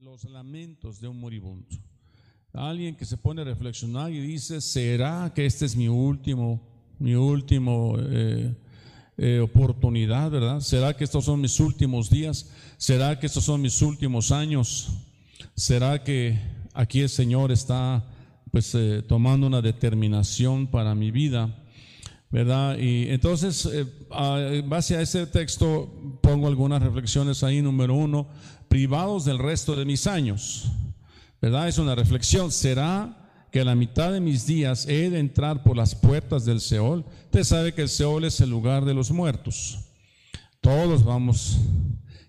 los 0.00 0.24
lamentos 0.24 1.00
de 1.00 1.08
un 1.08 1.18
moribundo. 1.18 1.66
Alguien 2.52 2.94
que 2.96 3.06
se 3.06 3.16
pone 3.16 3.40
a 3.40 3.44
reflexionar 3.44 4.12
y 4.12 4.20
dice, 4.20 4.60
¿será 4.60 5.32
que 5.34 5.46
este 5.46 5.64
es 5.64 5.74
mi 5.74 5.88
último, 5.88 6.60
mi 6.98 7.14
último 7.14 7.96
eh, 7.98 8.54
eh, 9.16 9.40
oportunidad, 9.40 10.30
verdad? 10.30 10.60
¿Será 10.60 10.94
que 10.94 11.04
estos 11.04 11.24
son 11.24 11.40
mis 11.40 11.58
últimos 11.60 12.10
días? 12.10 12.50
¿Será 12.76 13.18
que 13.18 13.26
estos 13.26 13.44
son 13.44 13.62
mis 13.62 13.80
últimos 13.80 14.32
años? 14.32 14.92
¿Será 15.54 16.04
que 16.04 16.38
aquí 16.74 17.00
el 17.00 17.08
Señor 17.08 17.50
está 17.50 18.04
pues 18.50 18.74
eh, 18.74 19.02
tomando 19.06 19.46
una 19.46 19.62
determinación 19.62 20.66
para 20.66 20.94
mi 20.94 21.10
vida? 21.10 21.64
¿Verdad? 22.30 22.76
Y 22.76 23.08
entonces, 23.08 23.66
en 24.10 24.68
base 24.68 24.96
a 24.96 25.00
ese 25.00 25.26
texto, 25.26 26.15
pongo 26.26 26.48
algunas 26.48 26.82
reflexiones 26.82 27.44
ahí. 27.44 27.62
Número 27.62 27.94
uno, 27.94 28.26
privados 28.68 29.24
del 29.24 29.38
resto 29.38 29.76
de 29.76 29.84
mis 29.84 30.08
años. 30.08 30.72
¿Verdad? 31.40 31.68
Es 31.68 31.78
una 31.78 31.94
reflexión. 31.94 32.50
¿Será 32.50 33.30
que 33.52 33.64
la 33.64 33.76
mitad 33.76 34.12
de 34.12 34.20
mis 34.20 34.44
días 34.44 34.88
he 34.88 35.08
de 35.08 35.20
entrar 35.20 35.62
por 35.62 35.76
las 35.76 35.94
puertas 35.94 36.44
del 36.44 36.60
Seol? 36.60 37.04
Usted 37.26 37.44
sabe 37.44 37.74
que 37.74 37.82
el 37.82 37.88
Seol 37.88 38.24
es 38.24 38.40
el 38.40 38.50
lugar 38.50 38.84
de 38.84 38.94
los 38.94 39.12
muertos. 39.12 39.78
Todos 40.60 41.04
vamos. 41.04 41.58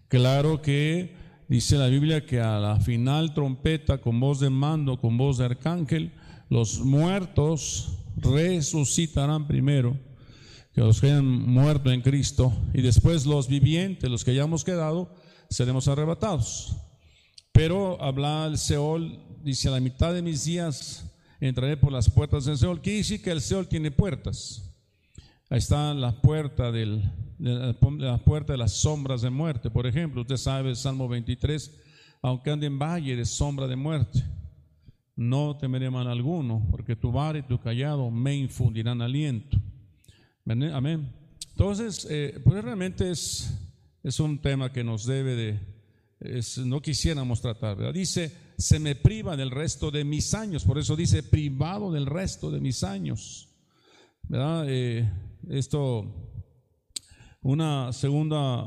Claro 0.09 0.61
que 0.61 1.15
dice 1.47 1.75
la 1.77 1.87
Biblia 1.87 2.23
que 2.23 2.39
a 2.39 2.59
la 2.59 2.79
final 2.79 3.33
trompeta, 3.33 3.97
con 3.97 4.19
voz 4.19 4.39
de 4.39 4.51
mando, 4.51 5.01
con 5.01 5.17
voz 5.17 5.39
de 5.39 5.45
arcángel, 5.45 6.13
los 6.49 6.81
muertos 6.81 7.97
resucitarán 8.15 9.47
primero 9.47 9.97
que 10.77 10.83
los 10.83 11.01
que 11.01 11.07
hayan 11.07 11.25
muerto 11.25 11.91
en 11.91 12.01
Cristo 12.01 12.53
y 12.71 12.83
después 12.83 13.25
los 13.25 13.47
vivientes, 13.47 14.11
los 14.11 14.23
que 14.23 14.29
hayamos 14.29 14.63
quedado, 14.63 15.11
seremos 15.49 15.87
arrebatados. 15.87 16.77
Pero 17.51 17.99
habla 17.99 18.45
el 18.45 18.59
Seol, 18.59 19.19
dice, 19.43 19.69
a 19.69 19.71
la 19.71 19.79
mitad 19.79 20.13
de 20.13 20.21
mis 20.21 20.45
días 20.45 21.11
entraré 21.39 21.77
por 21.77 21.91
las 21.91 22.11
puertas 22.11 22.45
del 22.45 22.59
Seol. 22.59 22.79
Quiere 22.79 22.99
decir 22.99 23.23
que 23.23 23.31
el 23.31 23.41
Seol 23.41 23.67
tiene 23.67 23.89
puertas. 23.89 24.71
Ahí 25.49 25.57
está 25.57 25.95
la 25.95 26.21
puerta, 26.21 26.71
del, 26.71 27.11
la 27.39 28.19
puerta 28.19 28.53
de 28.53 28.59
las 28.59 28.73
sombras 28.73 29.23
de 29.23 29.31
muerte. 29.31 29.71
Por 29.71 29.87
ejemplo, 29.87 30.21
usted 30.21 30.37
sabe 30.37 30.75
Salmo 30.75 31.07
23, 31.07 31.75
aunque 32.21 32.51
ande 32.51 32.67
en 32.67 32.77
valle 32.77 33.15
de 33.15 33.25
sombra 33.25 33.65
de 33.65 33.75
muerte, 33.75 34.23
no 35.15 35.57
temeré 35.57 35.89
mal 35.89 36.07
alguno, 36.07 36.67
porque 36.69 36.95
tu 36.95 37.11
vara 37.11 37.39
y 37.39 37.41
tu 37.47 37.59
callado 37.59 38.11
me 38.11 38.35
infundirán 38.35 39.01
aliento. 39.01 39.57
Amén. 40.49 41.11
Entonces, 41.51 42.07
eh, 42.09 42.39
pues 42.43 42.63
realmente 42.63 43.09
es 43.11 43.51
es 44.07 44.21
un 44.21 44.39
tema 44.39 44.71
que 44.71 44.85
nos 44.85 45.05
debe 45.05 45.35
de, 45.35 45.59
no 46.65 46.81
quisiéramos 46.81 47.41
tratar, 47.41 47.75
¿verdad? 47.75 47.93
Dice, 47.93 48.31
se 48.57 48.79
me 48.79 48.95
priva 48.95 49.35
del 49.35 49.51
resto 49.51 49.91
de 49.91 50.05
mis 50.05 50.33
años, 50.33 50.63
por 50.63 50.77
eso 50.77 50.95
dice, 50.95 51.23
privado 51.23 51.91
del 51.91 52.05
resto 52.05 52.49
de 52.49 52.61
mis 52.61 52.85
años, 52.85 53.49
¿verdad? 54.23 54.65
Eh, 54.69 55.11
esto, 55.49 56.05
una 57.41 57.91
segunda 57.91 58.65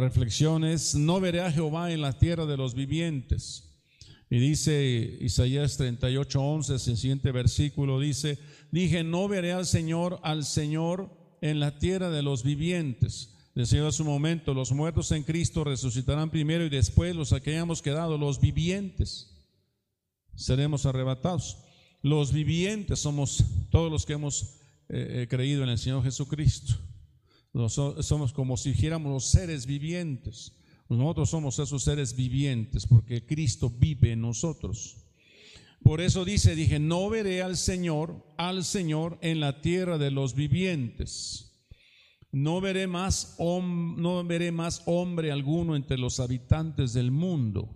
reflexión 0.00 0.64
es, 0.64 0.96
no 0.96 1.20
veré 1.20 1.42
a 1.42 1.52
Jehová 1.52 1.92
en 1.92 2.00
la 2.00 2.18
tierra 2.18 2.44
de 2.44 2.56
los 2.56 2.74
vivientes. 2.74 3.68
Y 4.30 4.38
dice 4.38 5.18
Isaías 5.20 5.76
38, 5.76 6.40
11, 6.40 6.72
el 6.72 6.80
siguiente 6.80 7.30
versículo 7.30 8.00
dice, 8.00 8.38
dije, 8.72 9.04
no 9.04 9.28
veré 9.28 9.52
al 9.52 9.66
Señor, 9.66 10.18
al 10.24 10.44
Señor 10.44 11.10
en 11.40 11.60
la 11.60 11.78
tierra 11.78 12.10
de 12.10 12.22
los 12.22 12.42
vivientes. 12.42 13.36
Decía 13.54 13.86
a 13.86 13.92
su 13.92 14.04
momento, 14.04 14.54
los 14.54 14.72
muertos 14.72 15.12
en 15.12 15.24
Cristo 15.24 15.62
resucitarán 15.62 16.30
primero 16.30 16.64
y 16.64 16.70
después 16.70 17.14
los 17.14 17.30
que 17.42 17.50
hayamos 17.50 17.82
quedado, 17.82 18.16
los 18.16 18.40
vivientes, 18.40 19.30
seremos 20.34 20.86
arrebatados. 20.86 21.58
Los 22.00 22.32
vivientes 22.32 22.98
somos 23.00 23.44
todos 23.70 23.92
los 23.92 24.06
que 24.06 24.14
hemos 24.14 24.56
eh, 24.88 25.22
eh, 25.22 25.26
creído 25.28 25.62
en 25.62 25.68
el 25.68 25.78
Señor 25.78 26.02
Jesucristo. 26.02 26.74
somos 28.00 28.32
como 28.32 28.56
si 28.56 28.70
dijéramos 28.70 29.12
los 29.12 29.26
seres 29.26 29.66
vivientes. 29.66 30.52
Nosotros 30.88 31.30
somos 31.30 31.58
esos 31.58 31.84
seres 31.84 32.16
vivientes 32.16 32.86
porque 32.86 33.24
Cristo 33.24 33.70
vive 33.70 34.12
en 34.12 34.22
nosotros. 34.22 35.01
Por 35.82 36.00
eso 36.00 36.24
dice, 36.24 36.54
dije, 36.54 36.78
no 36.78 37.10
veré 37.10 37.42
al 37.42 37.56
Señor, 37.56 38.24
al 38.36 38.64
Señor 38.64 39.18
en 39.20 39.40
la 39.40 39.60
tierra 39.60 39.98
de 39.98 40.10
los 40.10 40.34
vivientes 40.34 41.52
no 42.32 42.62
veré 42.62 42.86
más, 42.86 43.36
no 43.38 44.24
veré 44.24 44.50
más 44.52 44.82
hombre 44.86 45.30
alguno 45.30 45.76
entre 45.76 45.98
los 45.98 46.18
habitantes 46.18 46.94
del 46.94 47.10
mundo. 47.10 47.68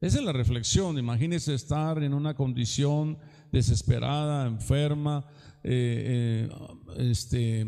Esa 0.00 0.18
es 0.18 0.24
la 0.24 0.32
reflexión. 0.32 0.96
Imagínese 0.98 1.54
estar 1.54 2.00
en 2.02 2.14
una 2.14 2.34
condición 2.34 3.18
desesperada, 3.50 4.46
enferma, 4.46 5.26
eh, 5.64 6.48
eh, 6.48 7.10
este, 7.10 7.66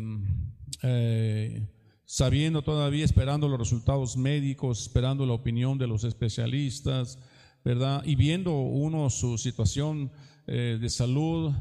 eh, 0.83 1.67
sabiendo 2.05 2.61
todavía, 2.61 3.03
esperando 3.03 3.49
los 3.49 3.59
resultados 3.59 4.15
médicos, 4.15 4.83
esperando 4.83 5.25
la 5.25 5.33
opinión 5.33 5.77
de 5.77 5.87
los 5.87 6.05
especialistas, 6.05 7.19
¿verdad? 7.63 8.03
Y 8.05 8.15
viendo 8.15 8.59
uno 8.59 9.09
su 9.09 9.37
situación 9.37 10.11
de 10.45 10.89
salud 10.89 11.53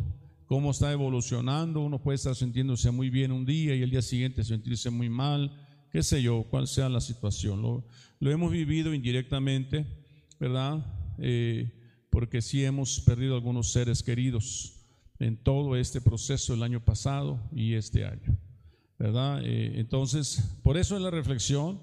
cómo 0.51 0.73
está 0.73 0.91
evolucionando. 0.91 1.81
Uno 1.81 2.03
puede 2.03 2.17
estar 2.17 2.35
sintiéndose 2.35 2.91
muy 2.91 3.09
bien 3.09 3.31
un 3.31 3.47
día 3.47 3.77
y 3.77 3.83
el 3.83 3.91
día 3.91 4.03
siguiente 4.03 4.43
sentirse 4.43 4.91
muy 4.91 5.09
mal, 5.09 5.57
qué 5.93 6.03
sé 6.03 6.21
yo, 6.21 6.43
cuál 6.51 6.67
sea 6.67 6.89
la 6.89 7.01
situación. 7.01 7.63
Lo, 7.63 7.85
hemos 8.21 8.51
vivido 8.51 8.93
indirectamente, 8.93 9.87
¿verdad? 10.41 10.85
Eh, 11.19 11.71
porque 12.11 12.43
sí 12.43 12.65
hemos 12.65 12.99
perdido 12.99 13.37
algunos 13.37 13.71
seres 13.71 14.03
queridos 14.03 14.73
en 15.21 15.37
todo 15.37 15.77
este 15.77 16.01
proceso 16.01 16.53
el 16.53 16.65
año 16.65 16.85
pasado 16.85 17.39
y 17.55 17.75
este 17.75 18.05
año, 18.05 18.37
¿verdad? 18.99 19.43
Eh, 19.45 19.75
entonces, 19.77 20.59
por 20.65 20.77
eso 20.77 20.97
es 20.97 21.03
la 21.03 21.13
reflexión 21.13 21.81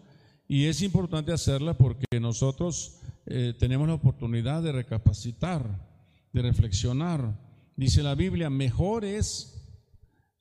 y 0.50 0.66
es 0.66 0.82
importante 0.82 1.32
hacerla 1.32 1.78
porque 1.78 2.20
nosotros 2.20 3.00
eh, 3.28 3.54
tenemos 3.60 3.88
la 3.88 3.94
oportunidad 3.94 4.64
de 4.64 4.72
recapacitar, 4.72 5.64
de 6.34 6.42
reflexionar, 6.42 7.48
Dice 7.78 8.02
la 8.02 8.16
Biblia, 8.16 8.50
mejor 8.50 9.06
es 9.06 9.56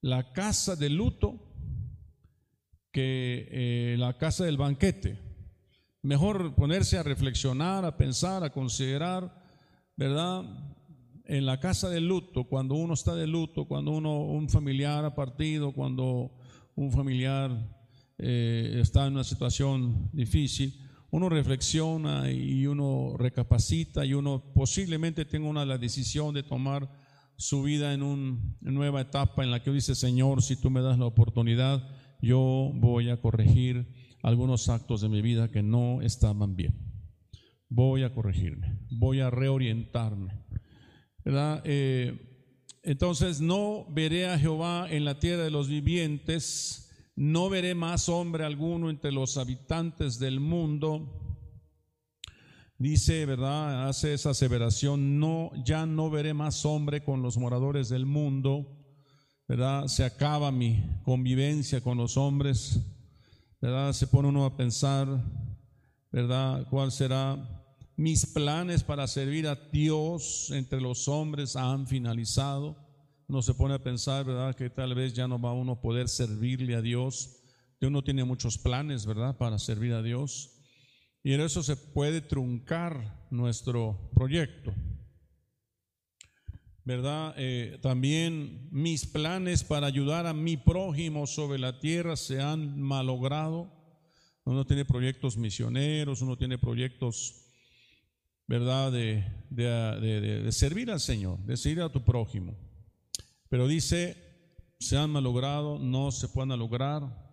la 0.00 0.32
casa 0.32 0.74
de 0.74 0.88
luto 0.88 1.38
que 2.90 3.46
eh, 3.50 3.96
la 3.98 4.16
casa 4.16 4.46
del 4.46 4.56
banquete. 4.56 5.18
Mejor 6.00 6.54
ponerse 6.54 6.96
a 6.96 7.02
reflexionar, 7.02 7.84
a 7.84 7.98
pensar, 7.98 8.42
a 8.42 8.52
considerar, 8.54 9.38
¿verdad? 9.98 10.44
En 11.26 11.44
la 11.44 11.60
casa 11.60 11.90
de 11.90 12.00
luto, 12.00 12.44
cuando 12.44 12.74
uno 12.74 12.94
está 12.94 13.14
de 13.14 13.26
luto, 13.26 13.66
cuando 13.66 13.90
uno, 13.90 14.18
un 14.22 14.48
familiar 14.48 15.04
ha 15.04 15.14
partido, 15.14 15.72
cuando 15.72 16.38
un 16.74 16.90
familiar 16.90 17.50
eh, 18.16 18.78
está 18.80 19.06
en 19.06 19.12
una 19.12 19.24
situación 19.24 20.08
difícil, 20.14 20.85
uno 21.10 21.28
reflexiona 21.28 22.30
y 22.30 22.66
uno 22.66 23.14
recapacita 23.18 24.04
y 24.04 24.14
uno 24.14 24.52
posiblemente 24.54 25.24
tenga 25.24 25.48
una 25.48 25.64
la 25.64 25.78
decisión 25.78 26.34
de 26.34 26.42
tomar 26.42 26.90
su 27.36 27.62
vida 27.62 27.92
en 27.92 28.02
una 28.02 28.40
nueva 28.60 29.02
etapa 29.02 29.44
en 29.44 29.50
la 29.50 29.62
que 29.62 29.70
dice, 29.70 29.94
Señor, 29.94 30.42
si 30.42 30.56
tú 30.56 30.70
me 30.70 30.80
das 30.80 30.98
la 30.98 31.06
oportunidad, 31.06 31.88
yo 32.20 32.70
voy 32.74 33.10
a 33.10 33.20
corregir 33.20 33.86
algunos 34.22 34.68
actos 34.68 35.02
de 35.02 35.08
mi 35.08 35.22
vida 35.22 35.50
que 35.50 35.62
no 35.62 36.00
estaban 36.02 36.56
bien. 36.56 36.74
Voy 37.68 38.02
a 38.02 38.14
corregirme, 38.14 38.78
voy 38.90 39.20
a 39.20 39.30
reorientarme. 39.30 40.32
¿Verdad? 41.24 41.62
Eh, 41.64 42.36
entonces, 42.82 43.40
no 43.40 43.84
veré 43.90 44.28
a 44.28 44.38
Jehová 44.38 44.86
en 44.88 45.04
la 45.04 45.18
tierra 45.18 45.42
de 45.42 45.50
los 45.50 45.68
vivientes, 45.68 46.85
no 47.16 47.48
veré 47.48 47.74
más 47.74 48.08
hombre 48.08 48.44
alguno 48.44 48.90
entre 48.90 49.10
los 49.10 49.36
habitantes 49.36 50.18
del 50.18 50.38
mundo 50.38 51.26
dice, 52.78 53.24
¿verdad? 53.26 53.88
Hace 53.88 54.14
esa 54.14 54.30
aseveración, 54.30 55.18
no, 55.18 55.50
ya 55.64 55.86
no 55.86 56.10
veré 56.10 56.34
más 56.34 56.64
hombre 56.64 57.02
con 57.02 57.22
los 57.22 57.36
moradores 57.38 57.88
del 57.88 58.06
mundo, 58.06 58.66
¿verdad? 59.48 59.86
Se 59.86 60.04
acaba 60.04 60.50
mi 60.52 60.82
convivencia 61.02 61.80
con 61.80 61.98
los 61.98 62.16
hombres, 62.16 62.80
¿verdad? 63.60 63.92
Se 63.92 64.06
pone 64.06 64.28
uno 64.28 64.44
a 64.44 64.56
pensar, 64.56 65.08
¿verdad? 66.10 66.66
¿Cuál 66.68 66.92
será? 66.92 67.64
Mis 67.96 68.26
planes 68.26 68.82
para 68.84 69.06
servir 69.06 69.48
a 69.48 69.54
Dios 69.54 70.50
entre 70.50 70.80
los 70.80 71.08
hombres 71.08 71.56
han 71.56 71.86
finalizado. 71.86 72.76
Uno 73.28 73.42
se 73.42 73.54
pone 73.54 73.74
a 73.74 73.82
pensar, 73.82 74.24
¿verdad? 74.24 74.54
Que 74.54 74.70
tal 74.70 74.94
vez 74.94 75.12
ya 75.12 75.26
no 75.26 75.40
va 75.40 75.52
uno 75.52 75.72
a 75.72 75.80
poder 75.80 76.08
servirle 76.08 76.74
a 76.74 76.82
Dios. 76.82 77.42
Que 77.78 77.86
uno 77.86 78.02
tiene 78.02 78.24
muchos 78.24 78.58
planes, 78.58 79.06
¿verdad? 79.06 79.36
Para 79.36 79.58
servir 79.58 79.92
a 79.92 80.02
Dios. 80.02 80.52
Y 81.22 81.32
en 81.32 81.40
eso 81.40 81.62
se 81.62 81.76
puede 81.76 82.20
truncar 82.20 83.26
nuestro 83.30 84.10
proyecto. 84.14 84.72
¿Verdad? 86.84 87.34
Eh, 87.36 87.78
también 87.82 88.68
mis 88.70 89.06
planes 89.06 89.64
para 89.64 89.88
ayudar 89.88 90.26
a 90.26 90.32
mi 90.32 90.56
prójimo 90.56 91.26
sobre 91.26 91.58
la 91.58 91.80
tierra 91.80 92.16
se 92.16 92.40
han 92.40 92.80
malogrado. 92.80 93.72
Uno 94.44 94.64
tiene 94.64 94.84
proyectos 94.84 95.36
misioneros, 95.36 96.22
uno 96.22 96.36
tiene 96.36 96.58
proyectos 96.58 97.46
¿verdad? 98.46 98.92
De, 98.92 99.24
de, 99.50 100.52
servir 100.52 100.90
al 100.90 101.00
Señor, 101.00 101.38
de 101.40 101.56
servir 101.56 101.82
a 101.82 101.90
tu 101.90 102.04
prójimo. 102.04 102.56
Pero 103.48 103.68
dice, 103.68 104.16
se 104.78 104.96
han 104.96 105.10
malogrado, 105.10 105.78
no 105.78 106.10
se 106.10 106.28
pueden 106.28 106.58
lograr. 106.58 107.26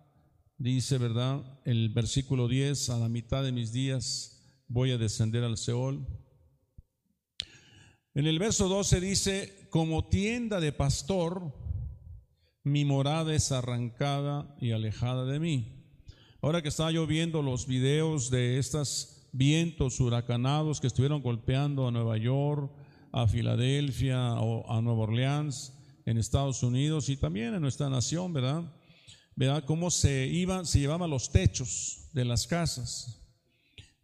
Dice, 0.56 0.98
¿verdad? 0.98 1.42
El 1.64 1.88
versículo 1.90 2.48
10, 2.48 2.90
a 2.90 2.98
la 2.98 3.08
mitad 3.08 3.42
de 3.42 3.52
mis 3.52 3.72
días 3.72 4.62
voy 4.68 4.92
a 4.92 4.98
descender 4.98 5.44
al 5.44 5.58
Seol. 5.58 6.06
En 8.14 8.26
el 8.26 8.38
verso 8.38 8.68
12 8.68 9.00
dice, 9.00 9.68
como 9.70 10.08
tienda 10.08 10.60
de 10.60 10.72
pastor, 10.72 11.52
mi 12.62 12.84
morada 12.84 13.34
es 13.34 13.50
arrancada 13.50 14.56
y 14.60 14.70
alejada 14.70 15.24
de 15.24 15.40
mí. 15.40 15.84
Ahora 16.40 16.62
que 16.62 16.68
estaba 16.68 16.92
yo 16.92 17.06
viendo 17.06 17.42
los 17.42 17.66
videos 17.66 18.30
de 18.30 18.58
estos 18.58 19.28
vientos 19.32 19.98
huracanados 19.98 20.80
que 20.80 20.86
estuvieron 20.86 21.22
golpeando 21.22 21.88
a 21.88 21.90
Nueva 21.90 22.16
York, 22.16 22.72
a 23.10 23.26
Filadelfia 23.26 24.34
o 24.34 24.70
a 24.72 24.80
Nueva 24.80 25.02
Orleans 25.02 25.73
en 26.06 26.18
Estados 26.18 26.62
Unidos 26.62 27.08
y 27.08 27.16
también 27.16 27.54
en 27.54 27.62
nuestra 27.62 27.88
nación, 27.88 28.32
¿verdad? 28.32 28.62
¿Verdad? 29.36 29.64
Cómo 29.64 29.90
se 29.90 30.26
iban, 30.26 30.66
se 30.66 30.78
llevaban 30.78 31.10
los 31.10 31.30
techos 31.30 32.08
de 32.12 32.24
las 32.24 32.46
casas. 32.46 33.20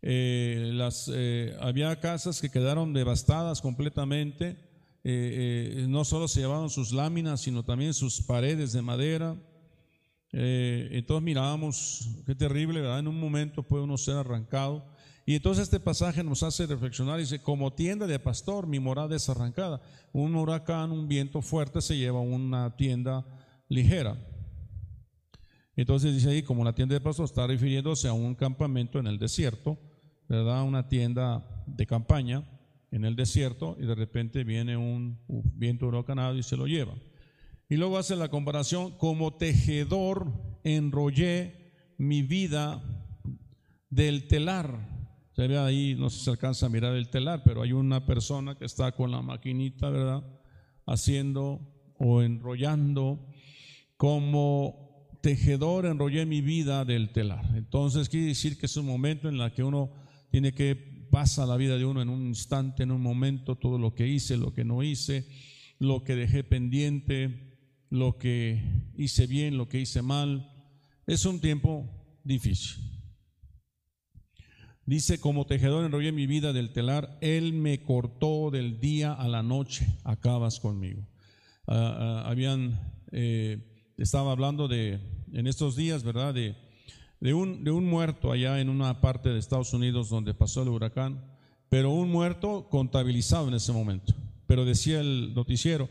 Eh, 0.03 0.73
eh, 1.09 1.57
había 1.61 2.01
casas 2.01 2.41
que 2.41 2.51
quedaron 2.51 2.93
devastadas 2.95 3.61
completamente 3.61 4.57
eh, 5.03 5.87
no 5.89 6.05
solo 6.05 6.29
se 6.29 6.41
llevaban 6.41 6.69
sus 6.69 6.93
láminas, 6.93 7.41
sino 7.41 7.63
también 7.63 7.95
sus 7.95 8.21
paredes 8.21 8.73
de 8.73 8.83
madera. 8.83 9.37
Entonces 10.33 11.25
mirábamos, 11.25 12.09
qué 12.27 12.35
terrible, 12.35 12.83
¿verdad? 12.83 12.99
En 12.99 13.09
un 13.09 13.19
momento 13.19 13.63
puede 13.63 13.85
uno 13.85 13.97
ser 13.97 14.17
arrancado. 14.17 14.85
Y 15.31 15.37
entonces 15.37 15.63
este 15.63 15.79
pasaje 15.79 16.25
nos 16.25 16.43
hace 16.43 16.67
reflexionar, 16.67 17.21
dice, 17.21 17.41
como 17.41 17.73
tienda 17.73 18.09
de 18.09 18.19
pastor, 18.19 18.67
mi 18.67 18.81
morada 18.81 19.15
es 19.15 19.29
arrancada. 19.29 19.81
Un 20.13 20.35
huracán, 20.35 20.91
un 20.91 21.07
viento 21.07 21.41
fuerte 21.41 21.81
se 21.81 21.97
lleva 21.97 22.19
una 22.19 22.75
tienda 22.75 23.25
ligera. 23.69 24.17
Entonces 25.77 26.15
dice 26.15 26.31
ahí, 26.31 26.43
como 26.43 26.65
la 26.65 26.75
tienda 26.75 26.95
de 26.95 27.01
pastor 27.01 27.27
está 27.27 27.47
refiriéndose 27.47 28.09
a 28.09 28.13
un 28.13 28.35
campamento 28.35 28.99
en 28.99 29.07
el 29.07 29.21
desierto, 29.21 29.79
¿verdad? 30.29 30.65
Una 30.65 30.89
tienda 30.89 31.63
de 31.65 31.87
campaña 31.87 32.45
en 32.91 33.05
el 33.05 33.15
desierto 33.15 33.77
y 33.79 33.87
de 33.87 33.95
repente 33.95 34.43
viene 34.43 34.77
un 34.77 35.17
viento 35.29 35.87
huracanado 35.87 36.37
y 36.37 36.43
se 36.43 36.57
lo 36.57 36.67
lleva. 36.67 36.97
Y 37.69 37.77
luego 37.77 37.99
hace 37.99 38.17
la 38.17 38.31
comparación, 38.31 38.99
como 38.99 39.37
tejedor 39.37 40.33
enrollé 40.65 41.73
mi 41.99 42.23
vida 42.23 42.83
del 43.91 44.27
telar. 44.27 44.99
Se 45.41 45.49
ve 45.49 45.57
ahí, 45.57 45.97
no 45.99 46.11
se 46.11 46.29
alcanza 46.29 46.67
a 46.67 46.69
mirar 46.69 46.95
el 46.95 47.09
telar, 47.09 47.43
pero 47.43 47.63
hay 47.63 47.73
una 47.73 48.05
persona 48.05 48.57
que 48.57 48.67
está 48.67 48.93
con 48.93 49.11
la 49.11 49.23
maquinita, 49.23 49.89
¿verdad? 49.89 50.23
Haciendo 50.85 51.63
o 51.97 52.21
enrollando 52.21 53.27
como 53.97 55.17
tejedor 55.23 55.87
enrollé 55.87 56.27
mi 56.27 56.43
vida 56.43 56.85
del 56.85 57.09
telar. 57.09 57.57
Entonces 57.57 58.11
quiere 58.11 58.27
decir 58.27 58.59
que 58.59 58.67
es 58.67 58.77
un 58.77 58.85
momento 58.85 59.31
en 59.31 59.41
el 59.41 59.51
que 59.53 59.63
uno 59.63 59.91
tiene 60.31 60.53
que 60.53 60.77
pasa 61.11 61.47
la 61.47 61.57
vida 61.57 61.79
de 61.79 61.87
uno 61.87 62.03
en 62.03 62.11
un 62.11 62.27
instante, 62.27 62.83
en 62.83 62.91
un 62.91 63.01
momento, 63.01 63.57
todo 63.57 63.79
lo 63.79 63.95
que 63.95 64.07
hice, 64.07 64.37
lo 64.37 64.53
que 64.53 64.67
no 64.67 64.83
hice, 64.83 65.27
lo 65.79 66.05
que 66.05 66.17
dejé 66.17 66.45
pendiente, 66.45 67.57
lo 67.89 68.19
que 68.19 68.63
hice 68.95 69.27
bien, 69.27 69.57
lo 69.57 69.71
que 69.71 69.81
hice 69.81 70.03
mal. 70.03 70.53
Es 71.07 71.25
un 71.25 71.41
tiempo 71.41 71.89
difícil. 72.25 73.00
Dice, 74.87 75.21
como 75.21 75.47
tejedor 75.47 75.85
enrollé 75.85 76.13
mi 76.13 76.27
vida 76.27 76.53
del 76.53 76.73
telar, 76.73 77.19
Él 77.21 77.53
me 77.53 77.83
cortó 77.83 78.51
del 78.51 78.81
día 78.81 79.13
a 79.13 79.29
la 79.29 79.43
noche, 79.43 79.87
acabas 80.05 80.59
conmigo. 80.59 81.07
Ah, 81.67 82.23
ah, 82.25 82.31
habían, 82.31 82.81
eh, 83.13 83.59
estaba 83.97 84.33
hablando 84.33 84.67
de, 84.67 84.99
en 85.33 85.47
estos 85.47 85.77
días, 85.77 86.03
¿verdad? 86.03 86.35
De, 86.35 86.57
de 87.21 87.35
un, 87.35 87.63
de 87.63 87.71
un 87.71 87.85
muerto 87.85 88.33
allá 88.33 88.61
en 88.61 88.69
una 88.69 89.01
parte 89.01 89.29
de 89.29 89.39
Estados 89.39 89.73
Unidos 89.75 90.09
donde 90.09 90.35
pasó 90.35 90.63
el 90.63 90.69
huracán, 90.71 91.23
pero 91.69 91.91
un 91.93 92.11
muerto 92.11 92.69
contabilizado 92.69 93.49
en 93.49 93.55
ese 93.55 93.73
momento. 93.73 94.15
Pero 94.47 94.65
decía 94.65 95.01
el 95.01 95.33
noticiero, 95.35 95.89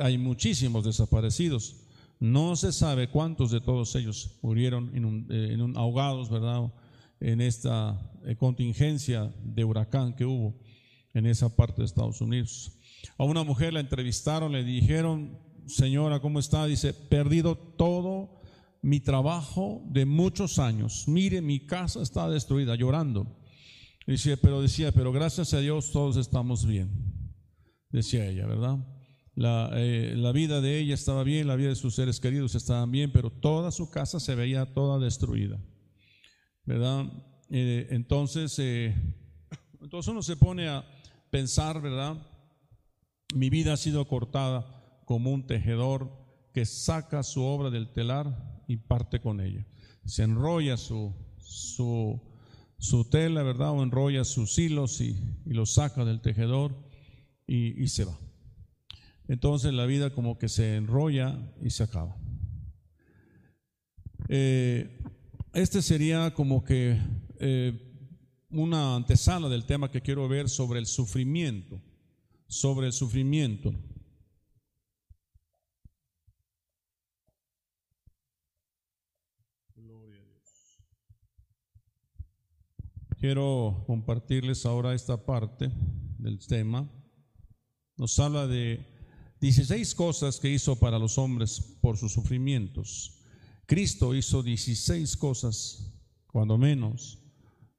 hay 0.00 0.18
muchísimos 0.18 0.84
desaparecidos. 0.84 1.76
No 2.20 2.56
se 2.56 2.72
sabe 2.72 3.08
cuántos 3.08 3.50
de 3.50 3.60
todos 3.60 3.94
ellos 3.96 4.38
murieron 4.42 4.90
en 4.94 5.26
eh, 5.30 5.62
un, 5.62 5.76
ahogados, 5.76 6.30
¿verdad? 6.30 6.70
En 7.20 7.40
esta 7.40 8.12
eh, 8.24 8.36
contingencia 8.36 9.32
de 9.42 9.64
huracán 9.64 10.14
que 10.14 10.24
hubo 10.24 10.58
en 11.14 11.26
esa 11.26 11.54
parte 11.54 11.82
de 11.82 11.86
Estados 11.86 12.20
Unidos. 12.20 12.72
A 13.16 13.24
una 13.24 13.44
mujer 13.44 13.72
la 13.72 13.80
entrevistaron, 13.80 14.52
le 14.52 14.64
dijeron, 14.64 15.38
señora, 15.66 16.20
¿cómo 16.20 16.38
está? 16.38 16.66
Dice, 16.66 16.92
perdido 16.94 17.56
todo 17.56 18.40
mi 18.82 19.00
trabajo 19.00 19.82
de 19.88 20.06
muchos 20.06 20.58
años. 20.58 21.06
Mire, 21.08 21.40
mi 21.42 21.66
casa 21.66 22.02
está 22.02 22.28
destruida, 22.28 22.74
llorando. 22.76 23.36
Decía, 24.06 24.36
pero 24.40 24.62
decía, 24.62 24.92
pero 24.92 25.12
gracias 25.12 25.52
a 25.52 25.60
Dios 25.60 25.92
todos 25.92 26.16
estamos 26.16 26.66
bien. 26.66 26.90
Decía 27.90 28.26
ella, 28.26 28.46
¿verdad? 28.46 28.78
La, 29.34 29.70
eh, 29.74 30.14
la, 30.16 30.32
vida 30.32 30.60
de 30.60 30.78
ella 30.78 30.94
estaba 30.94 31.22
bien, 31.22 31.46
la 31.46 31.56
vida 31.56 31.68
de 31.68 31.76
sus 31.76 31.94
seres 31.94 32.18
queridos 32.18 32.54
estaban 32.54 32.90
bien, 32.90 33.12
pero 33.12 33.30
toda 33.30 33.70
su 33.70 33.90
casa 33.90 34.18
se 34.18 34.34
veía 34.34 34.72
toda 34.74 34.98
destruida. 34.98 35.60
¿Verdad? 36.68 37.06
Eh, 37.48 37.86
entonces, 37.92 38.58
eh, 38.58 38.94
entonces 39.80 40.12
uno 40.12 40.20
se 40.22 40.36
pone 40.36 40.68
a 40.68 40.84
pensar, 41.30 41.80
¿verdad? 41.80 42.18
Mi 43.34 43.48
vida 43.48 43.72
ha 43.72 43.78
sido 43.78 44.06
cortada 44.06 45.00
como 45.06 45.32
un 45.32 45.46
tejedor 45.46 46.12
que 46.52 46.66
saca 46.66 47.22
su 47.22 47.42
obra 47.42 47.70
del 47.70 47.90
telar 47.90 48.62
y 48.68 48.76
parte 48.76 49.18
con 49.18 49.40
ella. 49.40 49.66
Se 50.04 50.24
enrolla 50.24 50.76
su, 50.76 51.14
su, 51.38 52.20
su 52.76 53.08
tela, 53.08 53.42
¿verdad? 53.42 53.70
O 53.70 53.82
enrolla 53.82 54.24
sus 54.24 54.58
hilos 54.58 55.00
y, 55.00 55.16
los 55.46 55.72
saca 55.72 56.04
del 56.04 56.20
tejedor 56.20 56.76
y, 57.46 57.82
y, 57.82 57.88
se 57.88 58.04
va. 58.04 58.18
Entonces 59.26 59.72
la 59.72 59.86
vida 59.86 60.10
como 60.10 60.36
que 60.36 60.50
se 60.50 60.76
enrolla 60.76 61.50
y 61.62 61.70
se 61.70 61.84
acaba. 61.84 62.14
Eh, 64.28 64.97
este 65.62 65.82
sería 65.82 66.32
como 66.34 66.62
que 66.62 66.96
eh, 67.40 67.72
una 68.50 68.94
antesala 68.94 69.48
del 69.48 69.66
tema 69.66 69.90
que 69.90 70.00
quiero 70.00 70.28
ver 70.28 70.48
sobre 70.48 70.78
el 70.78 70.86
sufrimiento, 70.86 71.80
sobre 72.46 72.86
el 72.86 72.92
sufrimiento. 72.92 73.74
Quiero 83.18 83.82
compartirles 83.88 84.64
ahora 84.64 84.94
esta 84.94 85.26
parte 85.26 85.72
del 86.18 86.38
tema. 86.46 86.88
Nos 87.96 88.16
habla 88.20 88.46
de 88.46 88.86
16 89.40 89.92
cosas 89.96 90.38
que 90.38 90.50
hizo 90.50 90.78
para 90.78 91.00
los 91.00 91.18
hombres 91.18 91.60
por 91.80 91.96
sus 91.96 92.12
sufrimientos. 92.12 93.17
Cristo 93.68 94.14
hizo 94.14 94.42
16 94.42 95.14
cosas, 95.18 95.92
cuando 96.32 96.56
menos, 96.56 97.18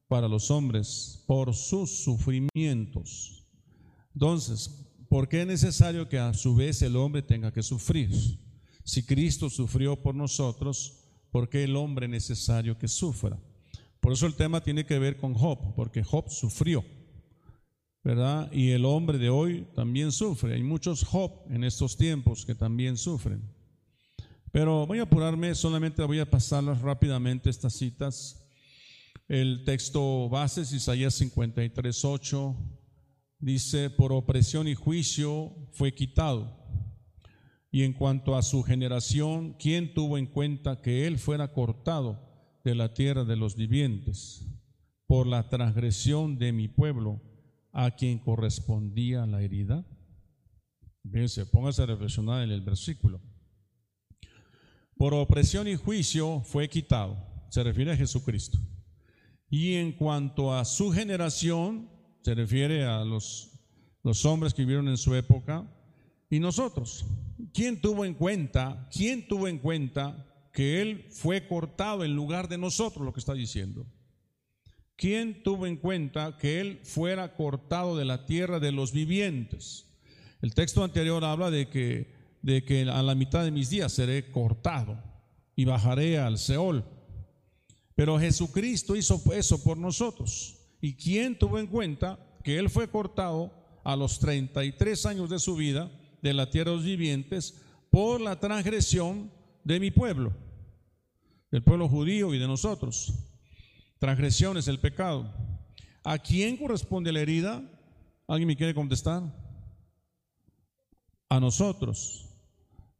para 0.08 0.28
los 0.28 0.52
hombres 0.52 1.24
por 1.26 1.56
sus 1.56 2.04
sufrimientos. 2.04 3.44
Entonces, 4.14 4.86
¿por 5.10 5.28
qué 5.28 5.42
es 5.42 5.48
necesario 5.48 6.08
que 6.08 6.20
a 6.20 6.36
su 6.36 6.56
vez 6.56 6.84
el 6.84 6.96
hombre 6.96 7.24
tenga 7.24 7.52
que 7.52 7.64
sufrir? 7.64 8.12
Si 8.84 9.02
Cristo 9.02 9.50
sufrió 9.50 9.96
por 9.96 10.14
nosotros, 10.14 10.94
¿por 11.32 11.50
qué 11.50 11.64
el 11.64 11.76
hombre 11.76 12.06
es 12.06 12.12
necesario 12.12 12.78
que 12.78 12.88
sufra? 12.88 13.40
Por 14.00 14.14
eso 14.14 14.28
el 14.28 14.36
tema 14.36 14.62
tiene 14.62 14.86
que 14.86 15.00
ver 15.00 15.18
con 15.18 15.34
Job, 15.34 15.74
porque 15.76 16.04
Job 16.04 16.30
sufrió, 16.30 16.86
¿verdad? 18.04 18.52
Y 18.52 18.70
el 18.70 18.86
hombre 18.86 19.18
de 19.18 19.32
hoy 19.32 19.66
también 19.74 20.12
sufre. 20.12 20.54
Hay 20.54 20.62
muchos 20.62 21.04
Job 21.04 21.32
en 21.50 21.64
estos 21.64 21.98
tiempos 21.98 22.46
que 22.46 22.54
también 22.54 22.96
sufren. 22.96 23.42
Pero 24.52 24.88
voy 24.88 25.00
a 25.00 25.04
apurarme, 25.04 25.54
solamente 25.56 26.04
voy 26.04 26.20
a 26.20 26.30
pasarlas 26.30 26.82
rápidamente 26.82 27.50
estas 27.50 27.74
citas. 27.74 28.46
El 29.28 29.64
texto 29.64 30.28
base 30.30 30.62
es 30.62 30.74
Isaías 30.74 31.14
53, 31.16 32.06
8. 32.06 32.56
Dice, 33.40 33.90
por 33.90 34.12
opresión 34.12 34.68
y 34.68 34.76
juicio 34.76 35.54
fue 35.72 35.94
quitado. 35.94 36.58
Y 37.72 37.84
en 37.84 37.94
cuanto 37.94 38.36
a 38.36 38.42
su 38.42 38.64
generación, 38.64 39.54
¿quién 39.60 39.94
tuvo 39.94 40.18
en 40.18 40.26
cuenta 40.26 40.82
que 40.82 41.06
él 41.06 41.20
fuera 41.20 41.54
cortado? 41.54 42.30
de 42.64 42.76
la 42.76 42.94
tierra 42.94 43.24
de 43.24 43.36
los 43.36 43.56
vivientes, 43.56 44.46
por 45.08 45.28
la 45.28 45.50
transgresión 45.50 46.38
de 46.38 46.52
mi 46.52 46.68
pueblo, 46.68 47.22
a 47.72 47.92
quien 47.92 48.20
correspondía 48.20 49.26
la 49.26 49.42
herida. 49.42 49.86
Póngase 51.52 51.82
a 51.82 51.86
reflexionar 51.86 52.44
en 52.44 52.52
el 52.52 52.62
versículo. 52.62 53.22
Por 55.00 55.14
opresión 55.14 55.66
y 55.70 55.78
juicio 55.78 56.42
fue 56.42 56.68
quitado, 56.68 57.16
se 57.48 57.64
refiere 57.64 57.94
a 57.94 57.96
Jesucristo. 57.96 58.60
Y 59.50 59.76
en 59.76 59.94
cuanto 59.94 60.54
a 60.54 60.66
su 60.66 60.92
generación, 60.92 61.90
se 62.22 62.36
refiere 62.36 62.84
a 62.84 63.06
los, 63.06 63.50
los 64.04 64.26
hombres 64.26 64.54
que 64.54 64.64
vivieron 64.64 64.90
en 64.90 64.98
su 64.98 65.16
época, 65.16 65.66
y 66.30 66.42
nosotros. 66.42 67.06
¿Quién 67.54 67.80
tuvo 67.80 68.04
en 68.04 68.14
cuenta, 68.14 68.90
quién 68.92 69.26
tuvo 69.26 69.48
en 69.48 69.60
cuenta 69.60 70.28
que 70.52 70.82
Él 70.82 71.06
fue 71.12 71.48
cortado 71.48 72.04
en 72.04 72.14
lugar 72.14 72.50
de 72.50 72.58
nosotros, 72.58 73.06
lo 73.06 73.14
que 73.14 73.22
está 73.22 73.34
diciendo? 73.34 73.86
¿Quién 74.98 75.44
tuvo 75.44 75.66
en 75.66 75.78
cuenta 75.78 76.36
que 76.36 76.60
Él 76.60 76.82
fuera 76.84 77.36
cortado 77.36 77.96
de 77.96 78.04
la 78.04 78.26
tierra 78.26 78.60
de 78.60 78.74
los 78.74 78.92
vivientes? 78.92 79.86
El 80.42 80.54
texto 80.54 80.84
anterior 80.84 81.24
habla 81.24 81.50
de 81.52 81.70
que, 81.70 82.19
de 82.42 82.64
que 82.64 82.84
a 82.84 83.04
la 83.04 83.16
mitad 83.16 83.44
de 83.44 83.52
mis 83.52 83.70
días 83.70 83.92
seré 83.92 84.32
cortado 84.32 84.98
y 85.56 85.66
bajaré 85.66 86.20
al 86.20 86.38
Seol. 86.38 86.86
Pero 87.96 88.20
Jesucristo 88.20 88.96
hizo 88.96 89.22
eso 89.34 89.62
por 89.64 89.78
nosotros. 89.78 90.58
¿Y 90.80 90.96
quién 90.96 91.38
tuvo 91.38 91.60
en 91.60 91.68
cuenta 91.68 92.18
que 92.44 92.58
Él 92.58 92.70
fue 92.70 92.90
cortado 92.90 93.54
a 93.84 93.96
los 93.96 94.20
33 94.20 95.06
años 95.06 95.30
de 95.30 95.40
su 95.40 95.56
vida 95.56 95.92
de 96.22 96.34
la 96.34 96.50
tierra 96.50 96.72
de 96.72 96.78
los 96.78 96.86
vivientes 96.86 97.62
por 97.90 98.22
la 98.22 98.40
transgresión 98.40 99.32
de 99.64 99.80
mi 99.80 99.92
pueblo, 99.92 100.34
del 101.52 101.64
pueblo 101.64 101.88
judío 101.90 102.34
y 102.34 102.40
de 102.40 102.48
nosotros. 102.48 103.14
Transgresión 104.00 104.58
es 104.58 104.68
el 104.68 104.80
pecado. 104.80 105.34
¿A 106.04 106.18
quién 106.20 106.56
corresponde 106.56 107.12
la 107.12 107.20
herida? 107.20 107.62
¿Alguien 108.28 108.48
me 108.48 108.56
quiere 108.56 108.74
contestar? 108.74 109.24
A 111.28 111.40
nosotros, 111.40 112.29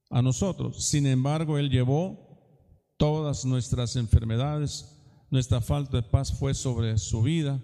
a 0.10 0.22
nosotros. 0.22 0.84
Sin 0.84 1.06
embargo, 1.06 1.58
Él 1.58 1.70
llevó 1.70 2.30
todas 2.98 3.46
nuestras 3.46 3.96
enfermedades, 3.96 4.96
nuestra 5.30 5.62
falta 5.62 5.98
de 5.98 6.04
paz 6.04 6.34
fue 6.34 6.54
sobre 6.54 6.98
su 6.98 7.22
vida, 7.22 7.62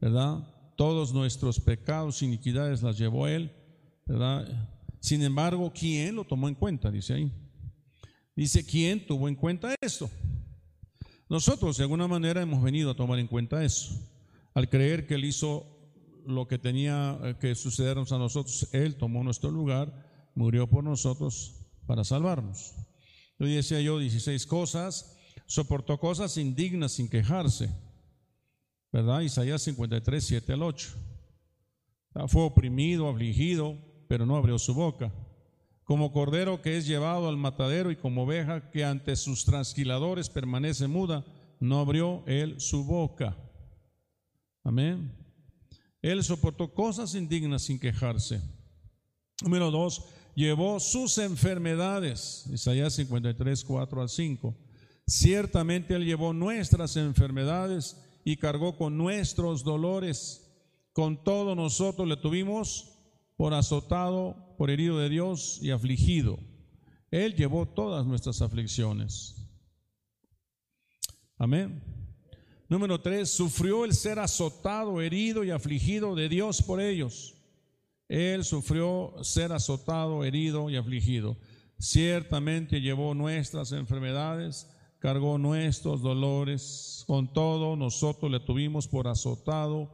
¿verdad? 0.00 0.48
Todos 0.76 1.12
nuestros 1.12 1.60
pecados, 1.60 2.22
iniquidades 2.22 2.82
las 2.82 2.98
llevó 2.98 3.28
Él, 3.28 3.52
¿verdad? 4.06 4.70
Sin 5.00 5.22
embargo, 5.22 5.72
¿quién 5.74 6.16
lo 6.16 6.24
tomó 6.24 6.48
en 6.48 6.54
cuenta? 6.54 6.90
Dice 6.90 7.14
ahí. 7.14 7.32
Dice, 8.34 8.64
¿quién 8.64 9.06
tuvo 9.06 9.28
en 9.28 9.34
cuenta 9.34 9.74
esto? 9.80 10.08
Nosotros 11.28 11.76
de 11.76 11.84
alguna 11.84 12.08
manera 12.08 12.42
hemos 12.42 12.62
venido 12.62 12.90
a 12.90 12.96
tomar 12.96 13.18
en 13.18 13.26
cuenta 13.26 13.62
eso. 13.64 13.94
Al 14.54 14.68
creer 14.68 15.06
que 15.06 15.14
Él 15.14 15.24
hizo 15.24 15.66
lo 16.26 16.46
que 16.46 16.58
tenía 16.58 17.36
que 17.40 17.54
sucedernos 17.54 18.12
a 18.12 18.18
nosotros, 18.18 18.68
Él 18.72 18.96
tomó 18.96 19.22
nuestro 19.22 19.50
lugar, 19.50 19.92
murió 20.34 20.68
por 20.68 20.84
nosotros 20.84 21.61
para 21.86 22.04
salvarnos. 22.04 22.74
Hoy 23.38 23.54
decía 23.54 23.80
yo 23.80 23.98
16 23.98 24.46
cosas, 24.46 25.16
soportó 25.46 25.98
cosas 25.98 26.36
indignas 26.36 26.92
sin 26.92 27.08
quejarse. 27.08 27.70
¿Verdad? 28.92 29.20
Isaías 29.22 29.62
53, 29.62 30.24
7 30.24 30.52
al 30.52 30.62
8. 30.62 30.90
Fue 32.28 32.42
oprimido, 32.42 33.08
afligido, 33.08 33.78
pero 34.06 34.26
no 34.26 34.36
abrió 34.36 34.58
su 34.58 34.74
boca. 34.74 35.12
Como 35.84 36.12
cordero 36.12 36.62
que 36.62 36.76
es 36.76 36.86
llevado 36.86 37.28
al 37.28 37.36
matadero 37.36 37.90
y 37.90 37.96
como 37.96 38.24
oveja 38.24 38.70
que 38.70 38.84
ante 38.84 39.16
sus 39.16 39.44
transquiladores 39.44 40.28
permanece 40.28 40.86
muda, 40.86 41.24
no 41.58 41.80
abrió 41.80 42.22
él 42.26 42.60
su 42.60 42.84
boca. 42.84 43.36
Amén. 44.62 45.12
Él 46.02 46.22
soportó 46.22 46.72
cosas 46.74 47.14
indignas 47.14 47.62
sin 47.62 47.78
quejarse. 47.78 48.42
Número 49.42 49.70
dos, 49.70 50.04
llevó 50.34 50.80
sus 50.80 51.18
enfermedades. 51.18 52.46
Isaías 52.52 52.94
53, 52.94 53.64
4 53.64 54.02
al 54.02 54.08
5. 54.08 54.54
Ciertamente 55.06 55.94
Él 55.94 56.04
llevó 56.04 56.32
nuestras 56.32 56.96
enfermedades 56.96 57.96
y 58.24 58.36
cargó 58.36 58.76
con 58.76 58.96
nuestros 58.96 59.64
dolores. 59.64 60.50
Con 60.92 61.22
todo 61.24 61.54
nosotros 61.54 62.06
le 62.06 62.16
tuvimos 62.16 62.92
por 63.36 63.54
azotado, 63.54 64.54
por 64.56 64.70
herido 64.70 64.98
de 64.98 65.08
Dios 65.08 65.58
y 65.62 65.70
afligido. 65.70 66.38
Él 67.10 67.34
llevó 67.34 67.66
todas 67.66 68.06
nuestras 68.06 68.40
aflicciones. 68.40 69.36
Amén. 71.36 71.82
Número 72.68 73.00
tres, 73.00 73.30
sufrió 73.30 73.84
el 73.84 73.92
ser 73.92 74.18
azotado, 74.18 75.02
herido 75.02 75.44
y 75.44 75.50
afligido 75.50 76.14
de 76.14 76.28
Dios 76.28 76.62
por 76.62 76.80
ellos. 76.80 77.34
Él 78.08 78.44
sufrió 78.44 79.14
ser 79.22 79.52
azotado, 79.52 80.24
herido 80.24 80.68
y 80.70 80.76
afligido. 80.76 81.36
Ciertamente 81.78 82.80
llevó 82.80 83.14
nuestras 83.14 83.72
enfermedades, 83.72 84.70
cargó 84.98 85.38
nuestros 85.38 86.02
dolores. 86.02 87.04
Con 87.06 87.32
todo, 87.32 87.74
nosotros 87.76 88.30
le 88.30 88.40
tuvimos 88.40 88.86
por 88.86 89.08
azotado, 89.08 89.90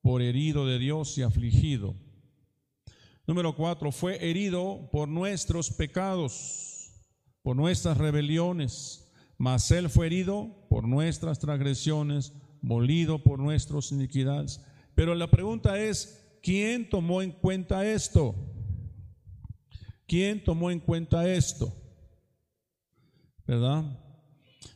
por 0.00 0.22
herido 0.22 0.66
de 0.66 0.78
Dios 0.78 1.16
y 1.18 1.22
afligido. 1.22 1.94
Número 3.26 3.54
cuatro, 3.54 3.92
fue 3.92 4.28
herido 4.28 4.88
por 4.90 5.08
nuestros 5.08 5.70
pecados, 5.70 7.02
por 7.42 7.56
nuestras 7.56 7.96
rebeliones, 7.98 9.12
mas 9.38 9.70
Él 9.70 9.88
fue 9.90 10.06
herido 10.06 10.66
por 10.68 10.86
nuestras 10.86 11.38
transgresiones, 11.38 12.32
molido 12.60 13.22
por 13.22 13.38
nuestras 13.38 13.90
iniquidades. 13.92 14.60
Pero 14.94 15.14
la 15.14 15.30
pregunta 15.30 15.80
es, 15.80 16.21
¿quién 16.42 16.88
tomó 16.88 17.22
en 17.22 17.32
cuenta 17.32 17.86
esto? 17.86 18.34
¿Quién 20.06 20.44
tomó 20.44 20.70
en 20.70 20.80
cuenta 20.80 21.26
esto? 21.26 21.72
¿Verdad? 23.46 23.84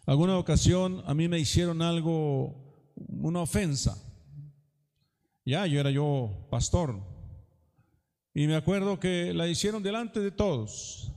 Alguna 0.07 0.39
ocasión 0.39 1.03
a 1.07 1.15
mí 1.15 1.29
me 1.29 1.39
hicieron 1.39 1.83
algo, 1.83 2.95
una 2.95 3.41
ofensa. 3.41 4.03
Ya, 5.45 5.67
yo 5.67 5.79
era 5.79 5.91
yo 5.91 6.47
pastor, 6.51 7.01
y 8.39 8.47
me 8.47 8.55
acuerdo 8.55 9.01
que 9.01 9.33
la 9.33 9.49
hicieron 9.49 9.83
delante 9.83 10.21
de 10.21 10.31
todos. 10.31 11.11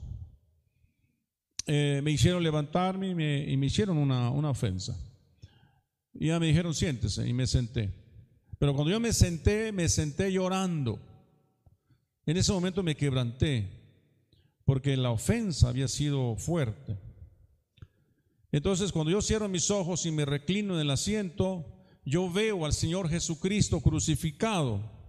Eh, 1.66 2.00
me 2.02 2.12
hicieron 2.12 2.42
levantarme 2.42 3.10
y 3.10 3.14
me, 3.14 3.66
hicieron 3.66 3.98
una, 3.98 4.30
una, 4.30 4.48
ofensa. 4.48 4.98
Y 6.14 6.28
ya 6.28 6.40
me 6.40 6.46
dijeron, 6.46 6.72
siéntese, 6.72 7.28
y 7.28 7.34
me 7.34 7.46
senté. 7.46 7.92
Pero 8.60 8.74
cuando 8.74 8.92
yo 8.92 9.00
me 9.00 9.12
senté, 9.12 9.72
me 9.72 9.88
senté 9.88 10.30
llorando. 10.30 11.00
En 12.26 12.36
ese 12.36 12.52
momento 12.52 12.84
me 12.84 12.94
quebranté, 12.94 13.68
porque 14.64 14.96
la 14.96 15.10
ofensa 15.10 15.68
había 15.68 15.88
sido 15.88 16.36
fuerte. 16.36 16.96
Entonces, 18.52 18.92
cuando 18.92 19.10
yo 19.10 19.20
cierro 19.20 19.48
mis 19.48 19.68
ojos 19.72 20.06
y 20.06 20.12
me 20.12 20.24
reclino 20.24 20.74
en 20.74 20.82
el 20.82 20.90
asiento, 20.92 21.66
yo 22.04 22.30
veo 22.30 22.64
al 22.64 22.72
Señor 22.72 23.08
Jesucristo 23.08 23.80
crucificado 23.80 25.00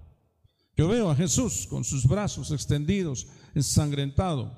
yo 0.82 0.88
veo 0.88 1.10
a 1.10 1.16
Jesús 1.16 1.68
con 1.68 1.84
sus 1.84 2.08
brazos 2.08 2.52
extendidos, 2.52 3.28
ensangrentado. 3.54 4.58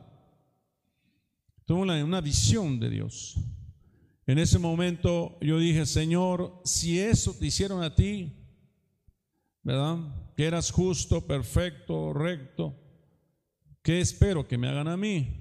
Tuve 1.65 1.81
una, 1.81 2.03
una 2.03 2.21
visión 2.21 2.79
de 2.79 2.89
Dios. 2.89 3.35
En 4.25 4.37
ese 4.39 4.59
momento 4.59 5.37
yo 5.41 5.59
dije, 5.59 5.85
Señor, 5.85 6.61
si 6.63 6.99
eso 6.99 7.33
te 7.33 7.47
hicieron 7.47 7.83
a 7.83 7.95
ti, 7.95 8.42
¿verdad? 9.63 9.97
Que 10.35 10.45
eras 10.45 10.71
justo, 10.71 11.25
perfecto, 11.25 12.13
recto, 12.13 12.75
¿qué 13.81 14.01
espero 14.01 14.47
que 14.47 14.57
me 14.57 14.67
hagan 14.67 14.87
a 14.87 14.97
mí? 14.97 15.39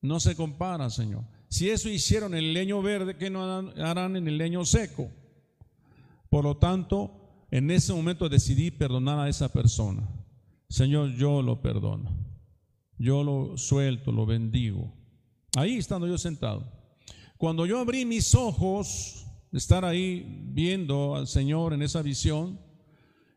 No 0.00 0.20
se 0.20 0.34
compara, 0.34 0.90
Señor. 0.90 1.24
Si 1.48 1.70
eso 1.70 1.88
hicieron 1.88 2.34
en 2.34 2.40
el 2.40 2.52
leño 2.52 2.82
verde, 2.82 3.16
¿qué 3.16 3.30
no 3.30 3.42
harán 3.42 4.16
en 4.16 4.26
el 4.26 4.38
leño 4.38 4.64
seco? 4.64 5.10
Por 6.28 6.44
lo 6.44 6.56
tanto, 6.56 7.46
en 7.50 7.70
ese 7.70 7.92
momento 7.92 8.28
decidí 8.28 8.70
perdonar 8.70 9.18
a 9.20 9.28
esa 9.28 9.52
persona. 9.52 10.08
Señor, 10.68 11.14
yo 11.14 11.42
lo 11.42 11.62
perdono. 11.62 12.10
Yo 12.98 13.22
lo 13.22 13.56
suelto, 13.56 14.10
lo 14.10 14.26
bendigo. 14.26 14.92
Ahí 15.56 15.76
estando 15.76 16.06
yo 16.08 16.18
sentado. 16.18 16.68
Cuando 17.36 17.66
yo 17.66 17.78
abrí 17.78 18.04
mis 18.04 18.34
ojos, 18.34 19.26
estar 19.52 19.84
ahí 19.84 20.42
viendo 20.52 21.14
al 21.14 21.28
Señor 21.28 21.72
en 21.72 21.82
esa 21.82 22.02
visión, 22.02 22.58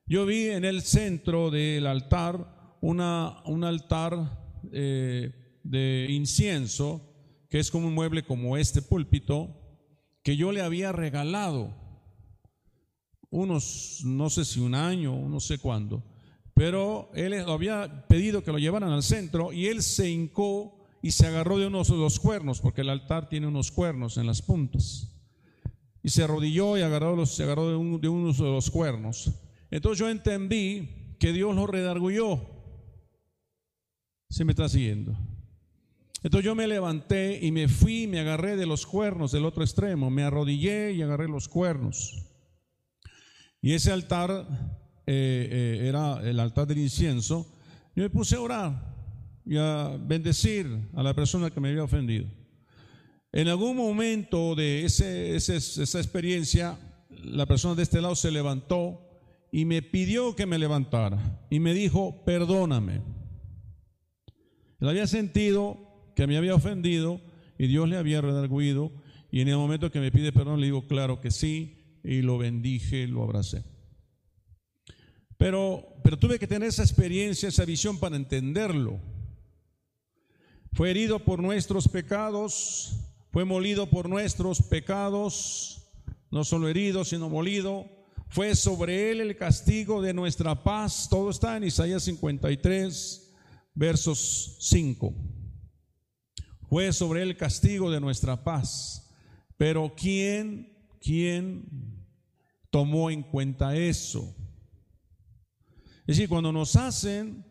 yo 0.08 0.26
vi 0.26 0.48
en 0.48 0.64
el 0.64 0.82
centro 0.82 1.52
del 1.52 1.86
altar 1.86 2.78
una, 2.82 3.42
un 3.46 3.64
altar 3.66 4.62
eh, 4.72 5.60
de 5.64 6.08
incienso, 6.10 7.02
que 7.50 7.60
es 7.60 7.70
como 7.70 7.88
un 7.88 7.94
mueble 7.94 8.24
como 8.24 8.58
este 8.58 8.82
púlpito, 8.82 9.54
que 10.24 10.38
yo 10.38 10.52
le 10.52 10.62
había 10.62 10.94
regalado 10.94 11.76
unos, 13.30 14.02
no 14.06 14.30
sé 14.30 14.46
si 14.46 14.62
un 14.62 14.76
año, 14.76 15.28
no 15.28 15.42
sé 15.42 15.58
cuándo, 15.58 16.04
pero 16.54 17.12
él 17.14 17.34
había 17.34 18.08
pedido 18.08 18.44
que 18.44 18.52
lo 18.52 18.60
llevaran 18.60 18.92
al 18.92 19.04
centro 19.04 19.52
y 19.52 19.68
él 19.68 19.84
se 19.84 20.10
hincó 20.10 20.88
y 21.02 21.12
se 21.12 21.28
agarró 21.28 21.58
de 21.60 21.68
unos 21.68 21.90
de 21.90 21.98
los 21.98 22.20
cuernos, 22.20 22.62
porque 22.62 22.82
el 22.82 22.90
altar 22.90 23.30
tiene 23.30 23.48
unos 23.48 23.72
cuernos 23.72 24.18
en 24.18 24.26
las 24.26 24.42
puntas. 24.42 25.14
Y 26.02 26.10
se 26.10 26.24
arrodilló 26.24 26.78
y 26.78 26.82
agarró 26.82 27.26
se 27.26 27.44
agarró 27.44 27.70
de, 27.70 27.76
uno 27.76 27.98
de 27.98 28.08
unos 28.08 28.38
de 28.38 28.46
los 28.46 28.72
cuernos. 28.72 29.32
Entonces 29.72 30.00
yo 30.00 30.10
entendí 30.10 31.16
que 31.20 31.34
Dios 31.34 31.56
lo 31.56 31.68
redargulló. 31.68 32.42
Se 34.30 34.46
me 34.46 34.52
está 34.52 34.70
siguiendo. 34.70 35.18
Entonces 36.24 36.46
yo 36.46 36.56
me 36.56 36.68
levanté 36.68 37.40
y 37.42 37.52
me 37.52 37.68
fui, 37.68 38.08
me 38.08 38.20
agarré 38.20 38.58
de 38.58 38.66
los 38.66 38.86
cuernos 38.86 39.32
del 39.32 39.46
otro 39.46 39.64
extremo, 39.64 40.10
me 40.10 40.24
arrodillé 40.24 40.92
y 40.94 41.02
agarré 41.02 41.28
los 41.28 41.48
cuernos. 41.48 42.26
Y 43.62 43.74
ese 43.74 43.92
altar 43.92 44.48
eh, 45.06 45.50
eh, 45.52 45.88
era 45.88 46.22
el 46.28 46.40
altar 46.40 46.68
del 46.68 46.80
incienso. 46.80 47.54
Y 47.96 48.02
me 48.02 48.10
puse 48.10 48.36
a 48.36 48.42
orar 48.42 48.96
y 49.46 49.58
a 49.58 49.98
bendecir 50.00 50.90
a 50.94 51.04
la 51.04 51.14
persona 51.14 51.50
que 51.50 51.60
me 51.60 51.70
había 51.70 51.84
ofendido. 51.84 52.28
En 53.32 53.48
algún 53.48 53.78
momento 53.78 54.56
de 54.56 54.86
esa 54.86 56.00
experiencia, 56.00 56.78
la 57.10 57.46
persona 57.46 57.76
de 57.76 57.84
este 57.84 58.02
lado 58.02 58.16
se 58.16 58.32
levantó 58.32 59.07
y 59.51 59.66
me 59.66 59.82
pidió 59.82 60.36
que 60.36 60.46
me 60.46 60.58
levantara 60.58 61.39
y 61.50 61.60
me 61.60 61.74
dijo, 61.74 62.24
perdóname. 62.25 63.01
Él 64.80 64.89
había 64.89 65.08
sentido 65.08 65.77
que 66.16 66.27
me 66.27 66.38
había 66.38 66.56
ofendido 66.56 67.22
y 67.58 67.68
Dios 67.68 67.89
le 67.89 67.98
había 67.98 68.22
redarguido 68.22 68.92
y 69.32 69.42
en 69.42 69.48
el 69.48 69.58
momento 69.58 69.92
que 69.92 70.00
me 70.00 70.12
pide 70.12 70.32
perdón 70.32 70.60
le 70.60 70.68
digo, 70.68 70.88
claro 70.88 71.22
que 71.22 71.32
sí, 71.32 72.00
y 72.04 72.22
lo 72.22 72.38
bendije, 72.38 73.08
lo 73.08 73.24
abracé. 73.24 73.63
Pero, 75.38 75.86
pero 76.04 76.18
tuve 76.18 76.39
que 76.39 76.48
tener 76.48 76.70
esa 76.70 76.84
experiencia, 76.84 77.50
esa 77.50 77.66
visión 77.66 78.00
para 78.00 78.16
entenderlo. 78.16 79.00
Fue 80.74 80.89
herido 80.89 81.20
por 81.20 81.42
nuestros 81.42 81.88
pecados, 81.88 82.96
fue 83.32 83.46
molido 83.46 83.89
por 83.89 84.10
nuestros 84.10 84.62
pecados, 84.62 85.88
no 86.32 86.44
solo 86.44 86.68
herido, 86.68 87.04
sino 87.04 87.30
molido. 87.30 87.97
Fue 88.30 88.56
sobre 88.56 89.12
él 89.12 89.22
el 89.22 89.36
castigo 89.36 90.02
de 90.02 90.14
nuestra 90.14 90.64
paz. 90.64 91.08
Todo 91.10 91.30
está 91.30 91.58
en 91.58 91.64
Isaías 91.64 92.04
53, 92.04 93.34
versos 93.74 94.58
5. 94.60 95.14
Fue 96.70 96.92
sobre 96.92 97.24
él 97.24 97.30
el 97.30 97.38
castigo 97.38 97.90
de 97.90 98.02
nuestra 98.02 98.44
paz. 98.44 99.10
Pero 99.56 99.94
¿quién, 99.96 100.78
quién 101.00 102.06
tomó 102.70 103.10
en 103.10 103.24
cuenta 103.24 103.76
eso? 103.76 104.36
Es 106.02 106.18
decir, 106.18 106.30
cuando 106.30 106.52
nos 106.52 106.76
hacen, 106.76 107.46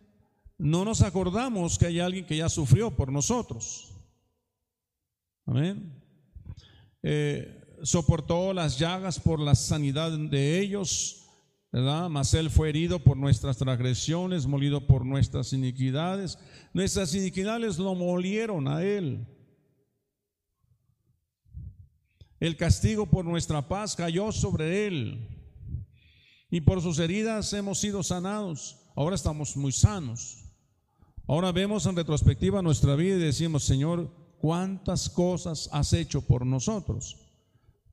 no 0.59 0.85
nos 0.85 1.03
acordamos 1.03 1.79
que 1.79 1.87
hay 1.87 2.01
alguien 2.01 2.27
que 2.27 2.37
ya 2.37 2.49
sufrió 2.49 2.95
por 2.95 3.11
nosotros. 3.11 3.93
Amén. 5.47 6.03
Eh, 7.03 7.66
soportó 7.83 8.53
las 8.53 8.79
llagas 8.79 9.21
por 9.21 9.41
la 9.41 9.55
sanidad 9.55 10.11
de 10.11 10.61
ellos, 10.61 11.25
¿verdad? 11.73 12.09
Mas 12.09 12.35
él 12.35 12.51
fue 12.51 12.69
herido 12.69 12.99
por 12.99 13.17
nuestras 13.17 13.57
transgresiones, 13.57 14.47
molido 14.47 14.87
por 14.87 15.05
nuestras 15.05 15.53
iniquidades. 15.53 16.39
Nuestras 16.73 17.15
iniquidades 17.15 17.79
lo 17.79 17.95
molieron 17.95 18.69
a 18.69 18.83
él. 18.83 19.27
El 22.39 22.57
castigo 22.57 23.07
por 23.07 23.25
nuestra 23.25 23.67
paz 23.67 23.97
cayó 23.97 24.31
sobre 24.33 24.87
él. 24.87 25.29
Y 26.51 26.61
por 26.61 26.81
sus 26.81 26.99
heridas 26.99 27.53
hemos 27.53 27.79
sido 27.79 28.03
sanados. 28.03 28.79
Ahora 28.95 29.17
estamos 29.17 29.57
muy 29.57 29.73
sanos. 29.73 30.45
Ahora 31.27 31.51
vemos 31.51 31.87
en 31.87 31.97
retrospectiva 31.97 32.63
nuestra 32.63 32.95
vida 32.95 33.17
y 33.17 33.21
decimos, 33.21 33.65
Señor, 33.65 34.11
¿cuántas 34.39 35.11
cosas 35.11 35.69
has 35.73 35.93
hecho 35.93 36.21
por 36.21 36.47
nosotros? 36.47 37.26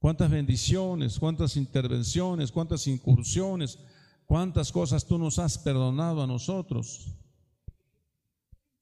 ¿Cuántas 0.03 0.29
bendiciones, 0.29 1.17
cuántas 1.17 1.55
intervenciones, 1.55 2.51
cuántas 2.51 2.87
incursiones, 2.87 3.79
cuántas 4.25 4.69
cosas 4.69 5.05
tú 5.05 5.17
nos 5.17 5.39
has 5.39 5.57
perdonado 5.57 6.21
a 6.21 6.27
nosotros? 6.27 7.07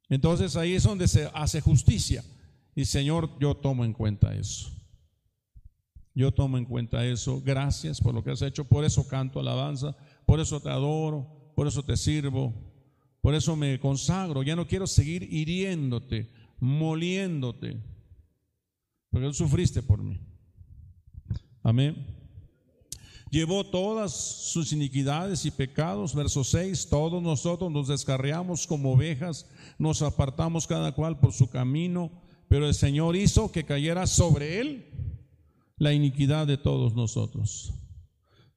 Entonces 0.10 0.56
ahí 0.56 0.74
es 0.74 0.82
donde 0.82 1.08
se 1.08 1.30
hace 1.32 1.62
justicia. 1.62 2.24
Y 2.74 2.86
Señor, 2.86 3.38
yo 3.40 3.54
tomo 3.56 3.86
en 3.86 3.94
cuenta 3.94 4.34
eso. 4.34 4.72
Yo 6.16 6.32
tomo 6.32 6.58
en 6.58 6.66
cuenta 6.66 7.06
eso. 7.06 7.40
Gracias 7.46 8.02
por 8.02 8.16
lo 8.16 8.24
que 8.24 8.32
has 8.32 8.42
hecho. 8.42 8.66
Por 8.66 8.84
eso 8.84 9.08
canto 9.08 9.40
alabanza. 9.40 9.96
Por 10.26 10.40
eso 10.40 10.60
te 10.60 10.72
adoro. 10.72 11.52
Por 11.56 11.68
eso 11.68 11.84
te 11.84 11.98
sirvo. 11.98 12.52
Por 13.22 13.36
eso 13.36 13.56
me 13.56 13.80
consagro. 13.80 14.42
Ya 14.42 14.56
no 14.56 14.68
quiero 14.68 14.88
seguir 14.88 15.22
hiriéndote, 15.32 16.32
moliéndote. 16.60 17.80
Porque 19.12 19.28
tú 19.28 19.34
sufriste 19.36 19.84
por 19.84 20.02
mí. 20.02 20.31
Amén. 21.64 22.06
Llevó 23.32 23.64
todas 23.64 24.14
sus 24.14 24.74
iniquidades 24.74 25.46
y 25.46 25.52
pecados. 25.52 26.14
Verso 26.14 26.44
6. 26.44 26.90
Todos 26.90 27.24
nosotros 27.24 27.72
nos 27.72 27.88
descarriamos 27.88 28.68
como 28.68 28.94
ovejas. 28.94 29.48
Nos 29.80 30.02
apartamos 30.02 30.68
cada 30.68 30.92
cual 30.92 31.20
por 31.20 31.32
su 31.32 31.50
camino. 31.50 32.12
Pero 32.50 32.68
el 32.68 32.74
Señor 32.74 33.16
hizo 33.16 33.52
que 33.52 33.64
cayera 33.64 34.06
sobre 34.06 34.60
él 34.60 34.86
la 35.78 35.94
iniquidad 35.94 36.46
de 36.46 36.58
todos 36.58 36.94
nosotros. 36.94 37.74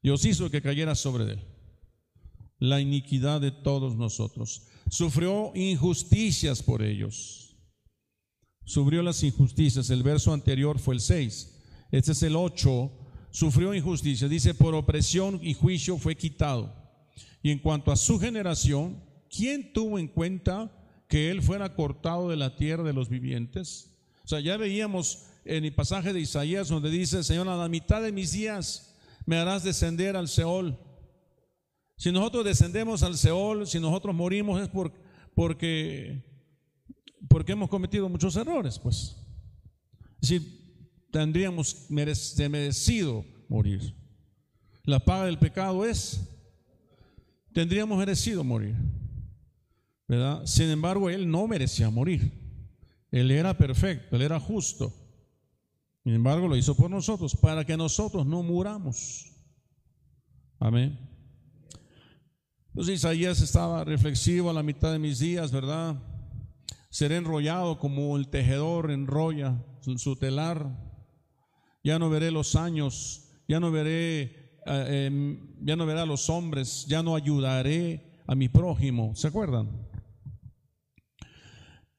Dios 0.02 0.24
hizo 0.24 0.50
que 0.50 0.60
cayera 0.60 0.96
sobre 0.96 1.34
él 1.34 1.44
la 2.58 2.80
iniquidad 2.80 3.40
de 3.40 3.52
todos 3.52 3.96
nosotros. 3.96 4.66
Sufrió 4.90 5.52
injusticias 5.54 6.62
por 6.62 6.82
ellos. 6.82 7.56
Sufrió 8.64 9.02
las 9.02 9.22
injusticias. 9.22 9.90
El 9.90 10.02
verso 10.02 10.32
anterior 10.32 10.78
fue 10.78 10.94
el 10.94 11.00
6. 11.00 11.53
Este 11.94 12.10
es 12.10 12.24
el 12.24 12.34
8. 12.34 12.90
Sufrió 13.30 13.72
injusticia. 13.72 14.26
Dice, 14.26 14.52
por 14.52 14.74
opresión 14.74 15.38
y 15.40 15.54
juicio 15.54 15.96
fue 15.96 16.16
quitado. 16.16 16.74
Y 17.40 17.52
en 17.52 17.60
cuanto 17.60 17.92
a 17.92 17.96
su 17.96 18.18
generación, 18.18 19.00
¿quién 19.30 19.72
tuvo 19.72 20.00
en 20.00 20.08
cuenta 20.08 20.72
que 21.06 21.30
él 21.30 21.40
fuera 21.40 21.76
cortado 21.76 22.28
de 22.28 22.36
la 22.36 22.56
tierra 22.56 22.82
de 22.82 22.92
los 22.92 23.08
vivientes? 23.08 23.92
O 24.24 24.28
sea, 24.28 24.40
ya 24.40 24.56
veíamos 24.56 25.26
en 25.44 25.64
el 25.64 25.72
pasaje 25.72 26.12
de 26.12 26.18
Isaías 26.18 26.68
donde 26.68 26.90
dice, 26.90 27.22
Señor, 27.22 27.48
a 27.48 27.56
la 27.56 27.68
mitad 27.68 28.02
de 28.02 28.10
mis 28.10 28.32
días 28.32 28.96
me 29.24 29.36
harás 29.36 29.62
descender 29.62 30.16
al 30.16 30.26
Seol. 30.26 30.76
Si 31.96 32.10
nosotros 32.10 32.44
descendemos 32.44 33.04
al 33.04 33.16
Seol, 33.16 33.68
si 33.68 33.78
nosotros 33.78 34.16
morimos 34.16 34.60
es 34.60 34.68
por, 34.68 34.92
porque, 35.32 36.24
porque 37.28 37.52
hemos 37.52 37.68
cometido 37.68 38.08
muchos 38.08 38.34
errores, 38.34 38.80
pues. 38.80 39.16
Es 40.20 40.28
decir, 40.28 40.63
tendríamos 41.14 41.86
merecido 41.90 43.24
morir. 43.48 43.94
La 44.82 44.98
paga 44.98 45.26
del 45.26 45.38
pecado 45.38 45.84
es, 45.84 46.28
tendríamos 47.52 47.96
merecido 47.96 48.42
morir. 48.42 48.74
¿verdad? 50.08 50.44
Sin 50.44 50.70
embargo, 50.70 51.08
él 51.08 51.30
no 51.30 51.46
merecía 51.46 51.88
morir. 51.88 52.32
Él 53.12 53.30
era 53.30 53.56
perfecto, 53.56 54.16
él 54.16 54.22
era 54.22 54.40
justo. 54.40 54.92
Sin 56.02 56.14
embargo, 56.14 56.48
lo 56.48 56.56
hizo 56.56 56.74
por 56.74 56.90
nosotros, 56.90 57.36
para 57.36 57.64
que 57.64 57.76
nosotros 57.76 58.26
no 58.26 58.42
muramos. 58.42 59.30
Amén. 60.58 60.98
Entonces 62.70 62.96
Isaías 62.96 63.40
estaba 63.40 63.84
reflexivo 63.84 64.50
a 64.50 64.52
la 64.52 64.64
mitad 64.64 64.90
de 64.90 64.98
mis 64.98 65.20
días, 65.20 65.52
¿verdad? 65.52 65.94
Seré 66.90 67.18
enrollado 67.18 67.78
como 67.78 68.16
el 68.16 68.26
tejedor 68.26 68.90
enrolla 68.90 69.64
su 69.96 70.16
telar. 70.16 70.83
Ya 71.84 72.00
no 72.00 72.10
veré 72.10 72.32
los 72.32 72.56
años, 72.56 73.28
ya 73.46 73.60
no 73.60 73.70
veré, 73.70 74.22
eh, 74.66 75.06
em, 75.06 75.38
ya 75.64 75.76
no 75.76 75.86
veré 75.86 76.00
a 76.00 76.06
los 76.06 76.28
hombres, 76.28 76.86
ya 76.88 77.02
no 77.02 77.14
ayudaré 77.14 78.22
a 78.26 78.34
mi 78.34 78.48
prójimo. 78.48 79.14
¿Se 79.14 79.28
acuerdan? 79.28 79.68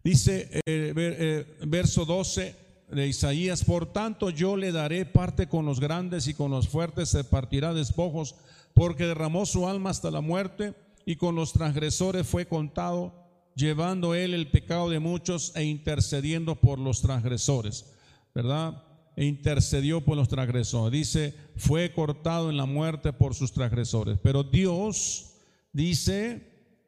Dice 0.04 0.50
eh, 0.66 0.94
eh, 0.96 1.58
verso 1.66 2.04
12, 2.04 2.66
de 2.90 3.08
Isaías, 3.08 3.64
por 3.64 3.92
tanto 3.92 4.30
yo 4.30 4.56
le 4.58 4.72
daré 4.72 5.06
parte 5.06 5.48
con 5.48 5.66
los 5.66 5.80
grandes 5.80 6.28
y 6.28 6.34
con 6.34 6.52
los 6.52 6.68
fuertes 6.68 7.10
se 7.10 7.24
partirá 7.24 7.74
despojos, 7.74 8.36
porque 8.74 9.06
derramó 9.06 9.46
su 9.46 9.68
alma 9.68 9.90
hasta 9.90 10.12
la 10.12 10.22
muerte 10.22 10.74
y 11.06 11.16
con 11.16 11.36
los 11.36 11.54
transgresores 11.54 12.28
fue 12.28 12.48
contado, 12.48 13.14
llevando 13.56 14.16
él 14.16 14.34
el 14.34 14.50
pecado 14.50 14.90
de 14.90 15.00
muchos 15.00 15.56
e 15.56 15.64
intercediendo 15.64 16.56
por 16.56 16.80
los 16.80 17.02
transgresores, 17.02 17.94
¿verdad? 18.34 18.84
E 19.16 19.26
intercedió 19.26 20.02
por 20.02 20.18
los 20.18 20.28
transgresores. 20.28 20.92
Dice, 20.92 21.36
fue 21.56 21.92
cortado 21.94 22.50
en 22.50 22.58
la 22.58 22.66
muerte 22.66 23.14
por 23.14 23.34
sus 23.34 23.52
transgresores. 23.54 24.20
Pero 24.22 24.44
Dios 24.44 25.36
dice, 25.72 26.42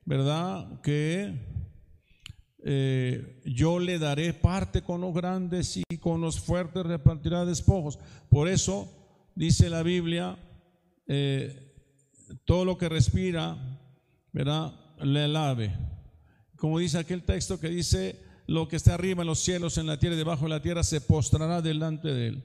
¿verdad? 0.06 0.82
Que 0.82 1.34
eh, 2.63 3.42
yo 3.46 3.80
le 3.80 3.98
daré 3.98 4.34
parte 4.34 4.82
con 4.82 5.00
los 5.00 5.13
grandes 5.13 5.78
y 5.78 5.98
con 6.00 6.20
los 6.20 6.40
fuertes 6.40 6.86
repartirá 6.86 7.46
despojos. 7.46 7.98
Por 8.30 8.50
eso 8.50 8.92
dice 9.36 9.70
la 9.70 9.84
Biblia, 9.84 10.38
eh, 11.08 11.74
todo 12.44 12.66
lo 12.66 12.78
que 12.78 12.90
respira, 12.90 13.58
¿verdad? 14.34 14.74
Le 15.00 15.28
lave. 15.28 15.74
Como 16.58 16.80
dice 16.80 16.98
aquel 16.98 17.24
texto 17.24 17.60
que 17.60 17.70
dice, 17.70 18.20
lo 18.47 18.67
que 18.67 18.77
está 18.77 18.95
arriba 18.95 19.21
en 19.21 19.27
los 19.27 19.39
cielos, 19.39 19.77
en 19.77 19.86
la 19.86 19.99
tierra 19.99 20.15
y 20.15 20.17
debajo 20.17 20.45
de 20.45 20.49
la 20.49 20.62
tierra, 20.62 20.83
se 20.83 21.01
postrará 21.01 21.62
delante 21.62 22.07
de 22.13 22.27
él. 22.27 22.43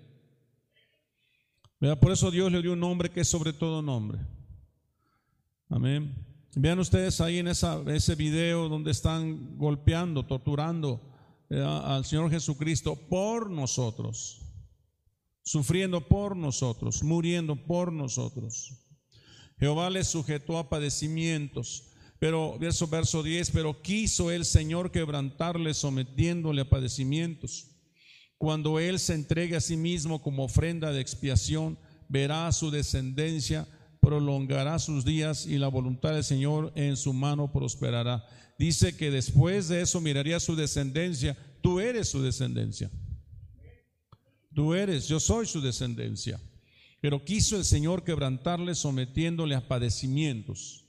Por 2.01 2.13
eso 2.13 2.31
Dios 2.31 2.53
le 2.53 2.63
dio 2.63 2.75
un 2.75 2.81
nombre 2.81 3.11
que 3.11 3.23
es 3.23 3.29
sobre 3.29 3.53
todo 3.53 3.83
nombre. 3.83 4.19
Amén. 5.69 6.15
Vean 6.55 6.79
ustedes 6.79 7.21
ahí 7.21 7.39
en 7.39 7.49
ese 7.49 8.15
video 8.15 8.69
donde 8.69 8.91
están 8.91 9.57
golpeando, 9.57 10.27
torturando 10.27 11.01
eh, 11.49 11.61
al 11.61 12.05
Señor 12.05 12.31
Jesucristo 12.31 12.95
por 13.09 13.51
nosotros, 13.51 14.43
sufriendo 15.43 16.07
por 16.07 16.37
nosotros, 16.37 17.03
muriendo 17.03 17.57
por 17.57 17.93
nosotros. 17.93 18.87
Jehová 19.59 19.89
le 19.91 20.05
sujetó 20.05 20.59
a 20.59 20.69
padecimientos. 20.69 21.92
Pero, 22.23 22.57
verso, 22.57 22.87
verso 22.87 23.21
10, 23.25 23.51
pero 23.51 23.83
quiso 23.83 24.31
el 24.31 24.45
Señor 24.45 24.93
quebrantarle 24.93 25.75
sometiéndole 25.75 26.61
a 26.61 26.69
padecimientos. 26.69 27.67
Cuando 28.39 28.79
Él 28.79 29.01
se 29.01 29.15
entregue 29.15 29.57
a 29.57 29.61
sí 29.61 29.77
mismo 29.77 30.23
como 30.23 30.45
ofrenda 30.45 30.93
de 30.93 31.01
expiación, 31.01 31.77
verá 32.09 32.47
a 32.47 32.53
su 32.53 32.71
descendencia, 32.71 33.67
prolongará 34.01 34.79
sus 34.79 35.05
días 35.05 35.47
y 35.47 35.59
la 35.59 35.67
voluntad 35.67 36.13
del 36.13 36.23
Señor 36.23 36.73
en 36.77 36.97
su 36.97 37.13
mano 37.13 37.51
prosperará. 37.51 38.25
Dice 38.57 38.97
que 38.97 39.11
después 39.11 39.67
de 39.67 39.81
eso 39.81 40.01
miraría 40.01 40.39
su 40.39 40.55
descendencia. 40.55 41.37
Tú 41.61 41.81
eres 41.81 42.09
su 42.09 42.23
descendencia. 42.23 42.89
Tú 44.55 44.75
eres, 44.75 45.09
yo 45.09 45.19
soy 45.19 45.47
su 45.47 45.61
descendencia. 45.61 46.41
Pero 47.01 47.25
quiso 47.25 47.57
el 47.57 47.65
Señor 47.65 48.05
quebrantarle 48.05 48.77
sometiéndole 48.77 49.57
a 49.57 49.67
padecimientos. 49.67 50.82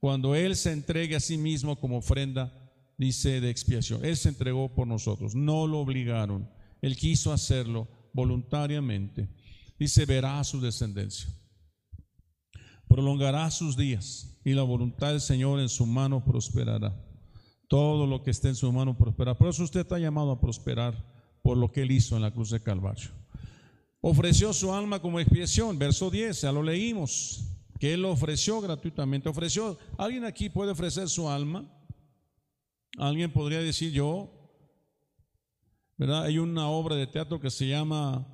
Cuando 0.00 0.34
Él 0.34 0.56
se 0.56 0.72
entregue 0.72 1.14
a 1.14 1.20
sí 1.20 1.36
mismo 1.36 1.78
como 1.78 1.98
ofrenda, 1.98 2.52
dice, 2.96 3.40
de 3.40 3.50
expiación. 3.50 4.04
Él 4.04 4.16
se 4.16 4.30
entregó 4.30 4.74
por 4.74 4.86
nosotros, 4.86 5.34
no 5.34 5.66
lo 5.66 5.80
obligaron. 5.80 6.50
Él 6.80 6.96
quiso 6.96 7.32
hacerlo 7.32 7.88
voluntariamente. 8.14 9.28
Dice, 9.78 10.06
verá 10.06 10.42
su 10.44 10.60
descendencia. 10.60 11.30
Prolongará 12.88 13.50
sus 13.50 13.76
días 13.76 14.40
y 14.44 14.52
la 14.52 14.62
voluntad 14.62 15.10
del 15.10 15.20
Señor 15.20 15.60
en 15.60 15.68
su 15.68 15.86
mano 15.86 16.24
prosperará. 16.24 16.94
Todo 17.68 18.06
lo 18.06 18.22
que 18.22 18.30
esté 18.30 18.48
en 18.48 18.56
su 18.56 18.72
mano 18.72 18.96
prosperará. 18.98 19.38
Por 19.38 19.48
eso 19.48 19.62
usted 19.62 19.80
está 19.80 19.98
llamado 19.98 20.32
a 20.32 20.40
prosperar 20.40 21.04
por 21.42 21.56
lo 21.56 21.70
que 21.70 21.82
Él 21.82 21.92
hizo 21.92 22.16
en 22.16 22.22
la 22.22 22.32
cruz 22.32 22.50
de 22.50 22.62
Calvario. 22.62 23.10
Ofreció 24.00 24.52
su 24.52 24.72
alma 24.72 25.00
como 25.00 25.20
expiación, 25.20 25.78
verso 25.78 26.10
10, 26.10 26.40
ya 26.40 26.52
lo 26.52 26.62
leímos, 26.62 27.44
que 27.80 27.94
Él 27.94 28.04
ofreció 28.04 28.60
gratuitamente. 28.60 29.30
Ofreció, 29.30 29.78
¿alguien 29.96 30.24
aquí 30.24 30.50
puede 30.50 30.72
ofrecer 30.72 31.08
su 31.08 31.28
alma? 31.30 31.66
Alguien 32.98 33.32
podría 33.32 33.60
decir 33.60 33.90
yo, 33.90 34.30
¿verdad? 35.96 36.24
Hay 36.24 36.38
una 36.38 36.68
obra 36.68 36.94
de 36.94 37.06
teatro 37.06 37.40
que 37.40 37.50
se 37.50 37.66
llama 37.66 38.26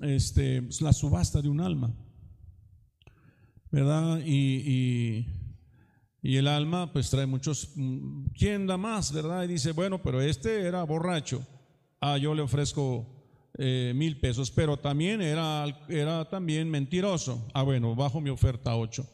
este, 0.00 0.68
La 0.80 0.92
subasta 0.92 1.40
de 1.40 1.48
un 1.48 1.60
alma, 1.60 1.94
¿verdad? 3.70 4.20
Y, 4.26 5.24
y, 6.22 6.36
el 6.36 6.48
alma 6.48 6.92
pues 6.92 7.10
trae 7.10 7.26
muchos, 7.26 7.72
¿quién 8.34 8.66
da 8.66 8.76
más, 8.76 9.12
verdad? 9.12 9.44
Y 9.44 9.48
dice, 9.48 9.70
bueno, 9.70 10.02
pero 10.02 10.20
este 10.20 10.62
era 10.66 10.82
borracho, 10.82 11.46
ah, 12.00 12.18
yo 12.18 12.34
le 12.34 12.42
ofrezco 12.42 13.19
eh, 13.62 13.92
mil 13.94 14.18
pesos, 14.18 14.50
pero 14.50 14.78
también 14.78 15.20
era, 15.20 15.66
era 15.86 16.24
también 16.30 16.70
mentiroso. 16.70 17.46
Ah, 17.52 17.62
bueno, 17.62 17.94
bajo 17.94 18.18
mi 18.18 18.30
oferta 18.30 18.74
ocho. 18.74 19.06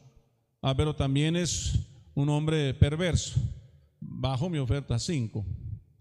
Ah, 0.62 0.72
pero 0.76 0.94
también 0.94 1.34
es 1.34 1.76
un 2.14 2.28
hombre 2.28 2.72
perverso. 2.74 3.40
Bajo 3.98 4.48
mi 4.48 4.58
oferta 4.58 5.00
cinco. 5.00 5.44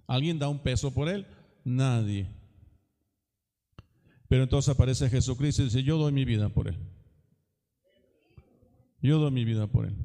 ¿Alguien 0.05 0.38
da 0.38 0.47
un 0.47 0.60
peso 0.60 0.93
por 0.93 1.10
él? 1.10 1.25
Nadie. 1.63 2.27
Pero 4.27 4.43
entonces 4.43 4.71
aparece 4.71 5.10
Jesucristo 5.10 5.63
y 5.63 5.65
dice, 5.65 5.81
yo 5.81 5.97
doy 5.97 6.12
mi 6.12 6.23
vida 6.23 6.49
por 6.49 6.67
él. 6.67 6.77
Yo 9.01 9.17
doy 9.17 9.31
mi 9.31 9.43
vida 9.43 9.65
por 9.65 9.88
él. 9.88 9.95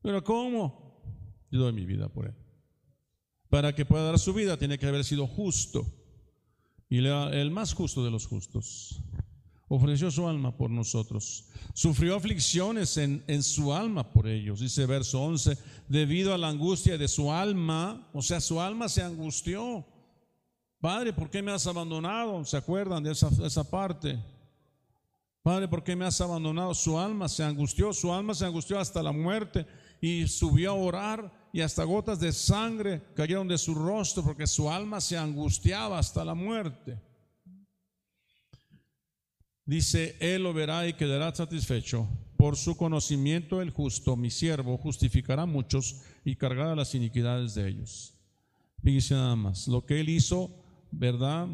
Pero 0.00 0.24
¿cómo? 0.24 1.02
Yo 1.50 1.60
doy 1.60 1.74
mi 1.74 1.84
vida 1.84 2.08
por 2.08 2.24
él. 2.24 2.34
Para 3.50 3.74
que 3.74 3.84
pueda 3.84 4.04
dar 4.04 4.18
su 4.18 4.32
vida 4.32 4.56
tiene 4.56 4.78
que 4.78 4.86
haber 4.86 5.04
sido 5.04 5.26
justo 5.26 5.84
y 6.88 6.98
el 6.98 7.50
más 7.50 7.74
justo 7.74 8.04
de 8.04 8.10
los 8.10 8.26
justos. 8.26 9.00
Ofreció 9.68 10.10
su 10.12 10.28
alma 10.28 10.56
por 10.56 10.70
nosotros. 10.70 11.48
Sufrió 11.74 12.14
aflicciones 12.14 12.96
en, 12.98 13.24
en, 13.26 13.42
su 13.42 13.74
alma 13.74 14.12
por 14.12 14.28
ellos. 14.28 14.60
Dice 14.60 14.86
verso 14.86 15.20
11, 15.22 15.58
debido 15.88 16.32
a 16.32 16.38
la 16.38 16.48
angustia 16.48 16.96
de 16.96 17.08
su 17.08 17.32
alma, 17.32 18.08
o 18.12 18.22
sea, 18.22 18.40
su 18.40 18.60
alma 18.60 18.88
se 18.88 19.02
angustió. 19.02 19.84
Padre, 20.80 21.12
¿por 21.12 21.30
qué 21.30 21.42
me 21.42 21.50
has 21.50 21.66
abandonado? 21.66 22.44
¿Se 22.44 22.56
acuerdan 22.56 23.02
de 23.02 23.10
esa, 23.10 23.28
esa 23.44 23.68
parte? 23.68 24.22
Padre, 25.42 25.66
¿por 25.66 25.82
qué 25.82 25.96
me 25.96 26.04
has 26.04 26.20
abandonado? 26.20 26.72
Su 26.72 26.98
alma 26.98 27.28
se 27.28 27.42
angustió, 27.42 27.92
su 27.92 28.12
alma 28.12 28.34
se 28.34 28.46
angustió 28.46 28.78
hasta 28.78 29.02
la 29.02 29.12
muerte 29.12 29.66
y 30.00 30.28
subió 30.28 30.70
a 30.70 30.74
orar 30.74 31.45
y 31.56 31.62
hasta 31.62 31.84
gotas 31.84 32.20
de 32.20 32.34
sangre 32.34 33.00
cayeron 33.14 33.48
de 33.48 33.56
su 33.56 33.74
rostro 33.74 34.22
porque 34.22 34.46
su 34.46 34.70
alma 34.70 35.00
se 35.00 35.16
angustiaba 35.16 35.98
hasta 35.98 36.22
la 36.22 36.34
muerte. 36.34 37.00
Dice, 39.64 40.18
Él 40.20 40.42
lo 40.42 40.52
verá 40.52 40.86
y 40.86 40.92
quedará 40.92 41.34
satisfecho. 41.34 42.06
Por 42.36 42.58
su 42.58 42.76
conocimiento 42.76 43.62
el 43.62 43.70
justo, 43.70 44.16
mi 44.16 44.28
siervo, 44.30 44.76
justificará 44.76 45.44
a 45.44 45.46
muchos 45.46 46.02
y 46.26 46.36
cargará 46.36 46.76
las 46.76 46.94
iniquidades 46.94 47.54
de 47.54 47.70
ellos. 47.70 48.12
Fíjese 48.82 49.14
nada 49.14 49.34
más, 49.34 49.66
lo 49.66 49.86
que 49.86 49.98
Él 49.98 50.10
hizo, 50.10 50.50
¿verdad? 50.90 51.48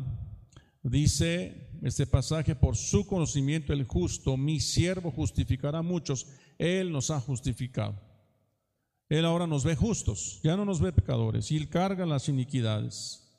Dice 0.83 1.79
este 1.81 2.09
pasaje, 2.09 2.57
por 2.57 2.75
su 2.75 3.07
conocimiento 3.07 3.73
el 3.73 3.85
justo, 3.85 4.37
mi 4.37 4.59
siervo, 4.59 5.13
justificará 5.13 5.79
a 5.79 5.83
muchos. 5.83 6.27
Él 6.59 6.91
nos 6.91 7.13
ha 7.13 7.21
justificado. 7.21 8.12
Él 9.13 9.27
ahora 9.27 9.47
nos 9.47 9.63
ve 9.63 9.77
justos, 9.77 10.41
ya 10.43 10.57
no 10.57 10.65
nos 10.65 10.81
ve 10.81 10.91
pecadores, 10.91 11.51
y 11.51 11.59
Él 11.59 11.69
carga 11.69 12.07
las 12.07 12.31
iniquidades. 12.31 13.31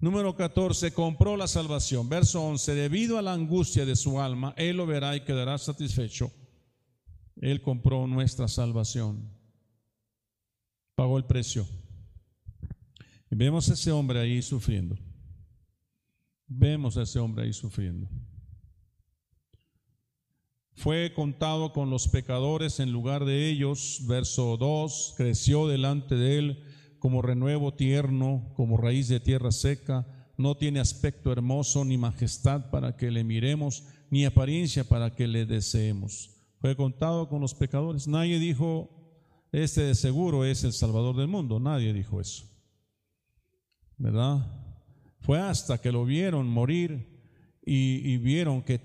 Número 0.00 0.34
14, 0.34 0.92
compró 0.92 1.36
la 1.36 1.46
salvación. 1.46 2.08
Verso 2.08 2.42
11, 2.42 2.74
debido 2.74 3.16
a 3.16 3.22
la 3.22 3.32
angustia 3.32 3.86
de 3.86 3.94
su 3.94 4.20
alma, 4.20 4.54
Él 4.56 4.76
lo 4.76 4.86
verá 4.86 5.14
y 5.14 5.20
quedará 5.20 5.56
satisfecho. 5.56 6.32
Él 7.36 7.62
compró 7.62 8.08
nuestra 8.08 8.48
salvación. 8.48 9.30
Pagó 10.96 11.16
el 11.16 11.26
precio. 11.26 11.64
Y 13.30 13.36
vemos 13.36 13.70
a 13.70 13.74
ese 13.74 13.92
hombre 13.92 14.18
ahí 14.18 14.42
sufriendo. 14.42 14.98
Vemos 16.48 16.96
a 16.96 17.02
ese 17.02 17.20
hombre 17.20 17.44
ahí 17.44 17.52
sufriendo. 17.52 18.08
Fue 20.78 21.12
contado 21.12 21.72
con 21.72 21.90
los 21.90 22.06
pecadores 22.06 22.78
en 22.78 22.92
lugar 22.92 23.24
de 23.24 23.50
ellos. 23.50 24.02
Verso 24.06 24.56
2, 24.56 25.14
creció 25.16 25.66
delante 25.66 26.14
de 26.14 26.38
él 26.38 26.64
como 27.00 27.20
renuevo 27.20 27.74
tierno, 27.74 28.52
como 28.54 28.76
raíz 28.76 29.08
de 29.08 29.18
tierra 29.18 29.50
seca. 29.50 30.06
No 30.36 30.56
tiene 30.56 30.78
aspecto 30.78 31.32
hermoso 31.32 31.84
ni 31.84 31.98
majestad 31.98 32.70
para 32.70 32.96
que 32.96 33.10
le 33.10 33.24
miremos, 33.24 33.88
ni 34.08 34.24
apariencia 34.24 34.84
para 34.84 35.16
que 35.16 35.26
le 35.26 35.46
deseemos. 35.46 36.30
Fue 36.60 36.76
contado 36.76 37.28
con 37.28 37.40
los 37.40 37.54
pecadores. 37.54 38.06
Nadie 38.06 38.38
dijo, 38.38 38.88
este 39.50 39.80
de 39.80 39.96
seguro 39.96 40.44
es 40.44 40.62
el 40.62 40.72
Salvador 40.72 41.16
del 41.16 41.26
mundo. 41.26 41.58
Nadie 41.58 41.92
dijo 41.92 42.20
eso. 42.20 42.44
¿Verdad? 43.96 44.46
Fue 45.18 45.40
hasta 45.40 45.78
que 45.78 45.90
lo 45.90 46.04
vieron 46.04 46.48
morir 46.48 47.17
y, 47.70 48.16
vieron 48.16 48.62
que 48.62 48.80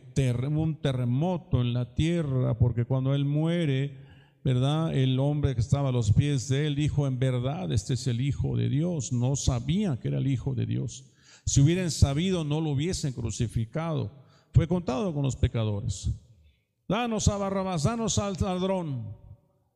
un 0.55 0.75
terremoto 0.81 1.61
en 1.61 1.73
la 1.73 1.95
tierra, 1.95 2.57
porque 2.57 2.83
cuando 2.83 3.15
él 3.15 3.23
muere, 3.23 3.97
¿verdad? 4.43 4.93
El 4.93 5.19
hombre 5.19 5.55
que 5.55 5.61
estaba 5.61 5.89
a 5.89 5.91
los 5.93 6.11
pies 6.11 6.49
de 6.49 6.67
él 6.67 6.75
dijo, 6.75 7.07
en 7.07 7.17
verdad, 7.17 7.71
este 7.71 7.93
es 7.93 8.07
el 8.07 8.19
Hijo 8.19 8.57
de 8.57 8.67
Dios. 8.67 9.13
No 9.13 9.37
sabían 9.37 9.97
que 9.97 10.09
era 10.09 10.17
el 10.17 10.27
Hijo 10.27 10.53
de 10.53 10.65
Dios. 10.65 11.05
Si 11.45 11.61
hubieran 11.61 11.91
sabido, 11.91 12.43
no 12.43 12.59
lo 12.59 12.71
hubiesen 12.71 13.13
crucificado. 13.13 14.11
Fue 14.53 14.67
contado 14.67 15.13
con 15.13 15.23
los 15.23 15.37
pecadores. 15.37 16.09
Danos 16.87 17.29
a 17.29 17.37
Barrabás, 17.37 17.83
danos 17.83 18.17
al 18.19 18.35
ladrón. 18.39 19.15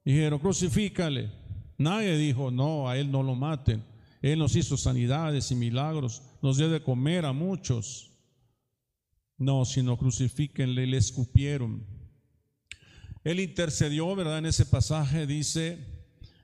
Dijeron, 0.03 0.39
crucifícale. 0.39 1.31
Nadie 1.77 2.17
dijo, 2.17 2.51
no, 2.51 2.89
a 2.89 2.97
él 2.97 3.09
no 3.09 3.23
lo 3.23 3.35
maten. 3.35 3.83
Él 4.21 4.39
nos 4.39 4.55
hizo 4.55 4.75
sanidades 4.75 5.51
y 5.51 5.55
milagros, 5.55 6.23
nos 6.41 6.57
dio 6.57 6.69
de 6.69 6.81
comer 6.81 7.25
a 7.25 7.31
muchos. 7.33 8.06
No, 9.37 9.65
sino 9.65 9.97
crucifíquenle 9.97 10.87
le 10.87 10.97
escupieron. 10.97 11.85
Él 13.23 13.39
intercedió, 13.39 14.15
¿verdad? 14.15 14.39
En 14.39 14.47
ese 14.47 14.65
pasaje 14.65 15.27
dice, 15.27 15.77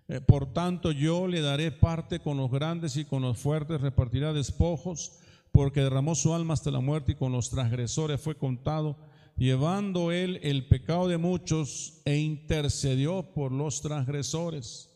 eh, 0.08 0.21
por 0.21 0.53
tanto 0.53 0.91
yo 0.91 1.27
le 1.27 1.41
daré 1.41 1.71
parte 1.71 2.19
con 2.19 2.38
los 2.38 2.51
grandes 2.51 2.97
y 2.97 3.06
con 3.06 3.23
los 3.23 3.38
fuertes, 3.38 3.82
repartirá 3.82 4.32
despojos, 4.32 5.13
porque 5.51 5.82
derramó 5.82 6.13
su 6.13 6.34
alma 6.34 6.53
hasta 6.53 6.71
la 6.71 6.82
muerte 6.82 7.13
y 7.13 7.15
con 7.15 7.32
los 7.32 7.49
transgresores 7.49 8.21
fue 8.21 8.38
contado, 8.38 8.97
llevando 9.38 10.12
él 10.12 10.39
el 10.43 10.67
pecado 10.67 11.08
de 11.08 11.17
muchos 11.17 12.01
e 12.06 12.17
intercedió 12.17 13.34
por 13.34 13.51
los 13.51 13.82
transgresores. 13.82 14.89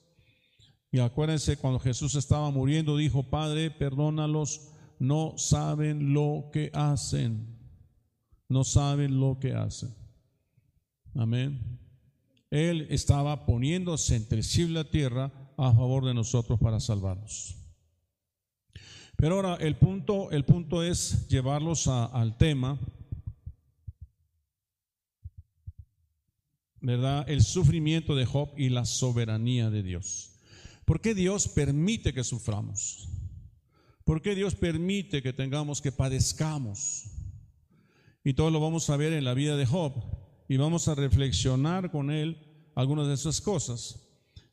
Y 0.92 1.00
acuérdense, 1.00 1.58
cuando 1.58 1.80
Jesús 1.80 2.16
estaba 2.16 2.52
muriendo, 2.52 2.96
dijo, 2.96 3.24
Padre, 3.24 3.72
perdónalos, 3.72 4.70
no 5.00 5.36
saben 5.38 6.14
lo 6.14 6.50
que 6.52 6.70
hacen 6.74 7.57
no 8.50 8.64
saben 8.64 9.20
lo 9.20 9.40
que 9.40 9.54
hacen. 9.54 9.94
Amén. 11.16 11.80
Él 12.50 12.88
estaba 12.90 13.46
poniéndose 13.46 14.16
entre 14.16 14.44
sí 14.44 14.68
la 14.68 14.90
tierra 14.90 15.32
a 15.58 15.74
favor 15.74 16.06
de 16.06 16.14
nosotros 16.14 16.60
para 16.60 16.80
salvarnos. 16.80 17.56
Pero 19.16 19.36
ahora 19.36 19.56
el 19.56 19.76
punto, 19.76 20.32
el 20.32 20.46
punto 20.46 20.84
es 20.84 21.28
llevarlos 21.28 21.88
al 21.88 22.38
tema 22.38 22.80
¿verdad? 26.88 27.30
El 27.30 27.44
sufrimiento 27.44 28.16
de 28.16 28.26
Job 28.26 28.54
y 28.56 28.70
la 28.70 28.86
soberanía 28.86 29.70
de 29.70 29.84
Dios. 29.84 30.40
¿Por 30.86 31.02
qué 31.02 31.14
Dios 31.14 31.50
permite 31.50 32.14
que 32.14 32.24
suframos? 32.24 33.10
¿Por 34.06 34.22
qué 34.22 34.36
Dios 34.36 34.56
permite 34.56 35.22
que 35.22 35.34
tengamos 35.34 35.82
que 35.82 35.92
padezcamos? 35.92 37.12
Y 38.28 38.34
todo 38.34 38.52
lo 38.52 38.60
vamos 38.60 38.90
a 38.90 38.98
ver 38.98 39.14
en 39.14 39.24
la 39.24 39.34
vida 39.34 39.56
de 39.56 39.66
Job 39.66 39.94
y 40.50 40.58
vamos 40.58 40.90
a 40.90 40.96
reflexionar 40.96 41.92
con 41.92 42.12
él 42.12 42.36
algunas 42.76 43.08
de 43.08 43.14
esas 43.14 43.40
cosas. 43.40 44.06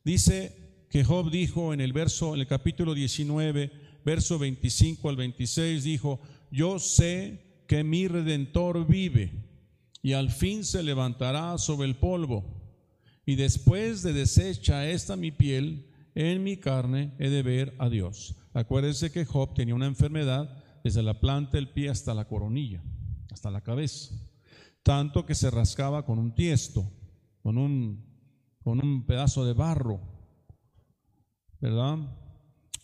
Dice 0.05 0.87
que 0.89 1.03
Job 1.03 1.29
dijo 1.29 1.73
en 1.73 1.81
el 1.81 1.91
verso 1.91 2.35
en 2.35 2.39
el 2.39 2.47
capítulo 2.47 2.93
19, 2.93 3.69
verso 4.05 4.39
25 4.39 5.09
al 5.09 5.17
26 5.17 5.83
dijo, 5.83 6.21
"Yo 6.49 6.79
sé 6.79 7.63
que 7.67 7.83
mi 7.83 8.07
redentor 8.07 8.87
vive 8.87 9.43
y 10.01 10.13
al 10.13 10.31
fin 10.31 10.63
se 10.63 10.81
levantará 10.81 11.57
sobre 11.57 11.89
el 11.89 11.97
polvo. 11.97 12.45
Y 13.25 13.35
después 13.35 14.03
de 14.03 14.13
deshecha 14.13 14.89
esta 14.89 15.17
mi 15.17 15.31
piel, 15.31 15.91
en 16.15 16.45
mi 16.45 16.55
carne 16.55 17.11
he 17.19 17.29
de 17.29 17.43
ver 17.43 17.75
a 17.77 17.89
Dios. 17.89 18.35
Acuérdense 18.53 19.11
que 19.11 19.25
Job 19.25 19.53
tenía 19.53 19.75
una 19.75 19.87
enfermedad 19.87 20.63
desde 20.81 21.03
la 21.03 21.19
planta 21.19 21.57
del 21.57 21.67
pie 21.67 21.89
hasta 21.89 22.13
la 22.13 22.25
coronilla, 22.29 22.81
hasta 23.35 23.51
la 23.51 23.61
cabeza. 23.61 24.15
Tanto 24.81 25.25
que 25.25 25.35
se 25.35 25.51
rascaba 25.51 26.05
con 26.05 26.19
un 26.19 26.33
tiesto, 26.33 26.89
con 27.43 27.57
un, 27.57 28.01
con 28.63 28.83
un 28.83 29.05
pedazo 29.05 29.45
de 29.45 29.51
barro, 29.51 29.99
¿verdad? 31.59 31.97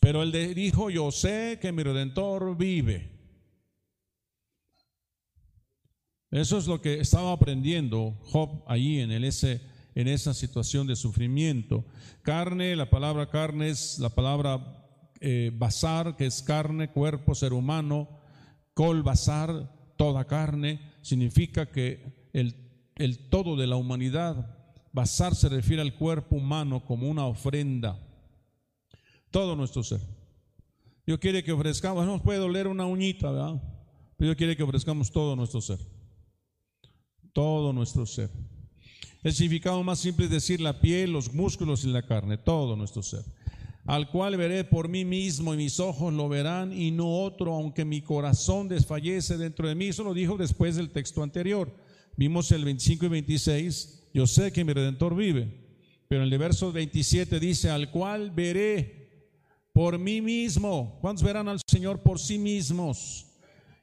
Pero 0.01 0.23
él 0.23 0.31
dijo, 0.53 0.89
yo 0.89 1.09
sé 1.11 1.57
que 1.61 1.71
mi 1.71 1.83
redentor 1.83 2.57
vive. 2.57 3.09
Eso 6.31 6.57
es 6.57 6.67
lo 6.67 6.81
que 6.81 6.99
estaba 6.99 7.31
aprendiendo 7.31 8.17
Job 8.23 8.63
allí 8.67 8.99
en, 8.99 9.11
el 9.11 9.23
ese, 9.23 9.61
en 9.95 10.09
esa 10.09 10.33
situación 10.33 10.87
de 10.87 10.97
sufrimiento. 10.97 11.85
Carne, 12.23 12.75
la 12.75 12.89
palabra 12.89 13.29
carne 13.29 13.69
es 13.69 13.99
la 13.99 14.09
palabra 14.09 14.85
eh, 15.21 15.51
basar, 15.53 16.17
que 16.17 16.25
es 16.25 16.41
carne, 16.41 16.91
cuerpo, 16.91 17.35
ser 17.35 17.53
humano. 17.53 18.09
Col 18.73 19.03
basar, 19.03 19.80
toda 20.01 20.25
carne, 20.25 20.79
significa 21.01 21.69
que 21.69 22.29
el, 22.33 22.55
el 22.95 23.29
todo 23.29 23.55
de 23.55 23.67
la 23.67 23.75
humanidad. 23.75 24.57
Basar 24.93 25.35
se 25.35 25.47
refiere 25.47 25.81
al 25.81 25.93
cuerpo 25.93 26.35
humano 26.35 26.83
como 26.83 27.07
una 27.07 27.25
ofrenda. 27.25 27.99
Todo 29.29 29.55
nuestro 29.55 29.83
ser. 29.83 30.01
Dios 31.05 31.19
quiere 31.19 31.43
que 31.43 31.51
ofrezcamos, 31.51 32.05
no 32.05 32.13
nos 32.13 32.21
puede 32.21 32.39
doler 32.39 32.67
una 32.67 32.85
uñita, 32.85 33.31
¿verdad? 33.31 33.61
Pero 34.17 34.29
Dios 34.29 34.35
quiere 34.37 34.57
que 34.57 34.63
ofrezcamos 34.63 35.11
todo 35.11 35.35
nuestro 35.35 35.61
ser 35.61 35.79
todo 37.33 37.73
nuestro 37.73 38.05
ser. 38.05 38.29
El 39.23 39.33
significado 39.33 39.83
más 39.83 39.99
simple 39.99 40.25
es 40.25 40.31
decir 40.31 40.61
la 40.61 40.81
piel, 40.81 41.11
los 41.11 41.33
músculos 41.33 41.83
y 41.83 41.87
la 41.87 42.01
carne, 42.05 42.37
todo 42.37 42.75
nuestro 42.75 43.03
ser. 43.03 43.23
Al 43.85 44.09
cual 44.09 44.37
veré 44.37 44.63
por 44.63 44.89
mí 44.89 45.05
mismo 45.05 45.53
y 45.53 45.57
mis 45.57 45.79
ojos 45.79 46.13
lo 46.13 46.29
verán 46.29 46.71
y 46.71 46.91
no 46.91 47.23
otro, 47.23 47.53
aunque 47.53 47.83
mi 47.83 48.01
corazón 48.01 48.67
desfallece 48.67 49.37
dentro 49.37 49.67
de 49.67 49.75
mí. 49.75 49.87
Eso 49.87 50.03
lo 50.03 50.13
dijo 50.13 50.37
después 50.37 50.75
del 50.75 50.91
texto 50.91 51.23
anterior. 51.23 51.73
Vimos 52.15 52.51
el 52.51 52.63
25 52.63 53.05
y 53.05 53.09
26, 53.09 54.09
yo 54.13 54.27
sé 54.27 54.51
que 54.51 54.63
mi 54.63 54.73
redentor 54.73 55.15
vive. 55.15 55.61
Pero 56.07 56.23
en 56.23 56.31
el 56.31 56.37
verso 56.37 56.71
27 56.71 57.39
dice, 57.39 57.69
al 57.69 57.89
cual 57.89 58.31
veré 58.31 59.01
por 59.73 59.97
mí 59.97 60.21
mismo. 60.21 60.97
¿Cuántos 61.01 61.23
verán 61.23 61.47
al 61.47 61.61
Señor 61.65 62.03
por 62.03 62.19
sí 62.19 62.37
mismos? 62.37 63.27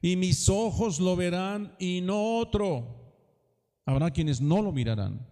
Y 0.00 0.14
mis 0.14 0.48
ojos 0.48 1.00
lo 1.00 1.16
verán 1.16 1.74
y 1.78 2.00
no 2.02 2.38
otro. 2.38 3.14
Habrá 3.84 4.10
quienes 4.10 4.40
no 4.40 4.62
lo 4.62 4.70
mirarán. 4.70 5.26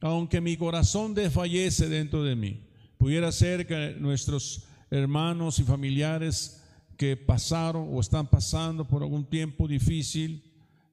Aunque 0.00 0.40
mi 0.40 0.56
corazón 0.56 1.14
desfallece 1.14 1.88
dentro 1.88 2.22
de 2.22 2.36
mí, 2.36 2.65
pudiera 2.98 3.30
ser 3.32 3.66
que 3.66 3.96
nuestros 3.98 4.64
hermanos 4.90 5.58
y 5.58 5.64
familiares 5.64 6.62
que 6.96 7.16
pasaron 7.16 7.88
o 7.92 8.00
están 8.00 8.26
pasando 8.26 8.86
por 8.86 9.02
algún 9.02 9.24
tiempo 9.24 9.68
difícil, 9.68 10.42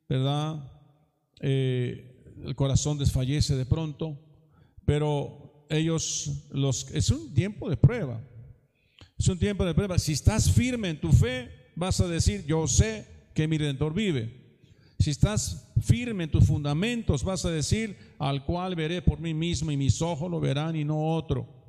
¿verdad? 0.10 0.72
Eh, 1.40 2.36
el 2.44 2.56
corazón 2.56 2.98
desfallece 2.98 3.56
de 3.56 3.66
pronto, 3.66 4.20
pero 4.86 5.66
ellos, 5.70 6.48
los, 6.52 6.90
es 6.92 7.10
un 7.10 7.34
tiempo 7.34 7.70
de 7.70 7.78
prueba. 7.78 8.22
Es 9.18 9.28
un 9.28 9.40
tiempo 9.40 9.64
de 9.64 9.74
prueba. 9.74 9.98
Si 9.98 10.12
estás 10.12 10.52
firme 10.52 10.90
en 10.90 11.00
tu 11.00 11.12
fe, 11.12 11.50
vas 11.76 12.00
a 12.02 12.08
decir, 12.08 12.46
yo 12.46 12.68
sé 12.68 13.06
que 13.34 13.48
mi 13.48 13.58
redentor 13.58 13.94
vive. 13.94 14.44
Si 15.00 15.10
estás 15.10 15.72
firme 15.82 16.26
en 16.26 16.32
tus 16.32 16.46
fundamentos, 16.46 17.24
vas 17.24 17.46
a 17.46 17.52
decir, 17.52 17.98
al 18.20 18.44
cual 18.46 18.76
veré 18.76 19.02
por 19.02 19.20
mí 19.20 19.34
mismo 19.34 19.72
y 19.72 19.78
mis 19.78 20.02
ojos 20.02 20.30
lo 20.30 20.40
verán 20.40 20.76
y 20.76 20.84
no 20.84 21.16
otro. 21.16 21.63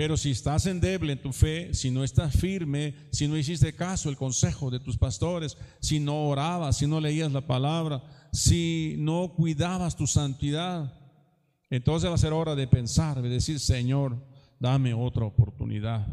Pero 0.00 0.16
si 0.16 0.30
estás 0.30 0.64
endeble 0.64 1.12
en 1.12 1.20
tu 1.20 1.30
fe, 1.30 1.74
si 1.74 1.90
no 1.90 2.02
estás 2.02 2.34
firme, 2.34 2.94
si 3.12 3.28
no 3.28 3.36
hiciste 3.36 3.74
caso 3.74 4.08
el 4.08 4.16
consejo 4.16 4.70
de 4.70 4.80
tus 4.80 4.96
pastores, 4.96 5.58
si 5.78 6.00
no 6.00 6.26
orabas, 6.26 6.78
si 6.78 6.86
no 6.86 7.02
leías 7.02 7.30
la 7.30 7.46
palabra, 7.46 8.02
si 8.32 8.94
no 8.96 9.34
cuidabas 9.36 9.96
tu 9.96 10.06
santidad, 10.06 10.90
entonces 11.68 12.08
va 12.08 12.14
a 12.14 12.16
ser 12.16 12.32
hora 12.32 12.54
de 12.54 12.66
pensar, 12.66 13.20
de 13.20 13.28
decir, 13.28 13.60
Señor, 13.60 14.16
dame 14.58 14.94
otra 14.94 15.26
oportunidad. 15.26 16.06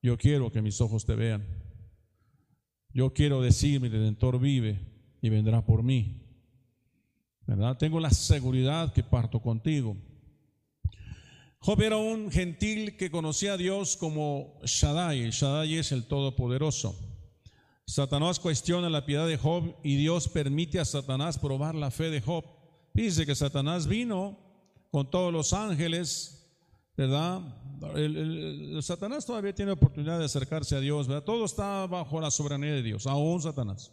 Yo 0.00 0.16
quiero 0.16 0.52
que 0.52 0.62
mis 0.62 0.80
ojos 0.80 1.04
te 1.04 1.16
vean. 1.16 1.44
Yo 2.94 3.12
quiero 3.12 3.42
decir, 3.42 3.80
mi 3.80 3.88
redentor 3.88 4.38
vive 4.38 4.78
y 5.20 5.28
vendrá 5.28 5.66
por 5.66 5.82
mí. 5.82 6.22
¿Verdad? 7.48 7.78
Tengo 7.78 7.98
la 7.98 8.10
seguridad 8.10 8.92
que 8.92 9.02
parto 9.02 9.42
contigo. 9.42 9.96
Job 11.60 11.82
era 11.82 11.96
un 11.96 12.30
gentil 12.30 12.96
que 12.96 13.10
conocía 13.10 13.54
a 13.54 13.56
Dios 13.56 13.96
como 13.96 14.60
Shaddai. 14.64 15.30
Shaddai 15.30 15.74
es 15.74 15.92
el 15.92 16.04
Todopoderoso. 16.04 16.96
Satanás 17.86 18.38
cuestiona 18.38 18.88
la 18.88 19.04
piedad 19.06 19.26
de 19.26 19.38
Job 19.38 19.74
y 19.82 19.96
Dios 19.96 20.28
permite 20.28 20.78
a 20.78 20.84
Satanás 20.84 21.38
probar 21.38 21.74
la 21.74 21.90
fe 21.90 22.10
de 22.10 22.20
Job. 22.20 22.44
Dice 22.94 23.26
que 23.26 23.34
Satanás 23.34 23.86
vino 23.86 24.38
con 24.90 25.10
todos 25.10 25.32
los 25.32 25.52
ángeles, 25.52 26.52
¿verdad? 26.96 27.40
Satanás 28.82 29.26
todavía 29.26 29.54
tiene 29.54 29.72
oportunidad 29.72 30.18
de 30.18 30.26
acercarse 30.26 30.76
a 30.76 30.80
Dios, 30.80 31.08
¿verdad? 31.08 31.24
Todo 31.24 31.44
está 31.44 31.86
bajo 31.86 32.20
la 32.20 32.30
soberanía 32.30 32.72
de 32.72 32.82
Dios, 32.82 33.06
aún 33.06 33.40
Satanás. 33.40 33.92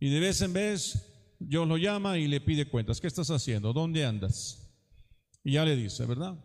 Y 0.00 0.10
de 0.10 0.20
vez 0.20 0.40
en 0.42 0.52
vez 0.52 1.06
Dios 1.38 1.66
lo 1.66 1.76
llama 1.76 2.18
y 2.18 2.26
le 2.26 2.40
pide 2.40 2.68
cuentas. 2.68 3.00
¿Qué 3.00 3.06
estás 3.06 3.30
haciendo? 3.30 3.72
¿Dónde 3.72 4.04
andas? 4.04 4.70
Y 5.42 5.52
ya 5.52 5.64
le 5.64 5.76
dice, 5.76 6.04
¿verdad? 6.06 6.36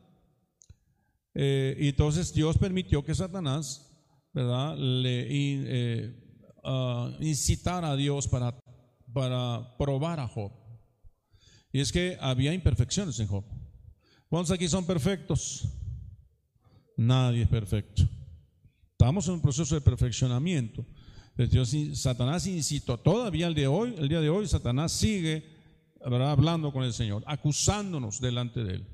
Eh, 1.33 1.75
entonces 1.79 2.33
Dios 2.33 2.57
permitió 2.57 3.03
que 3.03 3.15
Satanás. 3.15 3.85
Le 4.31 5.27
eh, 5.29 6.15
ah, 6.63 7.11
incitara 7.19 7.91
a 7.91 7.95
Dios 7.95 8.27
para, 8.27 8.57
para 9.11 9.75
probar 9.77 10.19
a 10.19 10.27
Job. 10.27 10.51
Y 11.71 11.79
es 11.79 11.91
que 11.91 12.17
había 12.21 12.53
imperfecciones 12.53 13.19
en 13.19 13.27
Job. 13.27 13.43
¿Cuántos 14.29 14.51
aquí 14.51 14.67
son 14.67 14.85
perfectos? 14.85 15.67
Nadie 16.95 17.43
es 17.43 17.49
perfecto. 17.49 18.03
Estamos 18.91 19.27
en 19.27 19.35
un 19.35 19.41
proceso 19.41 19.75
de 19.75 19.81
perfeccionamiento. 19.81 20.85
Dios, 21.47 21.73
Satanás 21.93 22.45
incitó, 22.47 22.99
todavía 22.99 23.47
el, 23.47 23.53
de 23.53 23.67
hoy, 23.67 23.95
el 23.97 24.09
día 24.09 24.19
de 24.19 24.29
hoy, 24.29 24.45
Satanás 24.47 24.91
sigue 24.91 25.45
hablando 26.03 26.73
con 26.73 26.83
el 26.83 26.91
Señor, 26.91 27.23
acusándonos 27.25 28.19
delante 28.19 28.63
de 28.63 28.73
Él, 28.75 28.87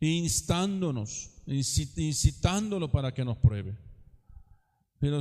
instándonos, 0.00 1.30
incitándolo 1.46 2.90
para 2.90 3.12
que 3.12 3.24
nos 3.24 3.36
pruebe. 3.38 3.76
Pero, 4.98 5.20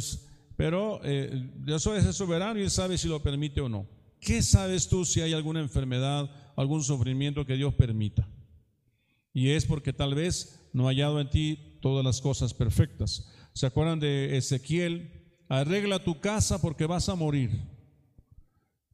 pero 0.55 0.99
eh, 1.03 1.51
Dios 1.57 1.85
es 1.87 2.15
soberano 2.15 2.59
y 2.59 2.63
Él 2.63 2.71
sabe 2.71 2.97
si 2.97 3.07
lo 3.07 3.21
permite 3.21 3.61
o 3.61 3.69
no. 3.69 3.87
¿Qué 4.19 4.41
sabes 4.41 4.87
tú 4.87 5.05
si 5.05 5.21
hay 5.21 5.33
alguna 5.33 5.59
enfermedad, 5.59 6.29
algún 6.55 6.83
sufrimiento 6.83 7.45
que 7.45 7.55
Dios 7.55 7.73
permita? 7.75 8.27
Y 9.33 9.49
es 9.49 9.65
porque 9.65 9.93
tal 9.93 10.15
vez 10.15 10.67
no 10.73 10.87
ha 10.87 10.91
hallado 10.91 11.19
en 11.19 11.29
ti 11.29 11.77
todas 11.81 12.03
las 12.03 12.21
cosas 12.21 12.53
perfectas. 12.53 13.29
¿Se 13.53 13.65
acuerdan 13.65 13.99
de 13.99 14.37
Ezequiel? 14.37 15.11
Arregla 15.47 16.03
tu 16.03 16.19
casa 16.19 16.59
porque 16.59 16.85
vas 16.85 17.09
a 17.09 17.15
morir. 17.15 17.51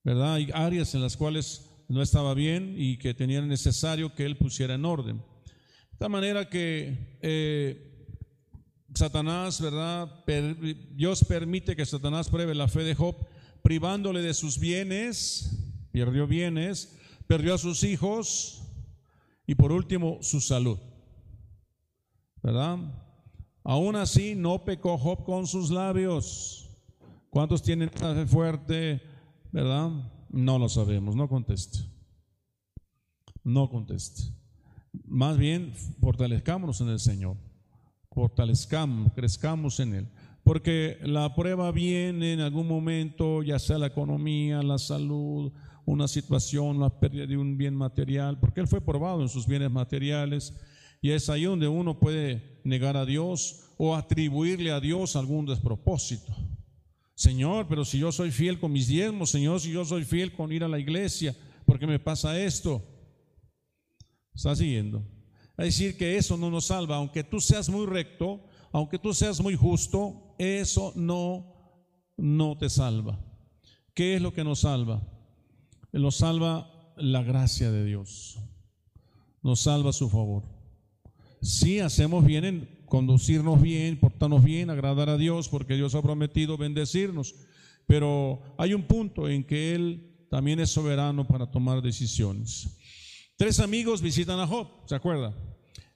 ¿Verdad? 0.03 0.33
Hay 0.33 0.49
áreas 0.53 0.93
en 0.95 1.01
las 1.01 1.15
cuales 1.15 1.69
no 1.87 2.01
estaba 2.01 2.33
bien 2.33 2.75
y 2.77 2.97
que 2.97 3.13
tenían 3.13 3.47
necesario 3.47 4.13
que 4.15 4.25
él 4.25 4.37
pusiera 4.37 4.75
en 4.75 4.85
orden. 4.85 5.21
Tal 6.01 6.09
manera 6.09 6.49
que 6.49 7.19
eh, 7.21 8.09
Satanás, 8.91 9.61
¿verdad? 9.61 10.25
Dios 10.95 11.23
permite 11.23 11.75
que 11.75 11.85
Satanás 11.85 12.27
pruebe 12.27 12.55
la 12.55 12.67
fe 12.67 12.83
de 12.83 12.95
Job, 12.95 13.15
privándole 13.61 14.23
de 14.23 14.33
sus 14.33 14.57
bienes, 14.57 15.59
perdió 15.91 16.25
bienes, 16.25 16.97
perdió 17.27 17.53
a 17.53 17.59
sus 17.59 17.83
hijos 17.83 18.63
y 19.45 19.53
por 19.53 19.71
último 19.71 20.17
su 20.21 20.41
salud. 20.41 20.79
¿verdad? 22.41 22.79
Aún 23.63 23.95
así 23.95 24.33
no 24.33 24.65
pecó 24.65 24.97
Job 24.97 25.23
con 25.23 25.45
sus 25.45 25.69
labios. 25.69 26.67
¿Cuántos 27.29 27.61
tienen 27.61 27.91
una 27.99 28.15
fe 28.15 28.25
fuerte, 28.25 29.01
verdad? 29.51 29.91
No 30.29 30.57
lo 30.57 30.67
sabemos, 30.67 31.15
no 31.15 31.29
conteste. 31.29 31.77
No 33.43 33.69
conteste. 33.69 34.40
Más 35.05 35.37
bien, 35.37 35.73
fortalezcámonos 35.99 36.81
en 36.81 36.89
el 36.89 36.99
Señor. 36.99 37.37
Fortalezcamos, 38.11 39.13
crezcamos 39.13 39.79
en 39.79 39.93
Él. 39.95 40.07
Porque 40.43 40.97
la 41.03 41.33
prueba 41.35 41.71
viene 41.71 42.33
en 42.33 42.39
algún 42.39 42.67
momento, 42.67 43.43
ya 43.43 43.59
sea 43.59 43.77
la 43.77 43.87
economía, 43.87 44.63
la 44.63 44.77
salud, 44.79 45.53
una 45.85 46.07
situación, 46.07 46.79
la 46.79 46.89
pérdida 46.99 47.25
de 47.25 47.37
un 47.37 47.57
bien 47.57 47.75
material, 47.75 48.39
porque 48.39 48.59
Él 48.61 48.67
fue 48.67 48.81
probado 48.81 49.21
en 49.21 49.29
sus 49.29 49.47
bienes 49.47 49.71
materiales. 49.71 50.53
Y 51.01 51.11
es 51.11 51.29
ahí 51.29 51.43
donde 51.43 51.67
uno 51.67 51.99
puede 51.99 52.59
negar 52.63 52.97
a 52.97 53.05
Dios 53.05 53.71
o 53.77 53.95
atribuirle 53.95 54.71
a 54.71 54.79
Dios 54.79 55.15
algún 55.15 55.45
despropósito. 55.45 56.35
Señor, 57.15 57.67
pero 57.67 57.85
si 57.85 57.99
yo 57.99 58.11
soy 58.11 58.31
fiel 58.31 58.59
con 58.59 58.71
mis 58.71 58.87
diezmos, 58.87 59.29
Señor, 59.29 59.59
si 59.59 59.71
yo 59.71 59.85
soy 59.85 60.05
fiel 60.05 60.31
con 60.33 60.51
ir 60.51 60.63
a 60.63 60.67
la 60.67 60.79
iglesia, 60.79 61.35
¿por 61.65 61.79
qué 61.79 61.85
me 61.85 61.99
pasa 61.99 62.39
esto? 62.39 62.83
¿Está 64.33 64.55
siguiendo? 64.55 65.03
Es 65.57 65.65
decir, 65.65 65.97
que 65.97 66.17
eso 66.17 66.37
no 66.37 66.49
nos 66.49 66.65
salva, 66.65 66.95
aunque 66.95 67.23
tú 67.23 67.39
seas 67.39 67.69
muy 67.69 67.85
recto, 67.85 68.43
aunque 68.71 68.97
tú 68.97 69.13
seas 69.13 69.41
muy 69.41 69.55
justo, 69.55 70.35
eso 70.37 70.93
no, 70.95 71.53
no 72.17 72.57
te 72.57 72.69
salva. 72.69 73.19
¿Qué 73.93 74.15
es 74.15 74.21
lo 74.21 74.33
que 74.33 74.43
nos 74.43 74.61
salva? 74.61 75.01
Nos 75.91 76.15
salva 76.17 76.93
la 76.95 77.21
gracia 77.21 77.71
de 77.71 77.85
Dios, 77.85 78.39
nos 79.43 79.61
salva 79.61 79.91
su 79.91 80.09
favor. 80.09 80.43
Si 81.41 81.79
hacemos 81.79 82.25
bien 82.25 82.45
en 82.45 82.81
conducirnos 82.85 83.61
bien, 83.61 83.99
portarnos 83.99 84.43
bien, 84.43 84.69
agradar 84.69 85.09
a 85.09 85.17
Dios, 85.17 85.49
porque 85.49 85.75
Dios 85.75 85.95
ha 85.95 86.01
prometido 86.01 86.57
bendecirnos. 86.57 87.35
Pero 87.87 88.41
hay 88.57 88.73
un 88.73 88.83
punto 88.83 89.27
en 89.27 89.43
que 89.43 89.73
Él 89.73 90.25
también 90.29 90.59
es 90.59 90.71
soberano 90.71 91.27
para 91.27 91.49
tomar 91.49 91.81
decisiones. 91.81 92.77
Tres 93.41 93.59
amigos 93.59 94.03
visitan 94.03 94.39
a 94.39 94.45
Job, 94.45 94.67
¿se 94.85 94.93
acuerda? 94.93 95.33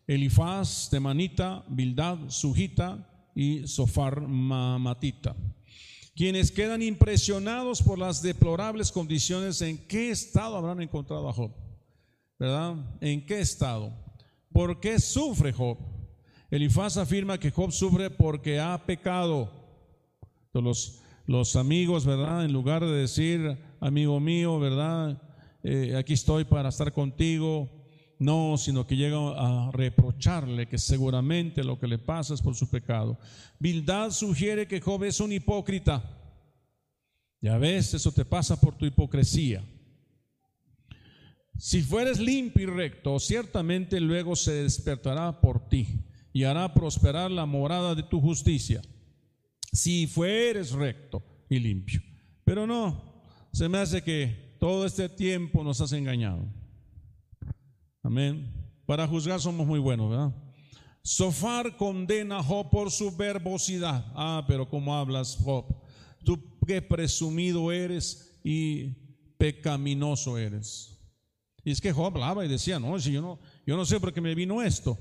Elifaz, 0.08 0.90
Temanita, 0.90 1.64
Bildad, 1.68 2.18
Sujita 2.28 3.08
y 3.36 3.68
Sofar 3.68 4.20
Mamatita, 4.22 5.36
quienes 6.16 6.50
quedan 6.50 6.82
impresionados 6.82 7.84
por 7.84 8.00
las 8.00 8.24
deplorables 8.24 8.92
condiciones 8.92 9.62
en 9.62 9.78
qué 9.78 10.10
estado 10.10 10.58
habrán 10.58 10.82
encontrado 10.82 11.30
a 11.30 11.34
Job, 11.34 11.52
¿verdad? 12.40 12.78
¿En 13.00 13.24
qué 13.28 13.42
estado? 13.42 13.94
¿Por 14.52 14.80
qué 14.80 15.00
sufre 15.00 15.54
Job? 15.54 15.78
Elifaz 16.50 16.98
afirma 16.98 17.40
que 17.40 17.52
Job 17.52 17.72
sufre 17.72 18.10
porque 18.10 18.60
ha 18.60 18.88
pecado. 18.88 19.52
Los, 20.52 21.00
los 21.28 21.56
amigos, 21.56 22.08
¿verdad? 22.08 22.44
En 22.44 22.54
lugar 22.54 22.84
de 22.84 22.92
decir, 22.92 23.56
amigo 23.82 24.20
mío, 24.20 24.60
¿verdad? 24.60 25.22
Eh, 25.68 25.96
aquí 25.96 26.14
estoy 26.14 26.44
para 26.44 26.70
estar 26.70 26.94
contigo. 26.94 27.68
No, 28.20 28.56
sino 28.56 28.86
que 28.86 28.96
llega 28.96 29.18
a 29.18 29.72
reprocharle 29.72 30.68
que 30.68 30.78
seguramente 30.78 31.64
lo 31.64 31.80
que 31.80 31.88
le 31.88 31.98
pasa 31.98 32.36
es 32.36 32.42
por 32.42 32.56
su 32.56 32.70
pecado. 32.70 33.18
Bildad 33.60 34.12
sugiere 34.12 34.68
que 34.68 34.80
Job 34.80 35.04
es 35.04 35.20
un 35.20 35.34
hipócrita. 35.34 36.04
Ya 37.42 37.58
ves, 37.58 37.96
eso 37.96 38.12
te 38.12 38.24
pasa 38.24 38.62
por 38.62 38.78
tu 38.78 38.86
hipocresía. 38.86 39.64
Si 41.58 41.82
fueres 41.82 42.20
limpio 42.20 42.64
y 42.64 42.66
recto, 42.68 43.18
ciertamente 43.20 44.00
luego 44.00 44.36
se 44.36 44.52
despertará 44.64 45.42
por 45.42 45.68
ti 45.68 45.88
y 46.32 46.44
hará 46.44 46.74
prosperar 46.74 47.32
la 47.32 47.48
morada 47.48 47.96
de 47.96 48.04
tu 48.04 48.22
justicia, 48.22 48.82
si 49.72 50.06
fueres 50.06 50.72
recto 50.74 51.24
y 51.50 51.60
limpio. 51.60 52.02
Pero 52.44 52.68
no, 52.68 53.24
se 53.52 53.68
me 53.68 53.80
hace 53.80 54.04
que 54.04 54.45
todo 54.60 54.86
este 54.86 55.10
tiempo 55.10 55.64
nos 55.64 55.82
has 55.82 55.92
engañado. 55.92 56.46
Amén. 58.04 58.52
Para 58.86 59.08
juzgar 59.08 59.40
somos 59.40 59.66
muy 59.66 59.80
buenos, 59.80 60.10
¿verdad? 60.10 60.36
Sofar 61.02 61.78
condena 61.78 62.40
a 62.40 62.44
Job 62.44 62.70
por 62.70 62.92
su 62.92 63.16
verbosidad. 63.16 64.12
Ah, 64.16 64.44
pero 64.48 64.68
¿cómo 64.68 64.96
hablas, 64.96 65.38
Job? 65.44 65.66
Tú 66.24 66.40
qué 66.66 66.82
presumido 66.82 67.72
eres 67.72 68.40
y 68.44 68.90
pecaminoso 69.38 70.38
eres. 70.38 71.00
Y 71.64 71.72
es 71.72 71.82
que 71.82 71.92
Job 71.92 72.14
hablaba 72.14 72.46
y 72.46 72.48
decía, 72.48 72.80
no, 72.80 73.00
si 73.00 73.12
yo 73.12 73.22
no, 73.22 73.40
yo 73.66 73.76
no 73.76 73.86
sé 73.86 74.00
por 74.00 74.14
qué 74.14 74.22
me 74.22 74.36
vino 74.36 74.62
esto. 74.62 74.98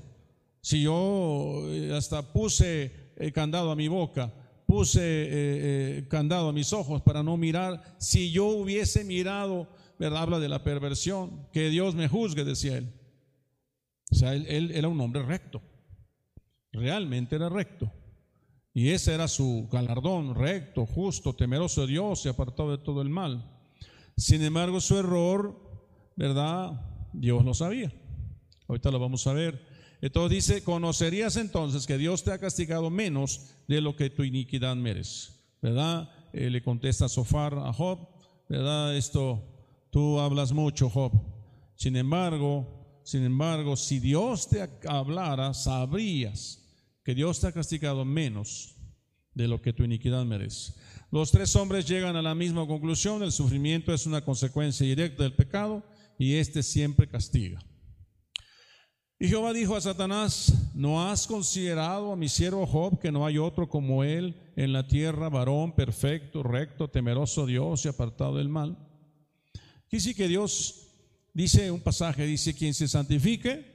Si 0.61 0.81
yo 0.81 1.61
eh, 1.67 1.93
hasta 1.95 2.33
puse 2.33 3.13
el 3.17 3.31
candado 3.31 3.69
a 3.69 3.75
mi 3.75 3.87
boca, 3.87 4.33
puse 4.75 4.99
eh, 4.99 5.29
eh, 5.31 6.07
candado 6.09 6.49
a 6.49 6.51
mis 6.51 6.73
ojos 6.73 7.01
para 7.01 7.23
no 7.23 7.37
mirar, 7.37 7.81
si 7.97 8.29
yo 8.29 8.47
hubiese 8.47 9.05
mirado, 9.05 9.69
¿verdad? 9.97 10.23
Habla 10.23 10.39
de 10.39 10.49
la 10.49 10.65
perversión, 10.65 11.47
que 11.53 11.69
Dios 11.69 11.95
me 11.95 12.09
juzgue, 12.09 12.43
decía 12.43 12.79
él. 12.79 12.93
O 14.11 14.15
sea, 14.15 14.33
él, 14.33 14.45
él 14.49 14.71
era 14.71 14.89
un 14.89 14.99
hombre 14.99 15.23
recto, 15.23 15.61
realmente 16.73 17.37
era 17.37 17.47
recto. 17.47 17.89
Y 18.73 18.89
ese 18.89 19.13
era 19.13 19.29
su 19.29 19.69
galardón, 19.71 20.35
recto, 20.35 20.85
justo, 20.85 21.33
temeroso 21.33 21.79
de 21.81 21.93
Dios 21.93 22.25
y 22.25 22.27
apartado 22.27 22.71
de 22.71 22.83
todo 22.83 23.01
el 23.01 23.07
mal. 23.07 23.49
Sin 24.17 24.41
embargo, 24.43 24.81
su 24.81 24.97
error, 24.97 25.57
¿verdad? 26.17 26.81
Dios 27.13 27.45
lo 27.45 27.53
sabía. 27.53 27.93
Ahorita 28.67 28.91
lo 28.91 28.99
vamos 28.99 29.25
a 29.25 29.31
ver. 29.31 29.65
Entonces 30.01 30.47
dice, 30.47 30.63
conocerías 30.63 31.35
entonces 31.37 31.87
que 31.87 31.97
Dios 31.97 32.23
te 32.23 32.31
ha 32.31 32.37
castigado 32.37 32.89
menos 32.89 33.55
de 33.67 33.81
lo 33.81 33.95
que 33.95 34.09
tu 34.09 34.23
iniquidad 34.23 34.75
merece. 34.75 35.31
¿Verdad? 35.61 36.09
Eh, 36.33 36.49
le 36.49 36.61
contesta 36.61 37.09
Sofar 37.09 37.57
a 37.57 37.73
Job, 37.73 38.07
¿verdad? 38.49 38.95
Esto, 38.95 39.43
tú 39.89 40.19
hablas 40.19 40.51
mucho, 40.51 40.89
Job. 40.89 41.11
Sin 41.75 41.95
embargo, 41.95 43.01
sin 43.03 43.23
embargo, 43.23 43.75
si 43.75 43.99
Dios 43.99 44.49
te 44.49 44.67
hablara, 44.87 45.53
sabrías 45.53 46.61
que 47.03 47.15
Dios 47.15 47.39
te 47.39 47.47
ha 47.47 47.51
castigado 47.51 48.03
menos 48.03 48.75
de 49.33 49.47
lo 49.47 49.61
que 49.61 49.73
tu 49.73 49.83
iniquidad 49.83 50.25
merece. 50.25 50.73
Los 51.11 51.31
tres 51.31 51.55
hombres 51.55 51.87
llegan 51.87 52.15
a 52.15 52.21
la 52.21 52.33
misma 52.33 52.65
conclusión, 52.65 53.21
el 53.21 53.31
sufrimiento 53.31 53.93
es 53.93 54.05
una 54.05 54.25
consecuencia 54.25 54.85
directa 54.87 55.23
del 55.23 55.33
pecado 55.33 55.83
y 56.17 56.33
éste 56.33 56.63
siempre 56.63 57.07
castiga. 57.07 57.59
Y 59.17 59.29
Jehová 59.29 59.53
dijo 59.53 59.75
a 59.75 59.81
Satanás, 59.81 60.71
¿no 60.73 61.07
has 61.07 61.25
considerado 61.25 62.11
a 62.11 62.17
mi 62.17 62.27
siervo 62.27 62.67
Job 62.67 62.99
que 62.99 63.13
no 63.13 63.25
hay 63.25 63.37
otro 63.37 63.69
como 63.69 64.03
él 64.03 64.35
en 64.57 64.73
la 64.73 64.87
tierra, 64.87 65.29
varón 65.29 65.73
perfecto, 65.73 66.43
recto, 66.43 66.89
temeroso 66.89 67.45
Dios 67.45 67.85
y 67.85 67.87
apartado 67.87 68.35
del 68.35 68.49
mal? 68.49 68.77
Aquí 69.87 70.01
sí 70.01 70.13
que 70.13 70.27
Dios 70.27 70.89
dice 71.33 71.71
un 71.71 71.79
pasaje, 71.79 72.25
dice, 72.25 72.53
quien 72.53 72.73
se 72.73 72.89
santifique, 72.89 73.65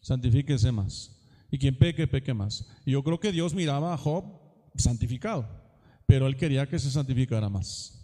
santifíquese 0.00 0.70
más. 0.72 1.16
Y 1.50 1.58
quien 1.58 1.76
peque, 1.76 2.06
peque 2.06 2.34
más. 2.34 2.68
Y 2.84 2.92
yo 2.92 3.02
creo 3.02 3.18
que 3.18 3.32
Dios 3.32 3.54
miraba 3.54 3.94
a 3.94 3.98
Job 3.98 4.24
santificado, 4.76 5.48
pero 6.06 6.26
él 6.26 6.36
quería 6.36 6.68
que 6.68 6.78
se 6.78 6.90
santificara 6.90 7.48
más. 7.48 7.99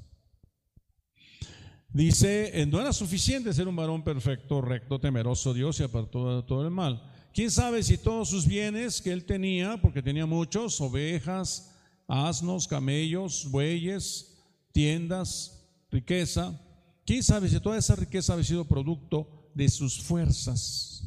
Dice, 1.96 2.52
no 2.70 2.78
era 2.78 2.92
suficiente 2.92 3.54
ser 3.54 3.66
un 3.66 3.74
varón 3.74 4.04
perfecto, 4.04 4.61
recto, 4.61 4.98
temeroso 4.98 5.54
Dios 5.54 5.80
y 5.80 5.82
apartado 5.82 6.42
de 6.42 6.46
todo 6.46 6.62
el 6.62 6.70
mal. 6.70 7.02
¿Quién 7.32 7.50
sabe 7.50 7.82
si 7.82 7.96
todos 7.96 8.28
sus 8.28 8.46
bienes 8.46 9.00
que 9.00 9.11
él 9.11 9.24
tenía, 9.24 9.80
porque 9.80 10.02
tenía 10.02 10.26
muchos, 10.26 10.78
ovejas, 10.82 11.74
asnos, 12.06 12.68
camellos, 12.68 13.50
bueyes, 13.50 14.37
tiendas, 14.72 15.66
riqueza, 15.90 16.61
quién 17.06 17.22
sabe 17.22 17.48
si 17.48 17.59
toda 17.61 17.78
esa 17.78 17.96
riqueza 17.96 18.35
había 18.35 18.44
sido 18.44 18.66
producto 18.66 19.48
de 19.54 19.66
sus 19.70 19.98
fuerzas, 19.98 21.02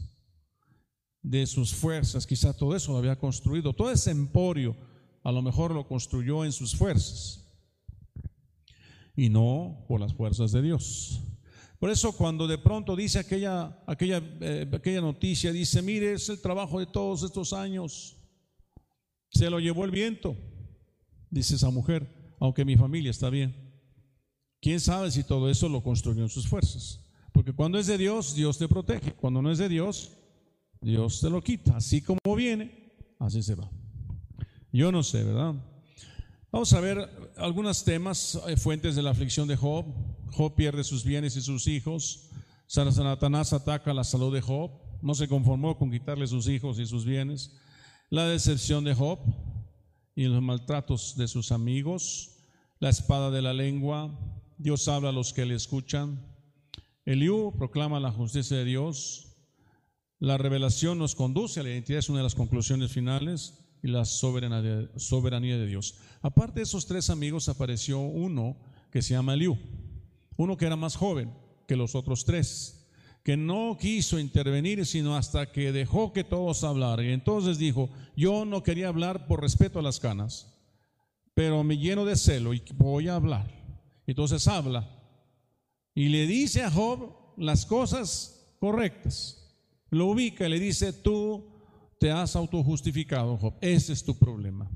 de 1.22 1.46
sus 1.46 1.72
fuerzas, 1.72 2.26
quizá 2.26 2.52
todo 2.52 2.76
eso 2.76 2.94
lo 2.94 2.98
había 2.98 3.16
construido, 3.16 3.74
todo 3.74 3.92
ese 3.92 4.10
emporio 4.10 4.76
a 5.22 5.32
lo 5.32 5.44
mejor 5.44 5.70
lo 5.70 5.88
construyó 5.88 6.44
en 6.46 6.52
sus 6.52 6.76
fuerzas 6.76 7.46
y 9.20 9.30
no 9.30 9.84
por 9.90 10.00
las 10.00 10.14
fuerzas 10.14 10.54
de 10.54 10.62
Dios. 10.62 11.20
Por 11.78 11.90
eso 11.90 12.14
cuando 12.14 12.48
de 12.48 12.58
pronto 12.58 12.96
dice 12.96 13.20
aquella, 13.20 13.78
aquella, 13.86 14.22
eh, 14.40 14.70
aquella 14.72 15.02
noticia, 15.02 15.52
dice, 15.52 15.82
mire, 15.82 16.14
es 16.14 16.30
el 16.30 16.40
trabajo 16.40 16.80
de 16.80 16.86
todos 16.86 17.24
estos 17.24 17.52
años, 17.52 18.16
se 19.30 19.50
lo 19.50 19.60
llevó 19.60 19.84
el 19.84 19.92
viento, 19.92 20.38
dice 21.30 21.56
esa 21.56 21.70
mujer, 21.70 22.34
aunque 22.40 22.64
mi 22.64 22.78
familia 22.78 23.12
está 23.12 23.30
bien. 23.30 23.54
¿Quién 24.62 24.80
sabe 24.80 25.12
si 25.12 25.26
todo 25.26 25.50
eso 25.50 25.68
lo 25.68 25.84
construyó 25.84 26.24
en 26.24 26.30
sus 26.30 26.48
fuerzas? 26.48 27.02
Porque 27.34 27.54
cuando 27.54 27.78
es 27.78 27.88
de 27.88 27.98
Dios, 27.98 28.36
Dios 28.36 28.58
te 28.58 28.68
protege. 28.70 29.14
Cuando 29.14 29.42
no 29.42 29.52
es 29.52 29.58
de 29.58 29.70
Dios, 29.70 30.14
Dios 30.82 31.20
te 31.20 31.30
lo 31.30 31.42
quita. 31.42 31.78
Así 31.78 32.02
como 32.02 32.36
viene, 32.36 32.94
así 33.20 33.44
se 33.44 33.56
va. 33.56 33.70
Yo 34.72 34.92
no 34.92 35.04
sé, 35.04 35.24
¿verdad? 35.24 35.56
Vamos 36.52 36.74
a 36.74 36.80
ver 36.80 37.08
algunos 37.38 37.84
temas, 37.84 38.40
eh, 38.48 38.58
fuentes 38.58 38.96
de 38.96 39.04
la 39.04 39.12
aflicción 39.12 39.48
de 39.48 39.56
Job. 39.56 39.86
Job 40.32 40.56
pierde 40.56 40.84
sus 40.84 41.04
bienes 41.04 41.36
y 41.36 41.42
sus 41.42 41.68
hijos. 41.68 42.32
Satanás 42.66 43.54
ataca 43.54 43.94
la 43.94 44.04
salud 44.04 44.34
de 44.34 44.42
Job. 44.42 44.72
No 45.04 45.14
se 45.14 45.28
conformó 45.28 45.78
con 45.78 45.92
quitarle 45.92 46.26
sus 46.26 46.48
hijos 46.48 46.80
y 46.80 46.88
sus 46.88 47.06
bienes. 47.06 47.56
La 48.10 48.26
decepción 48.26 48.84
de 48.84 48.96
Job 48.96 49.20
y 50.16 50.24
los 50.24 50.42
maltratos 50.42 51.16
de 51.18 51.28
sus 51.28 51.52
amigos. 51.52 52.40
La 52.80 52.90
espada 52.90 53.30
de 53.30 53.44
la 53.44 53.54
lengua. 53.54 54.10
Dios 54.58 54.88
habla 54.88 55.10
a 55.10 55.14
los 55.14 55.34
que 55.34 55.46
le 55.46 55.54
escuchan. 55.54 56.20
Eliú 57.06 57.54
proclama 57.60 58.00
la 58.00 58.12
justicia 58.12 58.58
de 58.58 58.66
Dios. 58.66 59.38
La 60.18 60.40
revelación 60.40 60.98
nos 60.98 61.14
conduce 61.14 61.60
a 61.60 61.64
la 61.64 61.70
identidad, 61.70 62.00
es 62.00 62.10
una 62.10 62.20
de 62.20 62.24
las 62.24 62.36
conclusiones 62.36 62.92
finales, 62.92 63.54
y 63.82 63.88
la 63.88 64.06
soberanía, 64.06 65.58
de 65.58 65.68
Dios. 65.68 65.96
Aparte 66.22 66.60
de 66.60 66.64
esos 66.64 66.86
tres 66.86 67.10
amigos, 67.10 67.50
apareció 67.50 68.00
uno 68.00 68.58
que 68.92 69.02
se 69.02 69.14
llama 69.14 69.34
Eliú, 69.34 69.58
uno 70.38 70.58
que 70.58 70.66
era 70.66 70.76
más 70.76 70.96
joven 70.96 71.32
que 71.68 71.76
los 71.76 71.96
otros 71.96 72.26
tres, 72.26 72.88
que 73.24 73.38
no 73.38 73.78
quiso 73.80 74.20
intervenir 74.20 74.86
sino 74.86 75.16
hasta 75.16 75.52
que 75.52 75.72
dejó 75.72 76.14
que 76.14 76.24
todos 76.24 76.64
hablaran. 76.64 77.06
Y 77.06 77.12
entonces 77.12 77.58
dijo, 77.58 77.90
yo 78.16 78.46
no 78.46 78.64
quería 78.64 78.88
hablar 78.88 79.28
por 79.28 79.42
respeto 79.42 79.80
a 79.80 79.84
las 79.84 80.00
canas, 80.00 80.48
pero 81.34 81.64
me 81.64 81.78
lleno 81.78 82.06
de 82.06 82.16
celo 82.16 82.54
y 82.54 82.64
voy 82.76 83.08
a 83.08 83.16
hablar. 83.16 83.48
Entonces 84.08 84.48
habla 84.48 84.90
y 85.94 86.10
le 86.10 86.26
dice 86.28 86.64
a 86.64 86.72
Job 86.72 87.16
las 87.38 87.66
cosas 87.66 88.56
correctas. 88.60 89.36
Lo 89.90 90.08
ubica 90.08 90.48
y 90.48 90.50
le 90.50 90.60
dice, 90.60 90.94
tú 90.94 91.59
te 92.00 92.12
has 92.12 92.36
autojustificado, 92.36 93.38
Job. 93.38 93.54
Ese 93.62 93.94
es 93.94 94.04
tu 94.04 94.18
problema. 94.18 94.70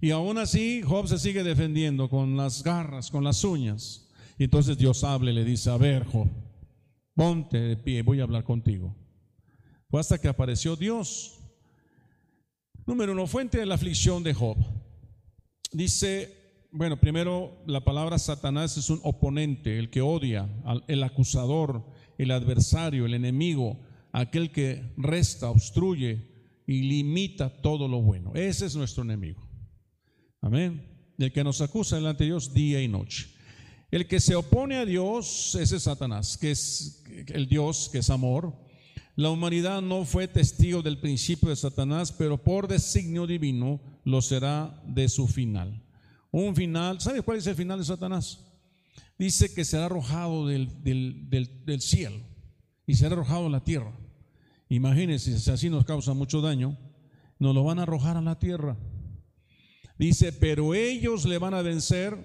Y 0.00 0.10
aún 0.10 0.38
así, 0.38 0.82
Job 0.82 1.06
se 1.06 1.18
sigue 1.18 1.44
defendiendo 1.44 2.08
con 2.08 2.36
las 2.36 2.62
garras, 2.62 3.10
con 3.10 3.22
las 3.22 3.44
uñas. 3.44 4.08
Y 4.38 4.44
entonces 4.44 4.76
Dios 4.76 5.04
habla 5.04 5.30
y 5.30 5.34
le 5.34 5.44
dice, 5.44 5.70
a 5.70 5.76
ver, 5.76 6.04
Job, 6.06 6.28
ponte 7.14 7.60
de 7.60 7.76
pie, 7.76 8.02
voy 8.02 8.20
a 8.20 8.24
hablar 8.24 8.42
contigo. 8.42 8.96
Fue 9.88 10.00
hasta 10.00 10.18
que 10.18 10.28
apareció 10.28 10.74
Dios. 10.74 11.38
Número 12.86 13.12
uno, 13.12 13.26
fuente 13.26 13.58
de 13.58 13.66
la 13.66 13.76
aflicción 13.76 14.22
de 14.22 14.34
Job. 14.34 14.56
Dice 15.70 16.42
bueno, 16.74 16.96
primero 16.96 17.52
la 17.66 17.84
palabra 17.84 18.18
Satanás 18.18 18.78
es 18.78 18.88
un 18.88 18.98
oponente, 19.02 19.78
el 19.78 19.90
que 19.90 20.00
odia, 20.00 20.48
el 20.88 21.04
acusador, 21.04 21.84
el 22.16 22.30
adversario, 22.30 23.04
el 23.04 23.12
enemigo, 23.12 23.78
aquel 24.12 24.52
que 24.52 24.92
resta, 24.96 25.50
obstruye 25.50 26.28
y 26.66 26.82
limita 26.82 27.50
todo 27.62 27.88
lo 27.88 28.00
bueno. 28.00 28.32
Ese 28.34 28.66
es 28.66 28.76
nuestro 28.76 29.02
enemigo. 29.02 29.42
Amén. 30.40 30.86
El 31.18 31.32
que 31.32 31.44
nos 31.44 31.60
acusa 31.60 31.96
delante 31.96 32.24
de 32.24 32.30
Dios 32.30 32.54
día 32.54 32.82
y 32.82 32.88
noche. 32.88 33.28
El 33.90 34.06
que 34.06 34.20
se 34.20 34.34
opone 34.34 34.76
a 34.76 34.86
Dios, 34.86 35.54
ese 35.54 35.76
es 35.76 35.82
Satanás, 35.82 36.38
que 36.38 36.50
es 36.50 37.02
el 37.28 37.48
Dios, 37.48 37.88
que 37.90 37.98
es 37.98 38.10
amor. 38.10 38.54
La 39.16 39.30
humanidad 39.30 39.82
no 39.82 40.04
fue 40.04 40.28
testigo 40.28 40.82
del 40.82 40.98
principio 40.98 41.50
de 41.50 41.56
Satanás, 41.56 42.12
pero 42.12 42.42
por 42.42 42.68
designio 42.68 43.26
divino 43.26 43.80
lo 44.04 44.22
será 44.22 44.82
de 44.86 45.08
su 45.08 45.28
final 45.28 45.82
un 46.32 46.56
final. 46.56 47.00
¿Sabe 47.00 47.22
cuál 47.22 47.38
es 47.38 47.46
el 47.46 47.54
final 47.54 47.78
de 47.78 47.84
Satanás? 47.84 48.40
Dice 49.18 49.54
que 49.54 49.64
será 49.64 49.84
arrojado 49.84 50.48
del, 50.48 51.80
cielo 51.80 52.18
y 52.86 52.94
será 52.94 53.12
arrojado 53.12 53.46
a 53.46 53.50
la 53.50 53.62
tierra. 53.62 53.92
Imagínense, 54.72 55.38
si 55.38 55.50
así 55.50 55.68
nos 55.68 55.84
causa 55.84 56.14
mucho 56.14 56.40
daño, 56.40 56.78
nos 57.38 57.54
lo 57.54 57.62
van 57.62 57.78
a 57.78 57.82
arrojar 57.82 58.16
a 58.16 58.22
la 58.22 58.38
tierra. 58.38 58.78
Dice, 59.98 60.32
pero 60.32 60.74
ellos 60.74 61.26
le 61.26 61.36
van 61.36 61.52
a 61.52 61.60
vencer 61.60 62.16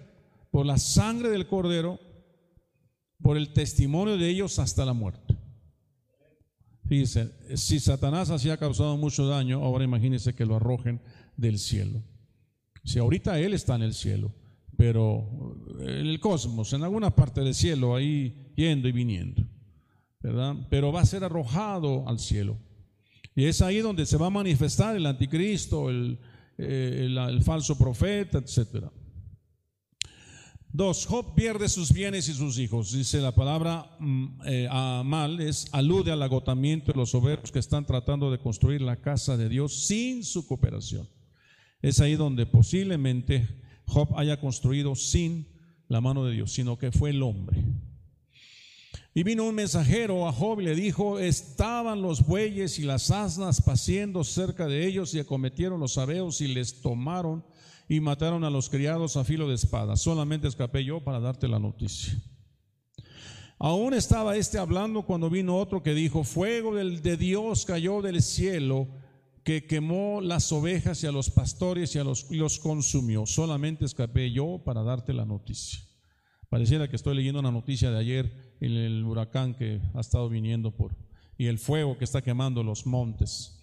por 0.49 0.65
la 0.65 0.77
sangre 0.77 1.29
del 1.29 1.47
cordero, 1.47 1.99
por 3.21 3.35
el 3.35 3.51
testimonio 3.51 4.17
de 4.17 4.29
ellos 4.29 4.59
hasta 4.59 4.85
la 4.85 4.93
muerte. 4.93 5.37
Dice, 6.83 7.33
si 7.57 7.81
Satanás 7.81 8.29
así 8.29 8.49
ha 8.49 8.55
causado 8.55 8.95
mucho 8.95 9.27
daño, 9.27 9.61
ahora 9.61 9.83
imagínense 9.83 10.33
que 10.33 10.45
lo 10.45 10.55
arrojen 10.55 11.01
del 11.35 11.59
cielo. 11.59 12.01
Si 12.85 12.97
ahorita 12.97 13.41
Él 13.41 13.55
está 13.55 13.75
en 13.75 13.81
el 13.81 13.93
cielo, 13.93 14.33
pero 14.77 15.57
en 15.81 16.07
el 16.07 16.21
cosmos, 16.21 16.71
en 16.71 16.83
alguna 16.83 17.13
parte 17.13 17.41
del 17.41 17.53
cielo, 17.53 17.93
ahí 17.93 18.53
yendo 18.55 18.87
y 18.87 18.93
viniendo, 18.93 19.43
Pero 20.21 20.91
va 20.91 21.01
a 21.01 21.05
ser 21.05 21.23
arrojado 21.23 22.07
al 22.07 22.19
cielo. 22.19 22.57
Y 23.35 23.45
es 23.45 23.61
ahí 23.61 23.79
donde 23.79 24.05
se 24.05 24.17
va 24.17 24.27
a 24.27 24.31
manifestar 24.31 24.95
el 24.95 25.05
anticristo, 25.05 25.89
el, 25.89 26.19
eh, 26.57 27.39
falso 27.43 27.77
profeta, 27.77 28.39
etc. 28.39 28.87
Dos, 30.69 31.05
Job 31.05 31.33
pierde 31.33 31.69
sus 31.69 31.93
bienes 31.93 32.27
y 32.29 32.33
sus 32.33 32.57
hijos. 32.57 32.91
Dice 32.91 33.21
la 33.21 33.33
palabra 33.33 33.95
mm, 33.99 34.41
eh, 34.45 34.67
a 34.69 35.03
mal, 35.05 35.39
es 35.39 35.67
alude 35.71 36.11
al 36.11 36.21
agotamiento 36.21 36.91
de 36.91 36.97
los 36.97 37.15
obreros 37.15 37.51
que 37.51 37.59
están 37.59 37.85
tratando 37.85 38.31
de 38.31 38.39
construir 38.39 38.81
la 38.81 38.97
casa 38.97 39.37
de 39.37 39.49
Dios 39.49 39.85
sin 39.87 40.23
su 40.23 40.47
cooperación. 40.47 41.07
Es 41.81 41.99
ahí 41.99 42.15
donde 42.15 42.45
posiblemente 42.45 43.47
Job 43.85 44.17
haya 44.17 44.39
construido 44.39 44.95
sin 44.95 45.47
la 45.87 46.01
mano 46.01 46.25
de 46.25 46.33
Dios, 46.33 46.51
sino 46.51 46.77
que 46.77 46.91
fue 46.91 47.11
el 47.11 47.23
hombre. 47.23 47.63
Y 49.17 49.23
vino 49.23 49.45
un 49.45 49.55
mensajero 49.55 50.27
a 50.27 50.31
Job 50.31 50.61
y 50.61 50.65
le 50.65 50.75
dijo, 50.75 51.17
estaban 51.17 52.03
los 52.03 52.23
bueyes 52.23 52.77
y 52.77 52.83
las 52.83 53.09
asnas 53.09 53.63
paciendo 53.63 54.23
cerca 54.23 54.67
de 54.67 54.85
ellos 54.85 55.11
y 55.15 55.19
acometieron 55.19 55.79
los 55.79 55.97
abeos 55.97 56.39
y 56.39 56.47
les 56.47 56.83
tomaron 56.83 57.43
y 57.89 57.99
mataron 57.99 58.43
a 58.43 58.51
los 58.51 58.69
criados 58.69 59.17
a 59.17 59.23
filo 59.23 59.47
de 59.47 59.55
espada. 59.55 59.95
Solamente 59.95 60.47
escapé 60.47 60.85
yo 60.85 61.03
para 61.03 61.19
darte 61.19 61.47
la 61.47 61.57
noticia. 61.57 62.13
Aún 63.57 63.95
estaba 63.95 64.35
este 64.35 64.59
hablando 64.59 65.01
cuando 65.01 65.31
vino 65.31 65.57
otro 65.57 65.81
que 65.81 65.95
dijo, 65.95 66.23
fuego 66.23 66.75
de 66.75 67.17
Dios 67.17 67.65
cayó 67.65 68.03
del 68.03 68.21
cielo 68.21 68.87
que 69.43 69.65
quemó 69.65 70.21
las 70.21 70.51
ovejas 70.51 71.01
y 71.01 71.07
a 71.07 71.11
los 71.11 71.31
pastores 71.31 71.95
y 71.95 71.97
a 71.97 72.03
los, 72.03 72.29
los 72.29 72.59
consumió. 72.59 73.25
Solamente 73.25 73.83
escapé 73.83 74.31
yo 74.31 74.61
para 74.63 74.83
darte 74.83 75.11
la 75.11 75.25
noticia. 75.25 75.79
Pareciera 76.49 76.87
que 76.87 76.95
estoy 76.95 77.15
leyendo 77.15 77.39
una 77.39 77.51
noticia 77.51 77.89
de 77.89 77.97
ayer 77.97 78.46
el 78.59 79.03
huracán 79.03 79.53
que 79.53 79.81
ha 79.93 79.99
estado 79.99 80.29
viniendo 80.29 80.71
por 80.71 80.95
y 81.37 81.47
el 81.47 81.59
fuego 81.59 81.97
que 81.97 82.05
está 82.05 82.21
quemando 82.21 82.63
los 82.63 82.85
montes. 82.85 83.53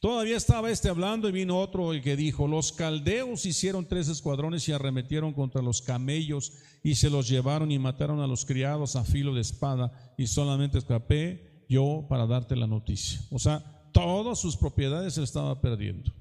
Todavía 0.00 0.38
estaba 0.38 0.70
este 0.70 0.88
hablando 0.88 1.28
y 1.28 1.32
vino 1.32 1.58
otro 1.58 1.92
el 1.92 2.00
que 2.00 2.16
dijo, 2.16 2.48
los 2.48 2.72
caldeos 2.72 3.44
hicieron 3.44 3.86
tres 3.86 4.08
escuadrones 4.08 4.66
y 4.66 4.72
arremetieron 4.72 5.34
contra 5.34 5.60
los 5.60 5.82
camellos 5.82 6.54
y 6.82 6.94
se 6.94 7.10
los 7.10 7.28
llevaron 7.28 7.70
y 7.70 7.78
mataron 7.78 8.20
a 8.20 8.26
los 8.26 8.46
criados 8.46 8.96
a 8.96 9.04
filo 9.04 9.34
de 9.34 9.42
espada 9.42 10.14
y 10.16 10.26
solamente 10.26 10.78
escapé 10.78 11.64
yo 11.68 12.06
para 12.08 12.26
darte 12.26 12.56
la 12.56 12.66
noticia. 12.66 13.20
O 13.30 13.38
sea, 13.38 13.62
todas 13.92 14.38
sus 14.38 14.56
propiedades 14.56 15.14
se 15.14 15.22
estaba 15.22 15.60
perdiendo. 15.60 16.12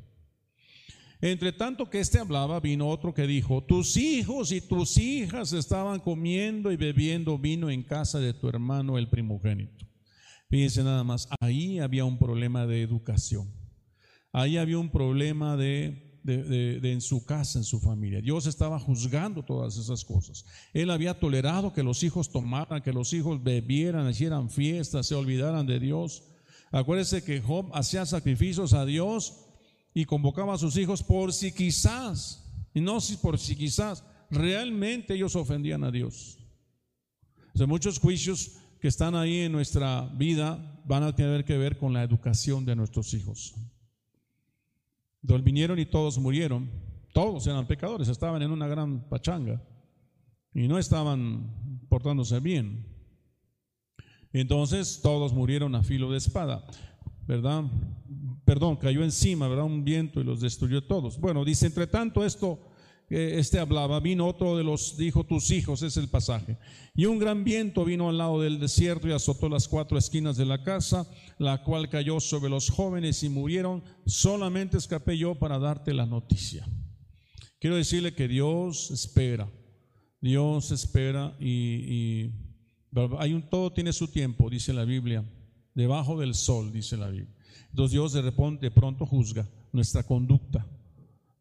Entre 1.21 1.51
tanto 1.51 1.89
que 1.89 1.99
éste 1.99 2.17
hablaba, 2.17 2.61
vino 2.61 2.87
otro 2.87 3.13
que 3.13 3.27
dijo, 3.27 3.61
tus 3.61 3.97
hijos 3.97 4.53
y 4.53 4.61
tus 4.61 4.97
hijas 4.97 5.51
estaban 5.51 5.99
comiendo 5.99 6.71
y 6.71 6.77
bebiendo 6.77 7.37
vino 7.37 7.69
en 7.69 7.83
casa 7.83 8.19
de 8.19 8.33
tu 8.33 8.47
hermano 8.47 8.97
el 8.97 9.09
primogénito. 9.09 9.85
Fíjense 10.49 10.81
nada 10.81 11.03
más, 11.03 11.27
ahí 11.41 11.79
había 11.79 12.05
un 12.05 12.17
problema 12.17 12.65
de 12.65 12.81
educación. 12.81 13.51
Ahí 14.31 14.57
había 14.57 14.79
un 14.79 14.89
problema 14.91 15.57
de, 15.57 16.19
de, 16.23 16.91
en 16.91 17.01
su 17.01 17.25
casa, 17.25 17.59
en 17.59 17.65
su 17.65 17.81
familia. 17.81 18.21
Dios 18.21 18.45
estaba 18.45 18.79
juzgando 18.79 19.43
todas 19.43 19.77
esas 19.77 20.05
cosas. 20.05 20.45
Él 20.73 20.89
había 20.89 21.19
tolerado 21.19 21.73
que 21.73 21.83
los 21.83 22.01
hijos 22.03 22.31
tomaran, 22.31 22.81
que 22.81 22.93
los 22.93 23.11
hijos 23.11 23.43
bebieran, 23.43 24.09
hicieran 24.09 24.49
fiestas, 24.49 25.07
se 25.07 25.15
olvidaran 25.15 25.67
de 25.67 25.79
Dios. 25.79 26.23
Acuérdese 26.71 27.23
que 27.23 27.41
Job 27.41 27.71
hacía 27.73 28.05
sacrificios 28.05 28.73
a 28.73 28.85
Dios 28.85 29.48
y 29.99 30.05
convocaba 30.05 30.53
a 30.53 30.57
sus 30.57 30.77
hijos 30.77 31.03
por 31.03 31.33
si 31.33 31.51
quizás, 31.51 32.49
y 32.73 32.79
no 32.79 33.01
si 33.01 33.17
por 33.17 33.37
si 33.37 33.53
quizás, 33.53 34.01
realmente 34.31 35.13
ellos 35.13 35.35
ofendían 35.35 35.83
a 35.83 35.91
Dios. 35.91 36.37
O 37.59 37.67
muchos 37.67 37.99
juicios 37.99 38.55
que 38.79 38.87
están 38.87 39.13
ahí 39.13 39.39
en 39.39 39.51
nuestra 39.51 40.05
vida 40.15 40.81
van 40.85 41.03
a 41.03 41.13
tener 41.13 41.43
que 41.43 41.57
ver 41.57 41.77
con 41.77 41.91
la 41.91 42.01
educación 42.01 42.63
de 42.63 42.77
nuestros 42.77 43.13
hijos. 43.13 43.53
Donde 45.21 45.43
vinieron 45.43 45.77
y 45.79 45.85
todos 45.85 46.17
murieron, 46.17 46.71
todos 47.13 47.45
eran 47.47 47.67
pecadores, 47.67 48.07
estaban 48.07 48.41
en 48.41 48.51
una 48.51 48.69
gran 48.69 49.01
pachanga 49.09 49.61
y 50.53 50.69
no 50.69 50.79
estaban 50.79 51.81
portándose 51.89 52.39
bien. 52.39 52.85
Entonces 54.31 55.01
todos 55.03 55.33
murieron 55.33 55.75
a 55.75 55.83
filo 55.83 56.09
de 56.09 56.19
espada, 56.19 56.65
¿verdad? 57.27 57.65
Perdón, 58.49 58.77
cayó 58.77 59.03
encima, 59.03 59.47
¿verdad? 59.47 59.65
Un 59.65 59.83
viento 59.83 60.19
y 60.19 60.23
los 60.23 60.41
destruyó 60.41 60.83
todos. 60.83 61.19
Bueno, 61.19 61.45
dice, 61.45 61.67
entre 61.67 61.85
tanto 61.85 62.25
esto, 62.25 62.59
este 63.07 63.59
hablaba, 63.59 63.99
vino 63.99 64.25
otro 64.25 64.57
de 64.57 64.63
los, 64.63 64.97
dijo, 64.97 65.23
tus 65.23 65.51
hijos, 65.51 65.83
es 65.83 65.97
el 65.97 66.07
pasaje. 66.07 66.57
Y 66.95 67.05
un 67.05 67.19
gran 67.19 67.43
viento 67.43 67.85
vino 67.85 68.09
al 68.09 68.17
lado 68.17 68.41
del 68.41 68.59
desierto 68.59 69.07
y 69.07 69.11
azotó 69.11 69.49
las 69.49 69.67
cuatro 69.67 69.99
esquinas 69.99 70.35
de 70.35 70.47
la 70.47 70.63
casa, 70.63 71.07
la 71.37 71.63
cual 71.63 71.89
cayó 71.89 72.19
sobre 72.19 72.49
los 72.49 72.71
jóvenes 72.71 73.21
y 73.21 73.29
murieron. 73.29 73.83
Solamente 74.07 74.79
escapé 74.79 75.15
yo 75.15 75.35
para 75.35 75.59
darte 75.59 75.93
la 75.93 76.07
noticia. 76.07 76.67
Quiero 77.59 77.75
decirle 77.75 78.15
que 78.15 78.27
Dios 78.27 78.89
espera, 78.89 79.47
Dios 80.21 80.71
espera 80.71 81.37
y 81.39 82.31
hay 83.19 83.31
un, 83.33 83.47
todo 83.47 83.71
tiene 83.71 83.93
su 83.93 84.07
tiempo, 84.07 84.49
dice 84.49 84.73
la 84.73 84.85
Biblia. 84.85 85.23
Debajo 85.75 86.19
del 86.19 86.33
sol, 86.33 86.71
dice 86.71 86.97
la 86.97 87.09
Biblia. 87.09 87.35
Entonces 87.69 87.91
Dios 87.91 88.13
de, 88.13 88.21
repente, 88.21 88.71
pronto 88.71 89.05
juzga 89.05 89.47
nuestra 89.71 90.03
conducta. 90.03 90.65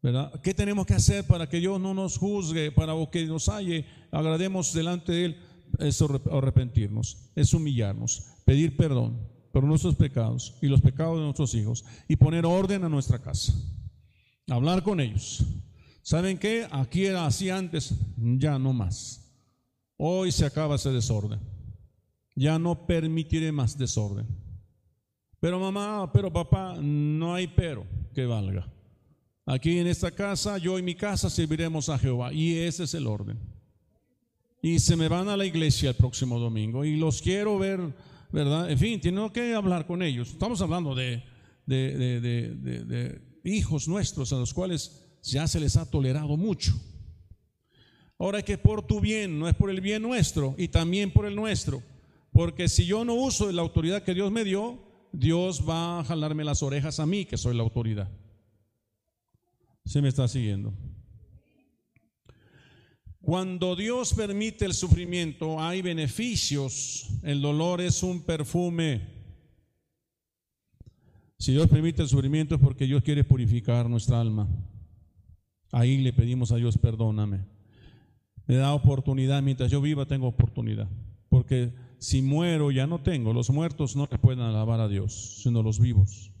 ¿Verdad? 0.01 0.39
¿Qué 0.41 0.53
tenemos 0.53 0.85
que 0.85 0.93
hacer 0.93 1.27
para 1.27 1.49
que 1.49 1.59
Dios 1.59 1.79
no 1.79 1.93
nos 1.93 2.17
juzgue, 2.17 2.71
para 2.71 2.93
que 3.11 3.25
nos 3.25 3.49
halle, 3.49 3.85
agrademos 4.11 4.73
delante 4.73 5.11
de 5.11 5.25
Él? 5.25 5.37
Es 5.77 6.01
arrepentirnos, 6.01 7.29
es 7.35 7.53
humillarnos, 7.53 8.23
pedir 8.45 8.75
perdón 8.77 9.19
por 9.51 9.63
nuestros 9.63 9.95
pecados 9.95 10.55
y 10.61 10.67
los 10.67 10.81
pecados 10.81 11.17
de 11.17 11.23
nuestros 11.23 11.53
hijos 11.53 11.83
y 12.07 12.15
poner 12.15 12.45
orden 12.45 12.83
a 12.83 12.89
nuestra 12.89 13.19
casa. 13.19 13.53
Hablar 14.47 14.83
con 14.83 14.99
ellos. 14.99 15.43
¿Saben 16.01 16.37
qué? 16.37 16.67
Aquí 16.71 17.05
era 17.05 17.25
así 17.25 17.49
antes, 17.49 17.93
ya 18.17 18.57
no 18.57 18.73
más. 18.73 19.29
Hoy 19.97 20.31
se 20.31 20.45
acaba 20.45 20.75
ese 20.75 20.91
desorden. 20.91 21.39
Ya 22.35 22.57
no 22.57 22.87
permitiré 22.87 23.51
más 23.51 23.77
desorden. 23.77 24.25
Pero 25.39 25.59
mamá, 25.59 26.11
pero 26.11 26.31
papá, 26.31 26.75
no 26.81 27.33
hay 27.33 27.47
pero 27.47 27.85
que 28.13 28.25
valga. 28.25 28.67
Aquí 29.45 29.79
en 29.79 29.87
esta 29.87 30.11
casa, 30.11 30.57
yo 30.57 30.77
y 30.77 30.83
mi 30.83 30.95
casa 30.95 31.29
serviremos 31.29 31.89
a 31.89 31.97
Jehová. 31.97 32.33
Y 32.33 32.55
ese 32.55 32.83
es 32.83 32.93
el 32.93 33.07
orden. 33.07 33.39
Y 34.61 34.79
se 34.79 34.95
me 34.95 35.07
van 35.07 35.29
a 35.29 35.37
la 35.37 35.45
iglesia 35.45 35.89
el 35.89 35.95
próximo 35.95 36.37
domingo. 36.39 36.83
Y 36.83 36.97
los 36.97 37.21
quiero 37.21 37.57
ver, 37.57 37.79
¿verdad? 38.31 38.69
En 38.69 38.77
fin, 38.77 38.99
tengo 38.99 39.31
que 39.31 39.55
hablar 39.55 39.87
con 39.87 40.03
ellos. 40.03 40.29
Estamos 40.31 40.61
hablando 40.61 40.93
de, 40.93 41.23
de, 41.65 42.19
de 42.19 43.21
hijos 43.43 43.87
nuestros 43.87 44.33
a 44.33 44.37
los 44.37 44.53
cuales 44.53 45.05
ya 45.23 45.47
se 45.47 45.59
les 45.59 45.77
ha 45.77 45.89
tolerado 45.89 46.37
mucho. 46.37 46.73
Ahora 48.17 48.41
que 48.41 48.57
por 48.57 48.85
tu 48.85 48.99
bien, 48.99 49.39
no 49.39 49.47
es 49.47 49.55
por 49.55 49.69
el 49.69 49.79
bien 49.79 50.01
nuestro 50.01 50.53
y 50.57 50.67
también 50.67 51.11
por 51.11 51.25
el 51.25 51.35
nuestro. 51.35 51.81
Porque 52.33 52.67
si 52.67 52.85
yo 52.85 53.05
no 53.05 53.13
uso 53.13 53.51
la 53.51 53.61
autoridad 53.61 54.03
que 54.03 54.13
Dios 54.13 54.31
me 54.31 54.43
dio, 54.43 54.88
Dios 55.11 55.67
va 55.67 55.99
a 55.99 56.03
jalarme 56.03 56.43
las 56.43 56.63
orejas 56.63 56.99
a 56.99 57.05
mí, 57.05 57.25
que 57.25 57.37
soy 57.37 57.55
la 57.55 57.63
autoridad. 57.63 58.09
Se 59.85 60.01
me 60.01 60.09
está 60.09 60.27
siguiendo. 60.27 60.73
Cuando 63.21 63.75
Dios 63.75 64.13
permite 64.13 64.65
el 64.65 64.73
sufrimiento, 64.73 65.59
hay 65.59 65.81
beneficios. 65.81 67.09
El 67.21 67.41
dolor 67.41 67.81
es 67.81 68.01
un 68.01 68.23
perfume. 68.23 69.01
Si 71.37 71.51
Dios 71.51 71.67
permite 71.67 72.01
el 72.01 72.09
sufrimiento 72.09 72.55
es 72.55 72.61
porque 72.61 72.85
Dios 72.85 73.03
quiere 73.03 73.23
purificar 73.23 73.89
nuestra 73.89 74.19
alma. 74.19 74.47
Ahí 75.71 75.97
le 75.97 76.13
pedimos 76.13 76.51
a 76.51 76.55
Dios, 76.55 76.77
perdóname. 76.77 77.45
Me 78.47 78.55
da 78.55 78.73
oportunidad, 78.73 79.43
mientras 79.43 79.69
yo 79.69 79.79
viva 79.79 80.05
tengo 80.05 80.27
oportunidad. 80.27 80.89
Porque 81.29 81.71
si 81.99 82.21
muero 82.21 82.71
ya 82.71 82.87
no 82.87 83.01
tengo. 83.01 83.33
Los 83.33 83.49
muertos 83.49 83.95
no 83.95 84.07
le 84.09 84.17
pueden 84.17 84.39
alabar 84.39 84.79
a 84.79 84.87
Dios, 84.87 85.41
sino 85.43 85.61
los 85.61 85.79
vivos. 85.79 86.31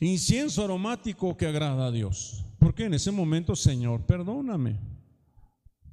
Incienso 0.00 0.64
aromático 0.64 1.36
que 1.36 1.46
agrada 1.46 1.86
a 1.86 1.90
Dios. 1.92 2.44
Porque 2.58 2.84
en 2.84 2.94
ese 2.94 3.10
momento, 3.10 3.54
Señor, 3.56 4.04
perdóname. 4.06 4.78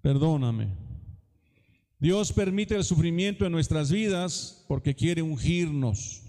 Perdóname. 0.01 0.69
Dios 1.99 2.33
permite 2.33 2.75
el 2.75 2.83
sufrimiento 2.83 3.45
en 3.45 3.51
nuestras 3.51 3.91
vidas 3.91 4.65
porque 4.67 4.95
quiere 4.95 5.21
ungirnos. 5.21 6.23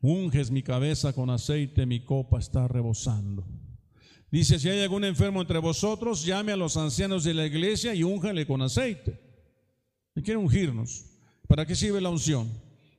Unges 0.00 0.50
mi 0.50 0.64
cabeza 0.64 1.12
con 1.12 1.30
aceite, 1.30 1.86
mi 1.86 2.04
copa 2.04 2.40
está 2.40 2.66
rebosando. 2.66 3.46
Dice, 4.32 4.58
si 4.58 4.68
hay 4.68 4.80
algún 4.80 5.04
enfermo 5.04 5.40
entre 5.40 5.58
vosotros, 5.58 6.24
llame 6.24 6.50
a 6.50 6.56
los 6.56 6.76
ancianos 6.76 7.22
de 7.22 7.34
la 7.34 7.46
iglesia 7.46 7.94
y 7.94 8.02
úngale 8.02 8.44
con 8.44 8.62
aceite. 8.62 9.31
Y 10.14 10.22
quiere 10.22 10.38
ungirnos. 10.38 11.06
¿Para 11.48 11.66
qué 11.66 11.74
sirve 11.74 12.00
la 12.00 12.10
unción? 12.10 12.50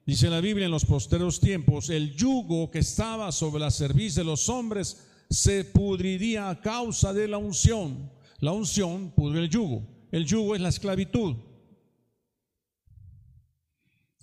Dice 0.05 0.30
la 0.30 0.41
Biblia 0.41 0.66
en 0.66 0.72
los 0.72 0.86
posteros 0.86 1.39
tiempos, 1.39 1.89
el 1.89 2.16
yugo 2.16 2.70
que 2.70 2.80
estaba 2.80 3.32
sobre 3.32 3.61
la 3.61 3.72
cerviz 3.72 4.16
de 4.16 4.24
los 4.24 4.49
hombres 4.49 5.07
se 5.30 5.64
pudriría 5.64 6.49
a 6.49 6.59
causa 6.59 7.14
de 7.14 7.28
la 7.28 7.38
unción. 7.38 8.11
La 8.39 8.51
unción 8.51 9.11
pudre 9.16 9.39
el 9.39 9.49
yugo. 9.49 9.88
El 10.11 10.26
yugo 10.26 10.55
es 10.55 10.61
la 10.61 10.70
esclavitud. 10.70 11.36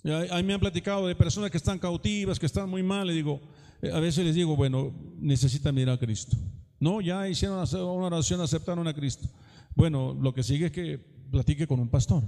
Ahí 0.03 0.43
me 0.43 0.53
han 0.53 0.59
platicado 0.59 1.07
de 1.07 1.15
personas 1.15 1.51
que 1.51 1.57
están 1.57 1.79
cautivas, 1.79 2.39
que 2.39 2.45
están 2.45 2.69
muy 2.69 2.83
mal. 2.83 3.07
Le 3.07 3.13
digo, 3.13 3.41
eh, 3.81 3.91
a 3.91 3.99
veces 3.99 4.23
les 4.25 4.35
digo, 4.35 4.55
bueno, 4.55 4.93
necesitan 5.19 5.73
mirar 5.73 5.95
a 5.95 5.99
Cristo. 5.99 6.37
No, 6.79 7.01
ya 7.01 7.27
hicieron 7.27 7.57
una 7.57 8.07
oración, 8.07 8.41
aceptaron 8.41 8.87
a 8.87 8.93
Cristo. 8.93 9.27
Bueno, 9.75 10.17
lo 10.19 10.33
que 10.33 10.43
sigue 10.43 10.67
es 10.67 10.71
que 10.71 10.97
platique 10.97 11.67
con 11.67 11.79
un 11.79 11.89
pastor 11.89 12.23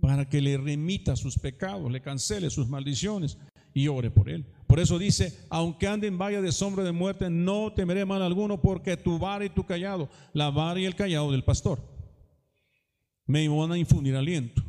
para 0.00 0.28
que 0.28 0.40
le 0.40 0.56
remita 0.56 1.16
sus 1.16 1.38
pecados, 1.38 1.90
le 1.90 2.00
cancele 2.00 2.50
sus 2.50 2.68
maldiciones 2.68 3.38
y 3.74 3.88
ore 3.88 4.10
por 4.10 4.28
él. 4.28 4.46
Por 4.66 4.80
eso 4.80 4.98
dice, 4.98 5.38
aunque 5.48 5.86
ande 5.86 6.06
en 6.06 6.18
valle 6.18 6.42
de 6.42 6.52
sombra 6.52 6.84
de 6.84 6.92
muerte, 6.92 7.30
no 7.30 7.72
temeré 7.72 8.04
mal 8.04 8.22
alguno, 8.22 8.60
porque 8.60 8.96
tu 8.96 9.18
vara 9.18 9.44
y 9.44 9.50
tu 9.50 9.64
callado, 9.64 10.08
la 10.32 10.50
vara 10.50 10.80
y 10.80 10.84
el 10.84 10.94
callado 10.94 11.32
del 11.32 11.44
pastor, 11.44 11.80
me 13.26 13.48
van 13.48 13.72
a 13.72 13.78
infundir 13.78 14.14
aliento. 14.14 14.62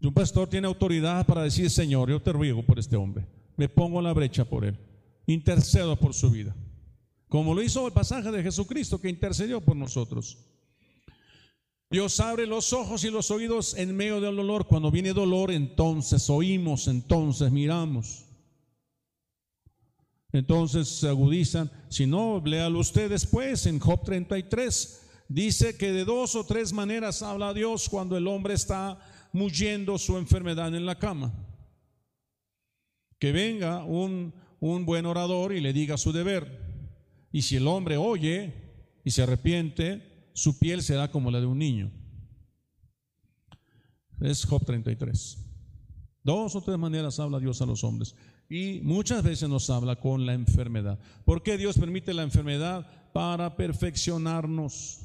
Y 0.00 0.06
un 0.06 0.14
pastor 0.14 0.48
tiene 0.48 0.66
autoridad 0.66 1.26
para 1.26 1.42
decir, 1.42 1.70
Señor, 1.70 2.08
yo 2.08 2.20
te 2.20 2.32
ruego 2.32 2.62
por 2.62 2.78
este 2.78 2.96
hombre, 2.96 3.26
me 3.56 3.68
pongo 3.68 3.98
en 3.98 4.04
la 4.04 4.12
brecha 4.12 4.44
por 4.44 4.64
él, 4.64 4.78
intercedo 5.26 5.96
por 5.96 6.14
su 6.14 6.30
vida, 6.30 6.54
como 7.28 7.54
lo 7.54 7.62
hizo 7.62 7.86
el 7.86 7.92
pasaje 7.92 8.30
de 8.30 8.42
Jesucristo 8.42 9.00
que 9.00 9.08
intercedió 9.08 9.60
por 9.60 9.76
nosotros. 9.76 10.49
Dios 11.90 12.20
abre 12.20 12.46
los 12.46 12.72
ojos 12.72 13.02
y 13.02 13.10
los 13.10 13.32
oídos 13.32 13.76
en 13.76 13.96
medio 13.96 14.20
del 14.20 14.36
dolor. 14.36 14.68
Cuando 14.68 14.92
viene 14.92 15.12
dolor, 15.12 15.50
entonces 15.50 16.30
oímos, 16.30 16.86
entonces 16.86 17.50
miramos. 17.50 18.26
Entonces 20.32 20.88
se 20.88 21.08
agudizan. 21.08 21.68
Si 21.88 22.06
no, 22.06 22.40
léalo 22.44 22.78
usted 22.78 23.10
después 23.10 23.66
en 23.66 23.80
Job 23.80 24.04
33. 24.04 25.08
Dice 25.28 25.76
que 25.76 25.90
de 25.90 26.04
dos 26.04 26.36
o 26.36 26.46
tres 26.46 26.72
maneras 26.72 27.22
habla 27.22 27.52
Dios 27.52 27.88
cuando 27.88 28.16
el 28.16 28.28
hombre 28.28 28.54
está 28.54 29.00
muriendo 29.32 29.98
su 29.98 30.16
enfermedad 30.16 30.72
en 30.72 30.86
la 30.86 30.96
cama. 30.96 31.32
Que 33.18 33.32
venga 33.32 33.82
un, 33.84 34.32
un 34.60 34.86
buen 34.86 35.06
orador 35.06 35.52
y 35.52 35.60
le 35.60 35.72
diga 35.72 35.96
su 35.96 36.12
deber. 36.12 36.60
Y 37.32 37.42
si 37.42 37.56
el 37.56 37.66
hombre 37.66 37.96
oye 37.96 38.54
y 39.02 39.10
se 39.10 39.22
arrepiente, 39.22 40.09
su 40.32 40.58
piel 40.58 40.82
será 40.82 41.10
como 41.10 41.30
la 41.30 41.40
de 41.40 41.46
un 41.46 41.58
niño. 41.58 41.90
Es 44.20 44.44
Job 44.44 44.64
33. 44.64 45.38
Dos 46.22 46.54
o 46.54 46.60
tres 46.60 46.78
maneras 46.78 47.18
habla 47.18 47.38
Dios 47.38 47.62
a 47.62 47.66
los 47.66 47.82
hombres. 47.82 48.14
Y 48.48 48.80
muchas 48.82 49.22
veces 49.22 49.48
nos 49.48 49.70
habla 49.70 49.96
con 49.96 50.26
la 50.26 50.34
enfermedad. 50.34 50.98
¿Por 51.24 51.42
qué 51.42 51.56
Dios 51.56 51.78
permite 51.78 52.12
la 52.12 52.22
enfermedad? 52.22 52.86
Para 53.12 53.56
perfeccionarnos, 53.56 55.00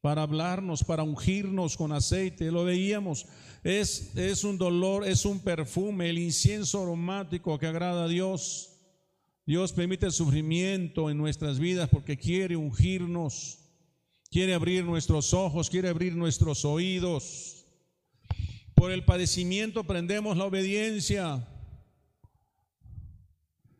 para 0.00 0.22
hablarnos, 0.22 0.82
para 0.82 1.02
ungirnos 1.02 1.76
con 1.76 1.92
aceite. 1.92 2.50
Lo 2.50 2.64
veíamos. 2.64 3.26
Es, 3.62 4.16
es 4.16 4.44
un 4.44 4.58
dolor, 4.58 5.06
es 5.06 5.24
un 5.24 5.40
perfume, 5.40 6.10
el 6.10 6.18
incienso 6.18 6.82
aromático 6.82 7.58
que 7.58 7.66
agrada 7.66 8.04
a 8.04 8.08
Dios. 8.08 8.74
Dios 9.46 9.72
permite 9.72 10.06
el 10.06 10.12
sufrimiento 10.12 11.10
en 11.10 11.16
nuestras 11.16 11.58
vidas 11.58 11.88
porque 11.88 12.18
quiere 12.18 12.56
ungirnos. 12.56 13.57
Quiere 14.30 14.54
abrir 14.54 14.84
nuestros 14.84 15.32
ojos, 15.32 15.70
quiere 15.70 15.88
abrir 15.88 16.14
nuestros 16.14 16.64
oídos. 16.64 17.66
Por 18.74 18.92
el 18.92 19.04
padecimiento 19.04 19.80
aprendemos 19.80 20.36
la 20.36 20.44
obediencia. 20.44 21.46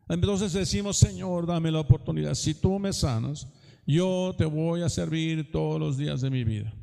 Entonces 0.09 0.53
decimos, 0.53 0.97
Señor, 0.97 1.45
dame 1.45 1.71
la 1.71 1.79
oportunidad. 1.79 2.33
Si 2.33 2.55
tú 2.55 2.79
me 2.79 2.91
sanas, 2.91 3.47
yo 3.85 4.33
te 4.37 4.45
voy 4.45 4.81
a 4.81 4.89
servir 4.89 5.51
todos 5.51 5.79
los 5.79 5.97
días 5.97 6.21
de 6.21 6.29
mi 6.31 6.43
vida. 6.43 6.73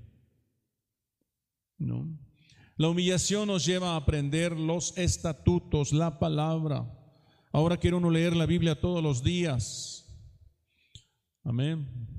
¿No? 1.79 2.09
La 2.77 2.89
humillación 2.89 3.49
nos 3.49 3.65
lleva 3.65 3.93
a 3.93 3.97
aprender 3.97 4.59
los 4.59 4.97
estatutos, 4.97 5.93
la 5.93 6.19
palabra. 6.19 6.93
Ahora 7.53 7.77
quiero 7.79 7.97
uno 7.97 8.11
leer 8.11 8.37
la 8.37 8.47
Biblia 8.47 8.81
todos 8.81 9.03
los 9.03 9.23
días. 9.23 10.05
Amén. 11.43 12.16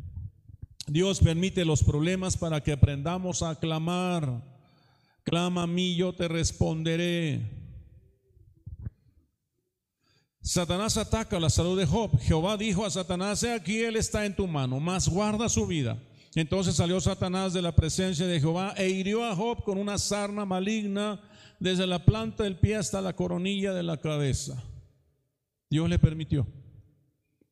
Dios 0.88 1.20
permite 1.20 1.66
los 1.66 1.84
problemas 1.84 2.38
para 2.38 2.64
que 2.64 2.72
aprendamos 2.72 3.44
a 3.44 3.56
clamar. 3.60 4.42
Clama 5.24 5.64
a 5.64 5.68
mí, 5.68 5.96
yo 5.96 6.14
te 6.14 6.30
responderé. 6.30 7.42
Satanás 10.42 10.96
ataca 10.96 11.42
la 11.42 11.50
salud 11.50 11.78
de 11.78 11.86
Job. 11.86 12.18
Jehová 12.22 12.56
dijo 12.56 12.86
a 12.86 12.90
Satanás, 12.90 13.44
he 13.44 13.52
aquí 13.52 13.80
él 13.80 13.98
está 13.98 14.26
en 14.26 14.34
tu 14.34 14.48
mano, 14.48 14.80
mas 14.80 15.10
guarda 15.10 15.50
su 15.50 15.68
vida. 15.68 16.02
Entonces 16.36 16.76
salió 16.76 17.02
Satanás 17.02 17.52
de 17.52 17.62
la 17.62 17.76
presencia 17.76 18.26
de 18.26 18.40
Jehová 18.40 18.74
e 18.78 18.90
hirió 18.90 19.26
a 19.26 19.36
Job 19.36 19.64
con 19.64 19.78
una 19.78 19.98
sarna 19.98 20.46
maligna 20.46 21.20
desde 21.60 21.86
la 21.86 22.06
planta 22.06 22.44
del 22.44 22.58
pie 22.58 22.78
hasta 22.78 23.02
la 23.02 23.14
coronilla 23.14 23.74
de 23.74 23.84
la 23.84 23.98
cabeza. 23.98 24.64
Dios 25.70 25.90
le 25.90 26.00
permitió. 26.00 26.48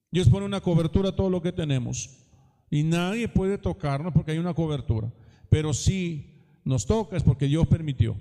Dios 0.09 0.29
pone 0.29 0.45
una 0.45 0.61
cobertura 0.61 1.09
a 1.09 1.15
todo 1.15 1.29
lo 1.29 1.41
que 1.41 1.51
tenemos. 1.51 2.24
Y 2.69 2.83
nadie 2.83 3.27
puede 3.27 3.57
tocarnos 3.57 4.13
porque 4.13 4.31
hay 4.31 4.37
una 4.37 4.53
cobertura. 4.53 5.11
Pero 5.49 5.73
si 5.73 6.35
nos 6.63 6.85
toca 6.85 7.17
es 7.17 7.23
porque 7.23 7.47
Dios 7.47 7.67
permitió. 7.67 8.17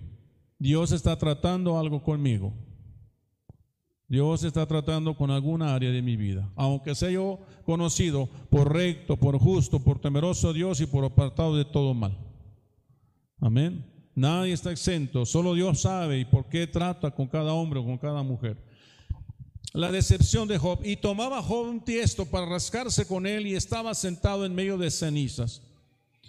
Dios 0.59 0.93
está 0.93 1.17
tratando 1.19 1.79
algo 1.79 2.03
conmigo. 2.03 2.53
Dios 4.07 4.45
está 4.45 4.67
tratando 4.67 5.17
con 5.17 5.31
alguna 5.31 5.75
área 5.75 5.91
de 5.91 6.03
mi 6.03 6.17
vida. 6.17 6.51
Aunque 6.57 6.95
sea 6.95 7.11
yo 7.11 7.41
conocido 7.65 8.29
por 8.51 8.73
recto, 8.73 9.17
por 9.17 9.39
justo, 9.39 9.81
por 9.81 9.99
temeroso 9.99 10.53
Dios 10.53 10.81
y 10.81 10.87
por 10.87 11.05
apartado 11.05 11.57
de 11.57 11.65
todo 11.65 11.95
mal. 11.95 12.17
Amén. 13.41 13.85
Nadie 14.15 14.53
está 14.53 14.71
exento, 14.71 15.27
solo 15.27 15.55
Dios 15.55 15.81
sabe 15.81 16.21
y 16.21 16.25
por 16.25 16.47
qué 16.47 16.69
trata 16.69 17.11
con 17.11 17.27
cada 17.27 17.53
hombre 17.53 17.81
o 17.81 17.85
con 17.85 17.99
cada 17.99 18.23
mujer. 18.23 18.57
La 19.75 19.91
decepción 19.91 20.47
de 20.47 20.57
Job. 20.57 20.81
Y 20.85 20.97
tomaba 20.97 21.43
Job 21.43 21.67
un 21.67 21.85
tiesto 21.85 22.25
para 22.25 22.47
rascarse 22.47 23.07
con 23.07 23.27
él 23.27 23.49
y 23.49 23.57
estaba 23.57 23.93
sentado 23.95 24.47
en 24.47 24.55
medio 24.55 24.79
de 24.79 24.89
cenizas. 24.89 25.63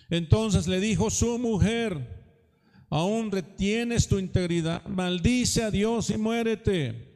Entonces 0.10 0.66
le 0.66 0.80
dijo 0.80 1.12
su 1.12 1.38
mujer, 1.38 2.24
aún 2.90 3.32
retienes 3.32 4.08
tu 4.08 4.18
integridad, 4.18 4.84
maldice 4.88 5.62
a 5.62 5.70
Dios 5.70 6.10
y 6.10 6.18
muérete. 6.18 7.14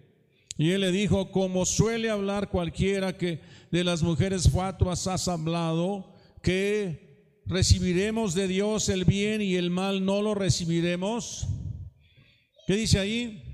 Y 0.56 0.70
él 0.70 0.82
le 0.82 0.92
dijo, 0.92 1.32
como 1.32 1.66
suele 1.66 2.12
hablar 2.12 2.50
cualquiera 2.50 3.18
que 3.18 3.42
de 3.72 3.84
las 3.84 4.04
mujeres 4.04 4.52
fatuas 4.52 5.08
has 5.08 5.28
hablado, 5.28 6.14
que 6.44 7.42
recibiremos 7.48 8.36
de 8.36 8.48
Dios 8.48 8.88
el 8.90 9.04
bien 9.04 9.42
y 9.42 9.56
el 9.56 9.72
mal 9.72 10.06
no 10.06 10.22
lo 10.22 10.36
recibiremos. 10.36 11.48
¿Qué 12.68 12.76
dice 12.76 13.00
ahí? 13.00 13.49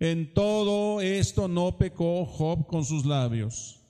En 0.00 0.32
todo 0.32 1.00
esto 1.00 1.48
no 1.48 1.76
pecó 1.76 2.24
Job 2.24 2.66
con 2.66 2.84
sus 2.84 3.04
labios. 3.04 3.80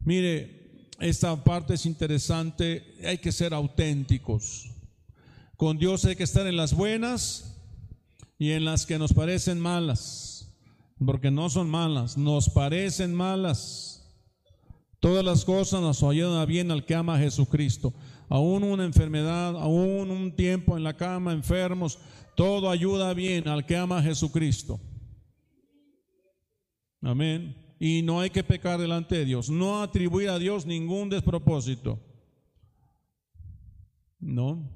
Mire, 0.00 0.90
esta 1.00 1.42
parte 1.42 1.74
es 1.74 1.84
interesante, 1.84 2.94
hay 3.04 3.18
que 3.18 3.32
ser 3.32 3.52
auténticos. 3.52 4.70
Con 5.56 5.78
Dios 5.78 6.04
hay 6.04 6.16
que 6.16 6.24
estar 6.24 6.46
en 6.46 6.56
las 6.56 6.74
buenas 6.74 7.56
y 8.38 8.52
en 8.52 8.64
las 8.64 8.86
que 8.86 8.98
nos 8.98 9.12
parecen 9.12 9.58
malas 9.58 10.36
porque 11.04 11.30
no 11.30 11.50
son 11.50 11.68
malas, 11.68 12.16
nos 12.16 12.48
parecen 12.48 13.14
malas. 13.14 14.02
Todas 15.00 15.24
las 15.24 15.44
cosas 15.44 15.80
nos 15.80 16.02
ayudan 16.02 16.46
bien 16.48 16.70
al 16.70 16.84
que 16.84 16.94
ama 16.94 17.16
a 17.16 17.18
Jesucristo. 17.18 17.92
Aún 18.28 18.64
una 18.64 18.84
enfermedad, 18.84 19.56
aún 19.56 20.10
un 20.10 20.34
tiempo 20.34 20.76
en 20.76 20.82
la 20.82 20.96
cama, 20.96 21.32
enfermos, 21.32 21.98
todo 22.34 22.70
ayuda 22.70 23.12
bien 23.14 23.46
al 23.46 23.66
que 23.66 23.76
ama 23.76 23.98
a 23.98 24.02
Jesucristo. 24.02 24.80
Amén. 27.06 27.54
Y 27.78 28.02
no 28.02 28.20
hay 28.20 28.30
que 28.30 28.42
pecar 28.42 28.80
delante 28.80 29.16
de 29.16 29.24
Dios, 29.24 29.48
no 29.48 29.80
atribuir 29.80 30.28
a 30.28 30.40
Dios 30.40 30.66
ningún 30.66 31.08
despropósito. 31.08 32.00
No. 34.18 34.68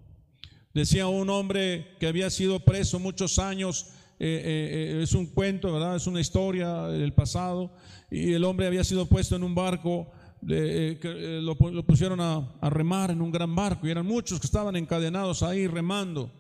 Decía 0.73 1.09
un 1.09 1.29
hombre 1.29 1.97
que 1.99 2.07
había 2.07 2.31
sido 2.31 2.61
preso 2.61 3.01
muchos 3.01 3.41
años 3.41 3.89
eh, 4.21 4.43
eh, 4.45 4.99
eh, 4.99 5.03
es 5.03 5.13
un 5.15 5.27
cuento, 5.27 5.73
¿verdad? 5.73 5.97
Es 5.97 6.07
una 6.07 6.21
historia 6.21 6.87
del 6.87 7.13
pasado. 7.13 7.75
Y 8.13 8.33
el 8.33 8.45
hombre 8.45 8.69
había 8.69 8.85
sido 8.85 9.07
puesto 9.07 9.35
en 9.35 9.43
un 9.43 9.55
barco, 9.55 10.13
lo, 10.43 11.85
pusieron 11.85 12.21
a, 12.21 12.49
remar 12.71 13.11
en 13.11 13.23
un 13.23 13.33
gran 13.33 13.55
barco 13.57 13.89
y 13.89 13.91
eran 13.91 14.07
muchos 14.07 14.39
que 14.39 14.47
estaban 14.47 14.77
encadenados 14.77 15.43
ahí 15.43 15.67
remando. 15.67 16.31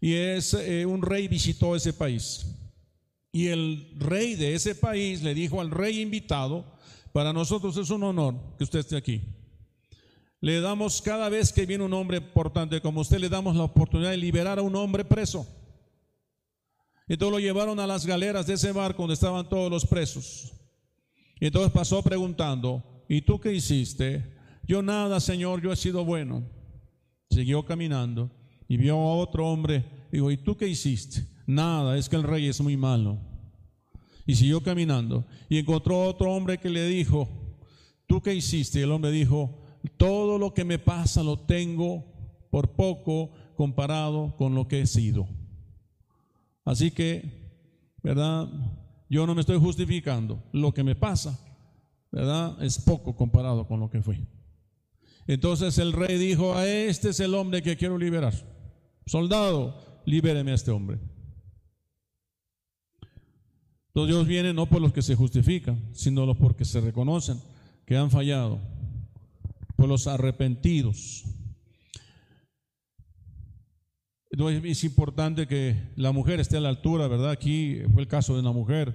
Y 0.00 0.14
es, 0.14 0.52
un 0.86 1.00
rey 1.00 1.28
visitó 1.28 1.76
ese 1.76 1.92
país. 1.92 2.55
Y 3.36 3.48
el 3.48 3.86
rey 3.98 4.34
de 4.34 4.54
ese 4.54 4.74
país 4.74 5.22
le 5.22 5.34
dijo 5.34 5.60
al 5.60 5.70
rey 5.70 6.00
invitado, 6.00 6.64
para 7.12 7.34
nosotros 7.34 7.76
es 7.76 7.90
un 7.90 8.02
honor 8.02 8.34
que 8.56 8.64
usted 8.64 8.78
esté 8.78 8.96
aquí. 8.96 9.20
Le 10.40 10.58
damos 10.62 11.02
cada 11.02 11.28
vez 11.28 11.52
que 11.52 11.66
viene 11.66 11.84
un 11.84 11.92
hombre 11.92 12.16
importante 12.16 12.80
como 12.80 13.02
usted, 13.02 13.18
le 13.18 13.28
damos 13.28 13.54
la 13.54 13.64
oportunidad 13.64 14.12
de 14.12 14.16
liberar 14.16 14.58
a 14.58 14.62
un 14.62 14.74
hombre 14.74 15.04
preso. 15.04 15.46
Entonces 17.06 17.32
lo 17.32 17.38
llevaron 17.38 17.78
a 17.78 17.86
las 17.86 18.06
galeras 18.06 18.46
de 18.46 18.54
ese 18.54 18.72
barco 18.72 19.02
donde 19.02 19.12
estaban 19.12 19.46
todos 19.46 19.70
los 19.70 19.84
presos. 19.84 20.54
Y 21.38 21.48
entonces 21.48 21.70
pasó 21.70 22.02
preguntando, 22.02 23.04
¿y 23.06 23.20
tú 23.20 23.38
qué 23.38 23.52
hiciste? 23.52 24.34
Yo 24.62 24.80
nada, 24.80 25.20
Señor, 25.20 25.60
yo 25.60 25.70
he 25.74 25.76
sido 25.76 26.06
bueno. 26.06 26.42
Siguió 27.28 27.66
caminando 27.66 28.30
y 28.66 28.78
vio 28.78 28.96
a 28.96 29.16
otro 29.16 29.46
hombre. 29.46 29.84
Dijo, 30.10 30.30
¿y 30.30 30.38
tú 30.38 30.56
qué 30.56 30.66
hiciste? 30.66 31.35
Nada, 31.46 31.96
es 31.96 32.08
que 32.08 32.16
el 32.16 32.24
rey 32.24 32.48
es 32.48 32.60
muy 32.60 32.76
malo. 32.76 33.18
Y 34.26 34.34
siguió 34.34 34.60
caminando 34.62 35.24
y 35.48 35.58
encontró 35.58 36.02
otro 36.02 36.32
hombre 36.32 36.58
que 36.58 36.68
le 36.68 36.86
dijo, 36.88 37.28
¿tú 38.06 38.20
qué 38.20 38.34
hiciste? 38.34 38.80
Y 38.80 38.82
el 38.82 38.90
hombre 38.90 39.12
dijo, 39.12 39.62
todo 39.96 40.38
lo 40.38 40.52
que 40.52 40.64
me 40.64 40.78
pasa 40.78 41.22
lo 41.22 41.38
tengo 41.38 42.04
por 42.50 42.72
poco 42.72 43.30
comparado 43.54 44.34
con 44.36 44.54
lo 44.54 44.66
que 44.66 44.80
he 44.80 44.86
sido. 44.86 45.28
Así 46.64 46.90
que, 46.90 47.22
¿verdad? 48.02 48.48
Yo 49.08 49.26
no 49.26 49.34
me 49.34 49.40
estoy 49.42 49.58
justificando. 49.58 50.42
Lo 50.52 50.74
que 50.74 50.82
me 50.82 50.96
pasa, 50.96 51.38
¿verdad? 52.10 52.60
Es 52.62 52.80
poco 52.80 53.14
comparado 53.14 53.68
con 53.68 53.78
lo 53.78 53.88
que 53.88 54.02
fui. 54.02 54.26
Entonces 55.28 55.78
el 55.78 55.92
rey 55.92 56.18
dijo, 56.18 56.54
a 56.54 56.66
este 56.66 57.10
es 57.10 57.20
el 57.20 57.34
hombre 57.34 57.62
que 57.62 57.76
quiero 57.76 57.96
liberar. 57.96 58.34
Soldado, 59.06 60.02
libéreme 60.04 60.50
a 60.50 60.54
este 60.54 60.72
hombre. 60.72 60.98
Entonces 63.96 64.14
Dios 64.14 64.28
viene 64.28 64.52
no 64.52 64.66
por 64.66 64.82
los 64.82 64.92
que 64.92 65.00
se 65.00 65.16
justifican, 65.16 65.82
sino 65.94 66.26
los 66.26 66.36
porque 66.36 66.66
se 66.66 66.82
reconocen 66.82 67.40
que 67.86 67.96
han 67.96 68.10
fallado, 68.10 68.60
por 69.74 69.88
los 69.88 70.06
arrepentidos. 70.06 71.24
Entonces 74.30 74.62
es 74.66 74.84
importante 74.84 75.46
que 75.46 75.92
la 75.96 76.12
mujer 76.12 76.40
esté 76.40 76.58
a 76.58 76.60
la 76.60 76.68
altura, 76.68 77.08
¿verdad? 77.08 77.30
Aquí 77.30 77.78
fue 77.90 78.02
el 78.02 78.06
caso 78.06 78.34
de 78.34 78.40
una 78.40 78.52
mujer 78.52 78.94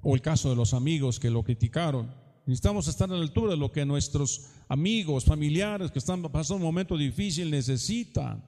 o 0.00 0.14
el 0.14 0.22
caso 0.22 0.48
de 0.48 0.56
los 0.56 0.72
amigos 0.72 1.20
que 1.20 1.28
lo 1.28 1.42
criticaron. 1.42 2.10
Necesitamos 2.46 2.88
estar 2.88 3.10
a 3.10 3.14
la 3.14 3.20
altura 3.20 3.50
de 3.50 3.58
lo 3.58 3.70
que 3.70 3.84
nuestros 3.84 4.46
amigos, 4.66 5.26
familiares 5.26 5.90
que 5.90 5.98
están 5.98 6.22
pasando 6.22 6.56
un 6.56 6.62
momento 6.62 6.96
difícil 6.96 7.50
necesitan. 7.50 8.42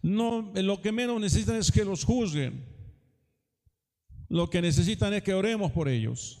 No, 0.00 0.52
lo 0.54 0.80
que 0.80 0.92
menos 0.92 1.20
necesitan 1.20 1.56
es 1.56 1.72
que 1.72 1.84
los 1.84 2.04
juzguen. 2.04 2.73
Lo 4.34 4.50
que 4.50 4.60
necesitan 4.60 5.14
es 5.14 5.22
que 5.22 5.32
oremos 5.32 5.70
por 5.70 5.88
ellos, 5.88 6.40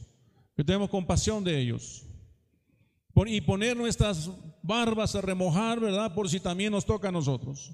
que 0.56 0.64
tenemos 0.64 0.90
compasión 0.90 1.44
de 1.44 1.60
ellos. 1.60 2.04
Y 3.24 3.40
poner 3.42 3.76
nuestras 3.76 4.28
barbas 4.64 5.14
a 5.14 5.20
remojar, 5.20 5.78
¿verdad? 5.78 6.12
Por 6.12 6.28
si 6.28 6.40
también 6.40 6.72
nos 6.72 6.84
toca 6.84 7.10
a 7.10 7.12
nosotros. 7.12 7.70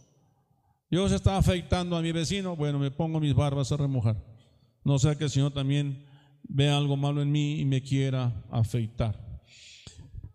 Se 0.90 1.14
está 1.16 1.38
afeitando 1.38 1.96
a 1.96 2.02
mi 2.02 2.12
vecino, 2.12 2.54
bueno, 2.54 2.78
me 2.78 2.90
pongo 2.90 3.18
mis 3.18 3.34
barbas 3.34 3.72
a 3.72 3.78
remojar. 3.78 4.22
No 4.84 4.98
sea 4.98 5.14
que 5.14 5.24
el 5.24 5.30
Señor 5.30 5.54
también 5.54 6.04
vea 6.42 6.76
algo 6.76 6.98
malo 6.98 7.22
en 7.22 7.32
mí 7.32 7.58
y 7.58 7.64
me 7.64 7.80
quiera 7.80 8.44
afeitar. 8.50 9.18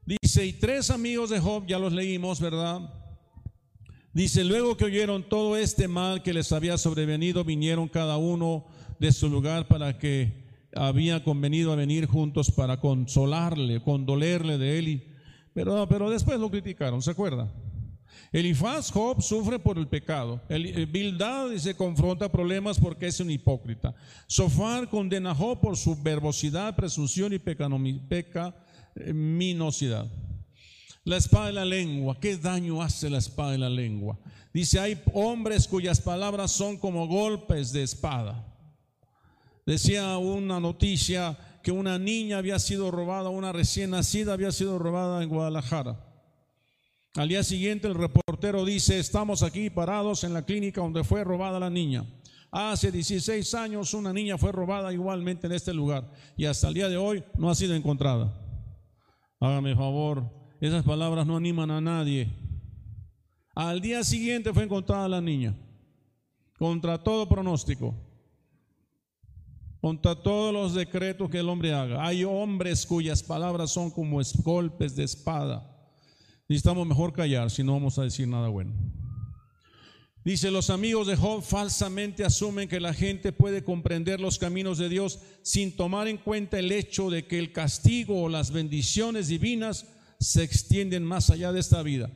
Dice, 0.04 0.48
y 0.48 0.54
tres 0.54 0.90
amigos 0.90 1.30
de 1.30 1.40
Job, 1.40 1.68
ya 1.68 1.78
los 1.78 1.94
leímos, 1.94 2.42
¿verdad? 2.42 2.92
Dice, 4.14 4.44
luego 4.44 4.78
que 4.78 4.86
oyeron 4.86 5.30
todo 5.30 5.56
este 5.56 5.88
mal 5.88 6.24
que 6.24 6.34
les 6.34 6.52
había 6.52 6.76
sobrevenido, 6.80 7.44
vinieron 7.44 7.88
cada 7.88 8.18
uno 8.18 8.66
de 9.00 9.12
su 9.12 9.30
lugar 9.30 9.68
para 9.68 9.98
que 9.98 10.46
había 10.76 11.24
convenido 11.24 11.72
a 11.72 11.76
venir 11.76 12.06
juntos 12.06 12.52
para 12.52 12.80
consolarle, 12.80 13.82
condolerle 13.82 14.58
de 14.58 14.80
él. 14.80 15.04
pero, 15.54 15.88
pero 15.88 16.10
después 16.10 16.40
lo 16.40 16.50
criticaron, 16.50 17.02
¿se 17.02 17.12
acuerda? 17.12 17.52
Elifaz, 18.32 18.92
Job, 18.92 19.22
sufre 19.22 19.60
por 19.60 19.78
el 19.78 19.88
pecado. 19.88 20.42
El, 20.50 20.88
Bildad 20.88 21.56
se 21.56 21.76
confronta 21.76 22.32
problemas 22.32 22.80
porque 22.80 23.08
es 23.08 23.20
un 23.22 23.32
hipócrita. 23.32 23.96
Sofar 24.28 24.90
condena 24.90 25.32
a 25.32 25.36
Job 25.36 25.62
por 25.62 25.78
su 25.78 25.96
verbosidad, 26.02 26.76
presunción 26.76 27.32
y 27.34 27.40
pecaminosidad. 27.40 30.12
La 31.06 31.18
espada 31.18 31.48
de 31.48 31.54
la 31.54 31.66
lengua, 31.66 32.20
¿qué 32.20 32.36
daño 32.36 32.82
hace 32.82 33.10
la 33.10 33.20
espada 33.20 33.52
de 33.52 33.60
la 33.60 33.70
lengua? 33.70 34.20
Dice, 34.54 34.80
hay 34.80 35.02
hombres 35.14 35.68
cuyas 35.68 36.02
palabras 36.02 36.52
son 36.52 36.78
como 36.78 37.08
golpes 37.08 37.72
de 37.72 37.84
espada. 37.84 38.55
Decía 39.66 40.18
una 40.18 40.60
noticia 40.60 41.38
que 41.64 41.72
una 41.72 41.98
niña 41.98 42.38
había 42.38 42.60
sido 42.60 42.92
robada, 42.92 43.30
una 43.30 43.52
recién 43.52 43.90
nacida 43.90 44.34
había 44.34 44.52
sido 44.52 44.78
robada 44.78 45.24
en 45.24 45.30
Guadalajara. 45.30 46.00
Al 47.16 47.30
día 47.30 47.44
siguiente 47.44 47.88
el 47.88 47.96
reportero 47.96 48.64
dice, 48.64 49.00
estamos 49.00 49.42
aquí 49.42 49.72
parados 49.72 50.24
en 50.24 50.34
la 50.34 50.46
clínica 50.46 50.82
donde 50.82 51.04
fue 51.04 51.24
robada 51.24 51.60
la 51.60 51.70
niña. 51.70 52.06
Hace 52.52 52.92
16 52.92 53.54
años 53.56 53.94
una 53.96 54.14
niña 54.14 54.38
fue 54.38 54.52
robada 54.52 54.94
igualmente 54.94 55.48
en 55.48 55.54
este 55.54 55.74
lugar 55.74 56.12
y 56.38 56.46
hasta 56.46 56.68
el 56.68 56.76
día 56.76 56.88
de 56.88 56.98
hoy 56.98 57.24
no 57.38 57.50
ha 57.50 57.56
sido 57.56 57.74
encontrada. 57.74 58.32
Hágame 59.40 59.76
favor, 59.76 60.30
esas 60.62 60.84
palabras 60.84 61.26
no 61.26 61.36
animan 61.36 61.72
a 61.72 61.82
nadie. 61.82 62.30
Al 63.56 63.82
día 63.82 64.04
siguiente 64.04 64.54
fue 64.54 64.64
encontrada 64.64 65.08
la 65.08 65.22
niña, 65.22 65.56
contra 66.60 67.02
todo 67.02 67.28
pronóstico, 67.28 67.96
contra 69.86 70.16
todos 70.16 70.52
los 70.52 70.74
decretos 70.74 71.30
que 71.30 71.38
el 71.38 71.48
hombre 71.48 71.72
haga. 71.72 72.04
Hay 72.04 72.24
hombres 72.24 72.88
cuyas 72.88 73.22
palabras 73.22 73.70
son 73.70 73.92
como 73.92 74.20
golpes 74.44 74.96
de 74.96 75.04
espada 75.04 75.64
Necesitamos 76.50 76.88
mejor 76.88 77.14
callar 77.14 77.52
si 77.52 77.62
no 77.62 77.74
vamos 77.74 78.00
a 78.00 78.02
decir 78.02 78.28
nada 78.28 78.48
bueno. 78.48 78.74
Dice, 80.24 80.50
los 80.50 80.72
amigos 80.72 81.06
de 81.06 81.16
Job 81.16 81.44
falsamente 81.44 82.26
asumen 82.26 82.68
que 82.68 82.80
la 82.80 82.96
gente 82.96 83.32
puede 83.32 83.64
comprender 83.64 84.20
los 84.20 84.40
caminos 84.40 84.80
de 84.80 84.90
Dios 84.90 85.20
sin 85.44 85.76
tomar 85.76 86.08
en 86.08 86.18
cuenta 86.18 86.58
el 86.58 86.72
hecho 86.72 87.12
de 87.12 87.28
que 87.28 87.38
el 87.38 87.52
castigo 87.52 88.24
o 88.24 88.28
las 88.28 88.50
bendiciones 88.50 89.28
divinas 89.28 89.86
se 90.20 90.42
extienden 90.42 91.04
más 91.04 91.30
allá 91.30 91.52
de 91.52 91.60
esta 91.60 91.84
vida. 91.84 92.10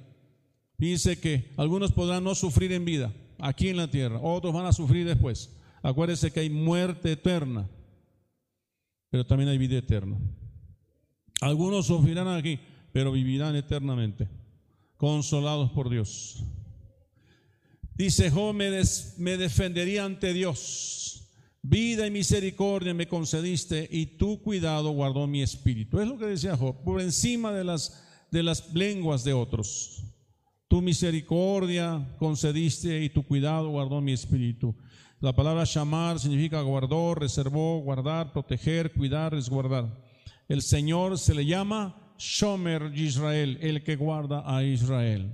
Dice 0.79 1.19
que 1.19 1.51
algunos 1.55 1.91
podrán 1.91 2.23
no 2.23 2.33
sufrir 2.33 2.71
en 2.71 2.83
vida, 2.83 3.13
aquí 3.37 3.69
en 3.69 3.77
la 3.77 3.91
tierra, 3.91 4.19
otros 4.19 4.55
van 4.55 4.65
a 4.65 4.73
sufrir 4.73 5.05
después. 5.05 5.51
Acuérdense 5.81 6.31
que 6.31 6.41
hay 6.41 6.49
muerte 6.49 7.11
eterna, 7.11 7.69
pero 9.09 9.25
también 9.25 9.49
hay 9.49 9.57
vida 9.57 9.77
eterna. 9.77 10.17
Algunos 11.41 11.87
sufrirán 11.87 12.27
aquí, 12.27 12.59
pero 12.91 13.11
vivirán 13.11 13.55
eternamente, 13.55 14.27
consolados 14.97 15.71
por 15.71 15.89
Dios. 15.89 16.43
Dice 17.99 18.29
Job, 18.31 18.53
me, 18.53 19.37
defendería 19.37 20.05
ante 20.05 20.33
Dios. 20.33 21.29
Vida 21.61 22.07
y 22.07 22.11
misericordia 22.11 22.93
me 22.93 23.09
concediste 23.09 23.87
y 23.91 24.05
tu 24.05 24.41
cuidado 24.41 24.91
guardó 24.91 25.27
mi 25.27 25.41
espíritu. 25.41 25.99
Es 25.99 26.07
lo 26.07 26.17
que 26.17 26.25
decía 26.25 26.55
Job, 26.55 26.81
por 26.83 27.01
encima 27.01 27.51
de 27.51 27.65
las, 27.65 28.01
de 28.31 28.43
las 28.43 28.73
lenguas 28.73 29.25
de 29.25 29.33
otros. 29.33 30.03
Tu 30.69 30.81
misericordia 30.81 32.15
concediste 32.19 33.03
y 33.03 33.09
tu 33.09 33.23
cuidado 33.23 33.69
guardó 33.69 33.99
mi 33.99 34.13
espíritu. 34.13 34.73
La 35.21 35.33
palabra 35.33 35.65
llamar 35.65 36.19
significa 36.19 36.61
guardó, 36.61 37.13
reservó, 37.13 37.79
guardar, 37.81 38.31
proteger, 38.31 38.93
cuidar, 38.93 39.33
resguardar. 39.33 40.01
El 40.47 40.61
Señor 40.61 41.17
se 41.17 41.35
le 41.35 41.45
llama 41.45 42.15
Shomer 42.17 42.91
Israel, 42.95 43.57
el 43.61 43.83
que 43.83 43.97
guarda 43.97 44.43
a 44.45 44.63
Israel. 44.63 45.31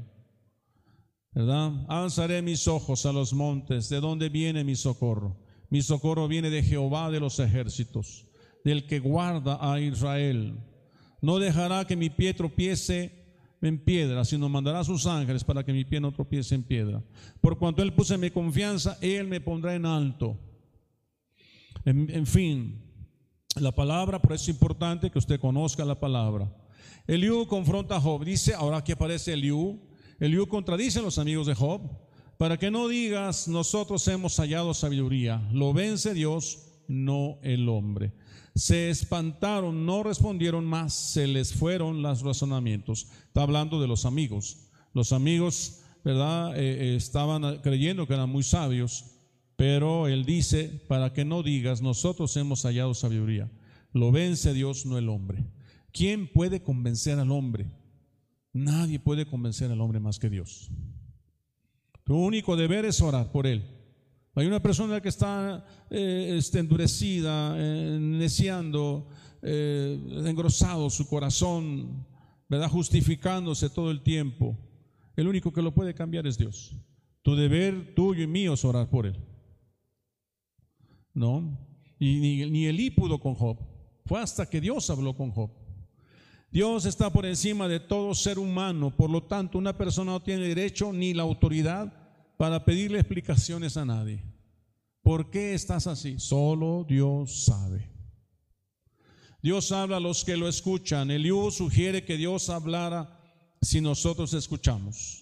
¿verdad? 1.36 1.74
Alzaré 1.90 2.42
mis 2.42 2.68
ojos 2.68 3.06
a 3.06 3.12
los 3.12 3.34
montes, 3.34 3.90
¿de 3.90 4.00
dónde 4.00 4.30
viene 4.30 4.64
mi 4.64 4.76
socorro? 4.76 5.38
Mi 5.70 5.82
socorro 5.82 6.28
viene 6.30 6.50
de 6.50 6.64
Jehová 6.64 7.12
de 7.12 7.20
los 7.20 7.40
ejércitos, 7.40 8.26
del 8.64 8.88
que 8.88 9.00
guarda 9.00 9.60
a 9.62 9.80
Israel. 9.82 10.58
No 11.22 11.38
dejará 11.38 11.86
que 11.86 11.98
mi 11.98 12.10
pie 12.10 12.34
tropiece 12.34 13.25
en 13.62 13.80
piedra, 13.80 14.26
sino 14.26 14.50
mandará 14.50 14.80
a 14.80 14.84
sus 14.84 15.06
ángeles 15.06 15.44
para 15.44 15.64
que 15.64 15.74
mi 15.74 15.86
pie 15.86 16.00
no 16.00 16.12
tropiece 16.12 16.56
en 16.56 16.64
piedra. 16.64 17.04
Por 17.42 17.58
cuanto 17.58 17.82
Él 17.82 17.94
puse 17.94 18.18
mi 18.18 18.30
confianza, 18.30 18.98
Él 19.02 19.28
me 19.28 19.42
pondrá 19.42 19.76
en 19.76 19.86
alto. 19.86 20.38
En, 21.86 22.26
fin, 22.26 22.82
la 23.60 23.72
palabra, 23.72 24.20
por 24.20 24.34
eso 24.34 24.44
es 24.44 24.50
importante 24.50 25.12
que 25.12 25.20
usted 25.20 25.40
conozca 25.40 25.86
la 25.86 26.00
palabra. 26.00 26.52
Eliú 27.06 27.46
confronta 27.48 27.98
a 27.98 28.02
Job. 28.02 28.26
Dice, 28.26 28.56
ahora 28.56 28.78
aquí 28.78 28.92
aparece 28.92 29.34
Eliú, 29.34 29.80
Eliú 30.20 30.48
contradice 30.48 31.00
a 31.00 31.04
los 31.04 31.20
amigos 31.20 31.46
de 31.46 31.54
Job, 31.54 31.82
para 32.38 32.58
que 32.58 32.72
no 32.72 32.88
digas, 32.88 33.48
nosotros 33.48 34.08
hemos 34.08 34.36
hallado 34.38 34.74
sabiduría, 34.74 35.48
lo 35.54 35.74
vence 35.74 36.14
Dios, 36.14 36.66
no 36.88 37.38
el 37.44 37.70
hombre. 37.70 38.14
Se 38.56 38.90
espantaron, 38.90 39.86
no 39.86 40.02
respondieron 40.02 40.66
más, 40.66 40.94
se 40.94 41.28
les 41.28 41.54
fueron 41.54 42.02
los 42.02 42.22
razonamientos. 42.22 43.08
Está 43.28 43.44
hablando 43.44 43.82
de 43.82 43.88
los 43.88 44.06
amigos. 44.06 44.70
Los 44.94 45.12
amigos, 45.12 45.82
¿verdad? 46.06 46.58
Eh, 46.58 46.94
eh, 46.94 46.96
estaban 46.96 47.60
creyendo 47.60 48.08
que 48.08 48.14
eran 48.14 48.30
muy 48.30 48.44
sabios, 48.44 49.06
pero 49.58 50.08
él 50.08 50.24
dice, 50.24 50.70
para 50.88 51.12
que 51.12 51.26
no 51.26 51.44
digas, 51.44 51.82
nosotros 51.82 52.36
hemos 52.38 52.64
hallado 52.64 52.94
sabiduría. 52.94 53.52
Lo 53.92 54.14
vence 54.14 54.54
Dios, 54.54 54.86
no 54.86 54.98
el 54.98 55.10
hombre. 55.10 55.46
¿Quién 55.92 56.32
puede 56.32 56.64
convencer 56.64 57.20
al 57.20 57.32
hombre? 57.32 57.68
Nadie 58.54 59.00
puede 59.00 59.26
convencer 59.26 59.70
al 59.70 59.82
hombre 59.82 60.00
más 60.00 60.18
que 60.18 60.30
Dios. 60.30 60.72
Tu 62.06 62.16
único 62.16 62.56
deber 62.56 62.86
es 62.86 63.02
orar 63.02 63.34
por 63.34 63.48
él. 63.48 63.75
Hay 64.38 64.46
una 64.48 64.62
persona 64.62 65.00
que 65.02 65.08
está 65.08 65.66
eh, 65.90 66.36
este, 66.38 66.60
endurecida, 66.60 67.56
eh, 67.58 67.98
neciando, 68.00 69.08
eh, 69.42 69.98
engrosado 70.26 70.90
su 70.90 71.08
corazón, 71.08 72.06
¿verdad? 72.50 72.70
Justificándose 72.70 73.70
todo 73.70 73.92
el 73.92 74.02
tiempo. 74.02 74.58
El 75.16 75.30
único 75.30 75.54
que 75.54 75.62
lo 75.62 75.74
puede 75.74 75.94
cambiar 75.94 76.28
es 76.28 76.38
Dios. 76.38 76.76
Tu 77.22 77.34
deber 77.34 77.96
tuyo 77.96 78.24
y 78.24 78.28
mío 78.28 78.54
es 78.56 78.66
orar 78.66 78.90
por 78.90 79.06
él. 79.06 79.16
¿No? 81.14 81.58
Y 81.98 82.20
ni, 82.20 82.50
ni 82.50 82.66
Elí 82.66 82.90
pudo 82.90 83.18
con 83.22 83.36
Job. 83.36 83.58
Fue 84.06 84.20
hasta 84.20 84.50
que 84.50 84.60
Dios 84.60 84.90
habló 84.90 85.16
con 85.16 85.32
Job. 85.32 85.50
Dios 86.52 86.86
está 86.86 87.10
por 87.10 87.26
encima 87.26 87.70
de 87.70 87.80
todo 87.80 88.14
ser 88.14 88.38
humano, 88.38 88.94
por 88.96 89.10
lo 89.10 89.24
tanto 89.24 89.58
una 89.58 89.78
persona 89.78 90.12
no 90.12 90.22
tiene 90.22 90.48
derecho 90.48 90.92
ni 90.92 91.14
la 91.14 91.24
autoridad 91.24 92.05
para 92.38 92.66
pedirle 92.66 93.00
explicaciones 93.00 93.78
a 93.78 93.86
nadie. 93.86 94.24
¿Por 95.02 95.30
qué 95.30 95.54
estás 95.54 95.88
así? 95.88 96.20
Solo 96.20 96.86
Dios 96.88 97.46
sabe. 97.46 97.90
Dios 99.42 99.72
habla 99.72 99.98
a 99.98 100.00
los 100.00 100.26
que 100.26 100.36
lo 100.36 100.48
escuchan. 100.48 101.12
Eliú 101.12 101.52
sugiere 101.52 102.04
que 102.04 102.18
Dios 102.18 102.50
hablara 102.50 103.20
si 103.62 103.82
nosotros 103.82 104.34
escuchamos. 104.34 105.22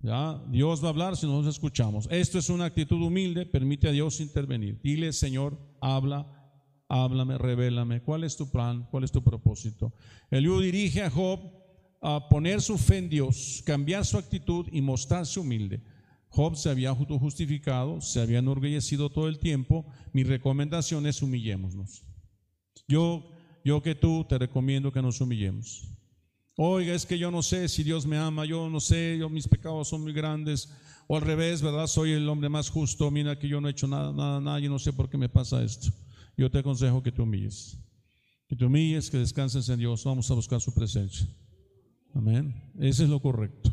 ¿Ya? 0.00 0.42
Dios 0.48 0.82
va 0.82 0.88
a 0.88 0.90
hablar 0.90 1.16
si 1.16 1.26
nosotros 1.26 1.54
escuchamos. 1.54 2.06
Esto 2.10 2.38
es 2.38 2.50
una 2.50 2.66
actitud 2.66 3.00
humilde, 3.00 3.46
permite 3.46 3.88
a 3.88 3.92
Dios 3.92 4.20
intervenir. 4.20 4.78
Dile, 4.82 5.14
Señor, 5.14 5.58
habla 5.80 6.44
háblame, 6.88 7.38
revélame, 7.38 8.02
¿cuál 8.02 8.24
es 8.24 8.36
tu 8.36 8.50
plan? 8.50 8.86
¿Cuál 8.90 9.04
es 9.04 9.12
tu 9.12 9.22
propósito? 9.22 9.92
Eliú 10.30 10.60
dirige 10.60 11.02
a 11.02 11.10
Job 11.10 11.40
a 12.00 12.28
poner 12.28 12.60
su 12.60 12.76
fe 12.78 12.98
en 12.98 13.08
Dios, 13.08 13.62
cambiar 13.64 14.04
su 14.04 14.18
actitud 14.18 14.66
y 14.70 14.80
mostrarse 14.80 15.40
humilde. 15.40 15.82
Job 16.34 16.56
se 16.56 16.70
había 16.70 16.94
justificado, 16.94 18.00
se 18.00 18.20
había 18.20 18.40
enorgullecido 18.40 19.10
todo 19.10 19.28
el 19.28 19.38
tiempo. 19.38 19.86
Mi 20.12 20.24
recomendación 20.24 21.06
es 21.06 21.22
humillémonos. 21.22 22.02
Yo, 22.88 23.24
yo 23.64 23.82
que 23.82 23.94
tú 23.94 24.24
te 24.28 24.38
recomiendo 24.38 24.92
que 24.92 25.02
nos 25.02 25.20
humillemos. 25.20 25.88
Oiga, 26.56 26.94
es 26.94 27.06
que 27.06 27.18
yo 27.18 27.30
no 27.30 27.42
sé 27.42 27.68
si 27.68 27.82
Dios 27.82 28.06
me 28.06 28.16
ama, 28.16 28.44
yo 28.44 28.68
no 28.68 28.80
sé, 28.80 29.16
yo, 29.18 29.28
mis 29.28 29.48
pecados 29.48 29.88
son 29.88 30.02
muy 30.02 30.12
grandes. 30.12 30.68
O 31.06 31.16
al 31.16 31.22
revés, 31.22 31.62
¿verdad? 31.62 31.86
Soy 31.86 32.12
el 32.12 32.28
hombre 32.28 32.48
más 32.48 32.70
justo, 32.70 33.10
mira 33.10 33.38
que 33.38 33.48
yo 33.48 33.60
no 33.60 33.68
he 33.68 33.72
hecho 33.72 33.86
nada, 33.86 34.12
nada, 34.12 34.40
nada, 34.40 34.58
yo 34.58 34.70
no 34.70 34.78
sé 34.78 34.92
por 34.92 35.08
qué 35.08 35.18
me 35.18 35.28
pasa 35.28 35.62
esto 35.62 35.92
yo 36.36 36.50
te 36.50 36.58
aconsejo 36.58 37.02
que 37.02 37.12
te 37.12 37.22
humilles. 37.22 37.78
Que 38.48 38.56
te 38.56 38.64
humilles, 38.64 39.10
que 39.10 39.18
descanses 39.18 39.68
en 39.68 39.78
Dios. 39.78 40.04
Vamos 40.04 40.30
a 40.30 40.34
buscar 40.34 40.60
su 40.60 40.74
presencia. 40.74 41.26
Amén. 42.14 42.54
Ese 42.78 43.04
es 43.04 43.08
lo 43.08 43.20
correcto. 43.20 43.72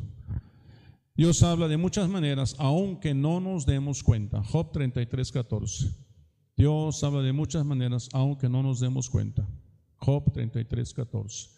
Dios 1.16 1.44
habla 1.44 1.68
de 1.68 1.78
muchas 1.78 2.10
maneras, 2.10 2.56
aunque 2.58 3.14
no 3.14 3.40
nos 3.40 3.66
demos 3.66 4.04
cuenta. 4.04 4.44
Job 4.44 4.72
33, 4.72 5.32
14. 5.32 5.96
Dios 6.56 7.04
habla 7.04 7.22
de 7.22 7.34
muchas 7.34 7.66
maneras, 7.66 8.10
aunque 8.14 8.50
no 8.50 8.64
nos 8.64 8.80
demos 8.80 9.10
cuenta. 9.10 9.48
Job 9.96 10.32
33, 10.34 10.94
14. 10.94 11.50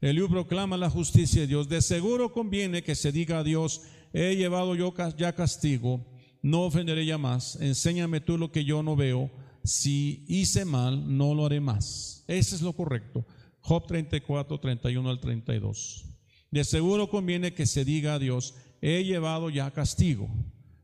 Eliú 0.00 0.28
proclama 0.28 0.76
la 0.76 0.90
justicia 0.90 1.42
de 1.42 1.46
Dios. 1.46 1.68
De 1.68 1.82
seguro 1.82 2.32
conviene 2.32 2.82
que 2.82 2.94
se 2.94 3.12
diga 3.12 3.38
a 3.38 3.44
Dios, 3.44 3.82
he 4.12 4.34
llevado 4.34 4.74
yo 4.74 4.92
ya 5.16 5.34
castigo, 5.34 6.04
no 6.42 6.62
ofenderé 6.62 7.06
ya 7.06 7.18
más. 7.18 7.56
Enséñame 7.60 8.20
tú 8.20 8.38
lo 8.38 8.50
que 8.50 8.64
yo 8.64 8.82
no 8.82 8.96
veo 8.96 9.30
si 9.64 10.24
hice 10.26 10.64
mal, 10.64 11.16
no 11.16 11.34
lo 11.34 11.46
haré 11.46 11.60
más. 11.60 12.24
Ese 12.26 12.56
es 12.56 12.62
lo 12.62 12.72
correcto. 12.72 13.24
Job 13.60 13.86
34, 13.86 14.58
31 14.58 15.08
al 15.08 15.20
32. 15.20 16.04
De 16.50 16.64
seguro 16.64 17.08
conviene 17.08 17.54
que 17.54 17.66
se 17.66 17.84
diga 17.84 18.14
a 18.14 18.18
Dios, 18.18 18.54
he 18.82 19.04
llevado 19.04 19.48
ya 19.48 19.70
castigo, 19.70 20.28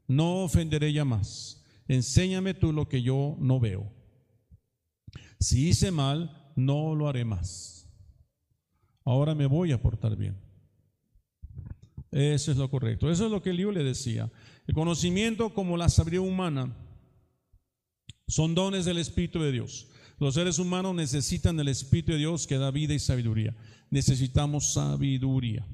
no 0.06 0.44
ofenderé 0.44 0.92
ya 0.92 1.04
más. 1.04 1.62
Enséñame 1.88 2.54
tú 2.54 2.72
lo 2.72 2.88
que 2.88 3.02
yo 3.02 3.36
no 3.40 3.60
veo. 3.60 3.92
Si 5.40 5.68
hice 5.68 5.90
mal, 5.90 6.52
no 6.56 6.94
lo 6.94 7.08
haré 7.08 7.24
más. 7.24 7.86
Ahora 9.04 9.34
me 9.34 9.46
voy 9.46 9.72
a 9.72 9.82
portar 9.82 10.16
bien. 10.16 10.36
Eso 12.10 12.52
es 12.52 12.56
lo 12.56 12.70
correcto. 12.70 13.10
Eso 13.10 13.26
es 13.26 13.30
lo 13.30 13.42
que 13.42 13.50
Eliú 13.50 13.72
le 13.72 13.82
decía. 13.82 14.30
El 14.66 14.74
conocimiento 14.74 15.52
como 15.52 15.76
la 15.76 15.88
sabiduría 15.88 16.20
humana 16.20 16.74
son 18.26 18.54
dones 18.54 18.84
del 18.84 18.98
Espíritu 18.98 19.40
de 19.40 19.52
Dios. 19.52 19.88
Los 20.18 20.34
seres 20.34 20.58
humanos 20.58 20.94
necesitan 20.94 21.58
el 21.58 21.68
Espíritu 21.68 22.12
de 22.12 22.18
Dios 22.18 22.46
que 22.46 22.58
da 22.58 22.70
vida 22.70 22.94
y 22.94 22.98
sabiduría. 22.98 23.56
Necesitamos 23.90 24.72
sabiduría. 24.72 25.66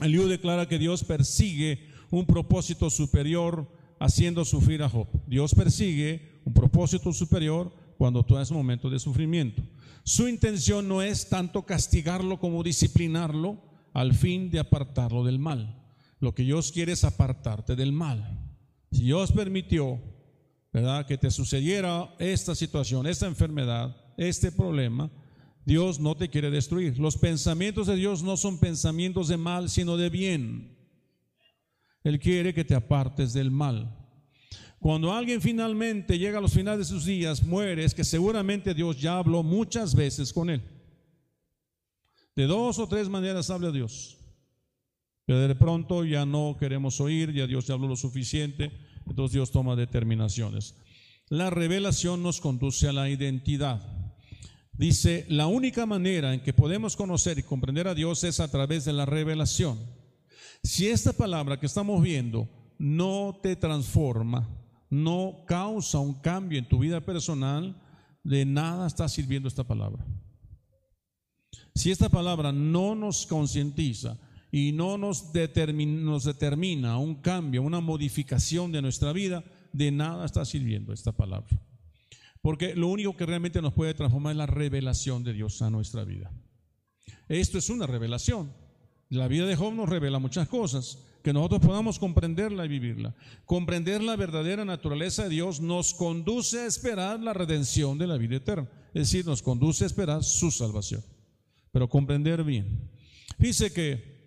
Eliú 0.00 0.26
declara 0.28 0.66
que 0.66 0.78
Dios 0.78 1.04
persigue 1.04 1.86
un 2.10 2.26
propósito 2.26 2.90
superior 2.90 3.70
haciendo 3.98 4.44
sufrir 4.44 4.82
a 4.82 4.88
Job. 4.88 5.08
Dios 5.26 5.54
persigue 5.54 6.40
un 6.44 6.54
propósito 6.54 7.12
superior 7.12 7.72
cuando 7.98 8.24
tú 8.24 8.36
un 8.36 8.56
momento 8.56 8.88
de 8.88 8.98
sufrimiento. 8.98 9.62
Su 10.04 10.26
intención 10.26 10.88
no 10.88 11.02
es 11.02 11.28
tanto 11.28 11.66
castigarlo 11.66 12.38
como 12.38 12.62
disciplinarlo 12.62 13.62
al 13.92 14.14
fin 14.14 14.50
de 14.50 14.58
apartarlo 14.58 15.24
del 15.24 15.38
mal. 15.38 15.76
Lo 16.18 16.34
que 16.34 16.42
Dios 16.42 16.72
quiere 16.72 16.92
es 16.92 17.04
apartarte 17.04 17.76
del 17.76 17.92
mal. 17.92 18.38
Si 18.90 19.04
Dios 19.04 19.32
permitió 19.32 20.00
¿verdad? 20.72 21.06
Que 21.06 21.18
te 21.18 21.30
sucediera 21.30 22.14
esta 22.18 22.54
situación, 22.54 23.06
esta 23.06 23.26
enfermedad, 23.26 23.96
este 24.16 24.52
problema, 24.52 25.10
Dios 25.64 26.00
no 26.00 26.16
te 26.16 26.28
quiere 26.28 26.50
destruir. 26.50 26.98
Los 26.98 27.16
pensamientos 27.16 27.86
de 27.86 27.96
Dios 27.96 28.22
no 28.22 28.36
son 28.36 28.58
pensamientos 28.58 29.28
de 29.28 29.36
mal, 29.36 29.68
sino 29.68 29.96
de 29.96 30.10
bien. 30.10 30.76
Él 32.02 32.18
quiere 32.18 32.54
que 32.54 32.64
te 32.64 32.74
apartes 32.74 33.32
del 33.32 33.50
mal. 33.50 33.96
Cuando 34.78 35.12
alguien 35.12 35.42
finalmente 35.42 36.18
llega 36.18 36.38
a 36.38 36.40
los 36.40 36.54
finales 36.54 36.88
de 36.88 36.94
sus 36.94 37.04
días, 37.04 37.42
muere, 37.42 37.84
es 37.84 37.94
que 37.94 38.04
seguramente 38.04 38.72
Dios 38.72 38.98
ya 38.98 39.18
habló 39.18 39.42
muchas 39.42 39.94
veces 39.94 40.32
con 40.32 40.48
él. 40.48 40.62
De 42.34 42.46
dos 42.46 42.78
o 42.78 42.88
tres 42.88 43.08
maneras 43.10 43.50
habla 43.50 43.70
Dios. 43.70 44.16
Pero 45.26 45.46
de 45.46 45.54
pronto 45.54 46.04
ya 46.04 46.24
no 46.24 46.56
queremos 46.58 47.00
oír, 47.00 47.32
ya 47.32 47.46
Dios 47.46 47.66
ya 47.66 47.74
habló 47.74 47.88
lo 47.88 47.96
suficiente, 47.96 48.72
entonces 49.06 49.34
Dios 49.34 49.50
toma 49.50 49.76
determinaciones. 49.76 50.74
La 51.28 51.50
revelación 51.50 52.22
nos 52.22 52.40
conduce 52.40 52.88
a 52.88 52.92
la 52.92 53.10
identidad. 53.10 53.99
Dice, 54.72 55.26
la 55.28 55.46
única 55.46 55.84
manera 55.84 56.32
en 56.32 56.40
que 56.40 56.52
podemos 56.52 56.96
conocer 56.96 57.38
y 57.38 57.42
comprender 57.42 57.86
a 57.88 57.94
Dios 57.94 58.24
es 58.24 58.40
a 58.40 58.50
través 58.50 58.84
de 58.84 58.92
la 58.92 59.04
revelación. 59.04 59.78
Si 60.62 60.88
esta 60.88 61.12
palabra 61.12 61.58
que 61.58 61.66
estamos 61.66 62.02
viendo 62.02 62.48
no 62.78 63.38
te 63.42 63.56
transforma, 63.56 64.48
no 64.88 65.44
causa 65.46 65.98
un 65.98 66.14
cambio 66.14 66.58
en 66.58 66.68
tu 66.68 66.78
vida 66.78 67.00
personal, 67.00 67.80
de 68.24 68.44
nada 68.44 68.86
está 68.86 69.08
sirviendo 69.08 69.48
esta 69.48 69.64
palabra. 69.64 70.04
Si 71.74 71.90
esta 71.90 72.08
palabra 72.08 72.52
no 72.52 72.94
nos 72.94 73.26
concientiza 73.26 74.18
y 74.50 74.72
no 74.72 74.98
nos 74.98 75.32
determina, 75.32 76.00
nos 76.02 76.24
determina 76.24 76.98
un 76.98 77.16
cambio, 77.16 77.62
una 77.62 77.80
modificación 77.80 78.72
de 78.72 78.82
nuestra 78.82 79.12
vida, 79.12 79.44
de 79.72 79.92
nada 79.92 80.26
está 80.26 80.44
sirviendo 80.44 80.92
esta 80.92 81.12
palabra. 81.12 81.48
Porque 82.42 82.74
lo 82.74 82.88
único 82.88 83.16
que 83.16 83.26
realmente 83.26 83.60
nos 83.60 83.74
puede 83.74 83.94
transformar 83.94 84.32
es 84.32 84.38
la 84.38 84.46
revelación 84.46 85.22
de 85.24 85.32
Dios 85.32 85.60
a 85.62 85.70
nuestra 85.70 86.04
vida. 86.04 86.32
Esto 87.28 87.58
es 87.58 87.68
una 87.68 87.86
revelación. 87.86 88.52
La 89.08 89.28
vida 89.28 89.46
de 89.46 89.56
Job 89.56 89.74
nos 89.74 89.88
revela 89.88 90.18
muchas 90.18 90.48
cosas, 90.48 90.98
que 91.22 91.32
nosotros 91.32 91.60
podamos 91.60 91.98
comprenderla 91.98 92.64
y 92.64 92.68
vivirla. 92.68 93.14
Comprender 93.44 94.02
la 94.02 94.16
verdadera 94.16 94.64
naturaleza 94.64 95.24
de 95.24 95.30
Dios 95.30 95.60
nos 95.60 95.92
conduce 95.94 96.60
a 96.60 96.66
esperar 96.66 97.20
la 97.20 97.34
redención 97.34 97.98
de 97.98 98.06
la 98.06 98.16
vida 98.16 98.36
eterna. 98.36 98.68
Es 98.94 99.10
decir, 99.10 99.26
nos 99.26 99.42
conduce 99.42 99.84
a 99.84 99.88
esperar 99.88 100.24
su 100.24 100.50
salvación. 100.50 101.04
Pero 101.72 101.88
comprender 101.88 102.42
bien. 102.42 102.90
Dice 103.38 103.72
que 103.72 104.20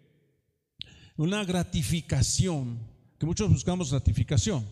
una 1.17 1.43
gratificación, 1.45 2.79
que 3.17 3.25
muchos 3.25 3.49
buscamos 3.49 3.91
gratificación. 3.91 4.65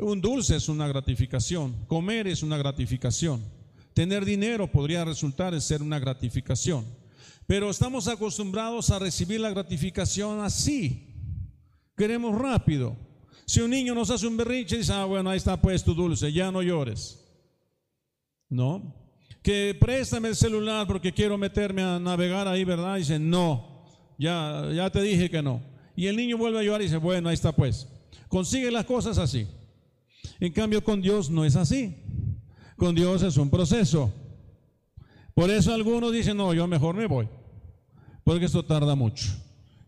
Un 0.00 0.20
dulce 0.20 0.56
es 0.56 0.68
una 0.68 0.88
gratificación, 0.88 1.74
comer 1.86 2.26
es 2.26 2.42
una 2.42 2.56
gratificación, 2.56 3.44
tener 3.92 4.24
dinero 4.24 4.70
podría 4.70 5.04
resultar 5.04 5.52
en 5.54 5.60
ser 5.60 5.82
una 5.82 5.98
gratificación. 5.98 6.84
Pero 7.46 7.68
estamos 7.68 8.08
acostumbrados 8.08 8.90
a 8.90 8.98
recibir 8.98 9.40
la 9.40 9.50
gratificación 9.50 10.40
así, 10.40 11.10
Queremos 12.00 12.34
rápido. 12.34 12.96
Si 13.44 13.60
un 13.60 13.68
niño 13.68 13.94
nos 13.94 14.08
hace 14.08 14.26
un 14.26 14.34
berrinche, 14.34 14.78
dice, 14.78 14.90
ah, 14.90 15.04
bueno, 15.04 15.28
ahí 15.28 15.36
está 15.36 15.60
pues 15.60 15.84
tu 15.84 15.92
dulce, 15.92 16.32
ya 16.32 16.50
no 16.50 16.62
llores. 16.62 17.22
No. 18.48 18.94
Que 19.42 19.76
préstame 19.78 20.28
el 20.28 20.36
celular 20.36 20.86
porque 20.86 21.12
quiero 21.12 21.36
meterme 21.36 21.82
a 21.82 21.98
navegar 21.98 22.48
ahí, 22.48 22.64
¿verdad? 22.64 22.96
Dice, 22.96 23.18
no, 23.18 23.84
ya, 24.16 24.66
ya 24.74 24.88
te 24.88 25.02
dije 25.02 25.28
que 25.28 25.42
no. 25.42 25.60
Y 25.94 26.06
el 26.06 26.16
niño 26.16 26.38
vuelve 26.38 26.60
a 26.60 26.62
llorar 26.62 26.80
y 26.80 26.84
dice, 26.84 26.96
bueno, 26.96 27.28
ahí 27.28 27.34
está 27.34 27.52
pues. 27.52 27.86
Consigue 28.28 28.70
las 28.70 28.86
cosas 28.86 29.18
así. 29.18 29.46
En 30.40 30.52
cambio, 30.52 30.82
con 30.82 31.00
Dios 31.00 31.30
no 31.30 31.44
es 31.44 31.54
así. 31.54 31.96
Con 32.76 32.94
Dios 32.94 33.22
es 33.22 33.36
un 33.36 33.50
proceso. 33.50 34.10
Por 35.34 35.50
eso 35.50 35.72
algunos 35.72 36.12
dicen, 36.12 36.36
no, 36.36 36.52
yo 36.54 36.66
mejor 36.66 36.96
me 36.96 37.06
voy, 37.06 37.28
porque 38.24 38.46
esto 38.46 38.64
tarda 38.64 38.94
mucho. 38.94 39.26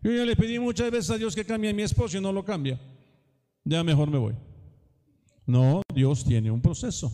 Yo 0.01 0.11
ya 0.11 0.25
le 0.25 0.35
pedí 0.35 0.59
muchas 0.59 0.91
veces 0.91 1.09
a 1.11 1.17
Dios 1.17 1.35
que 1.35 1.45
cambie 1.45 1.69
a 1.69 1.73
mi 1.73 1.81
esposo 1.81 2.17
y 2.17 2.21
no 2.21 2.31
lo 2.31 2.43
cambia. 2.43 2.79
Ya 3.63 3.83
mejor 3.83 4.09
me 4.09 4.17
voy. 4.17 4.35
No, 5.45 5.81
Dios 5.93 6.23
tiene 6.23 6.51
un 6.51 6.61
proceso. 6.61 7.11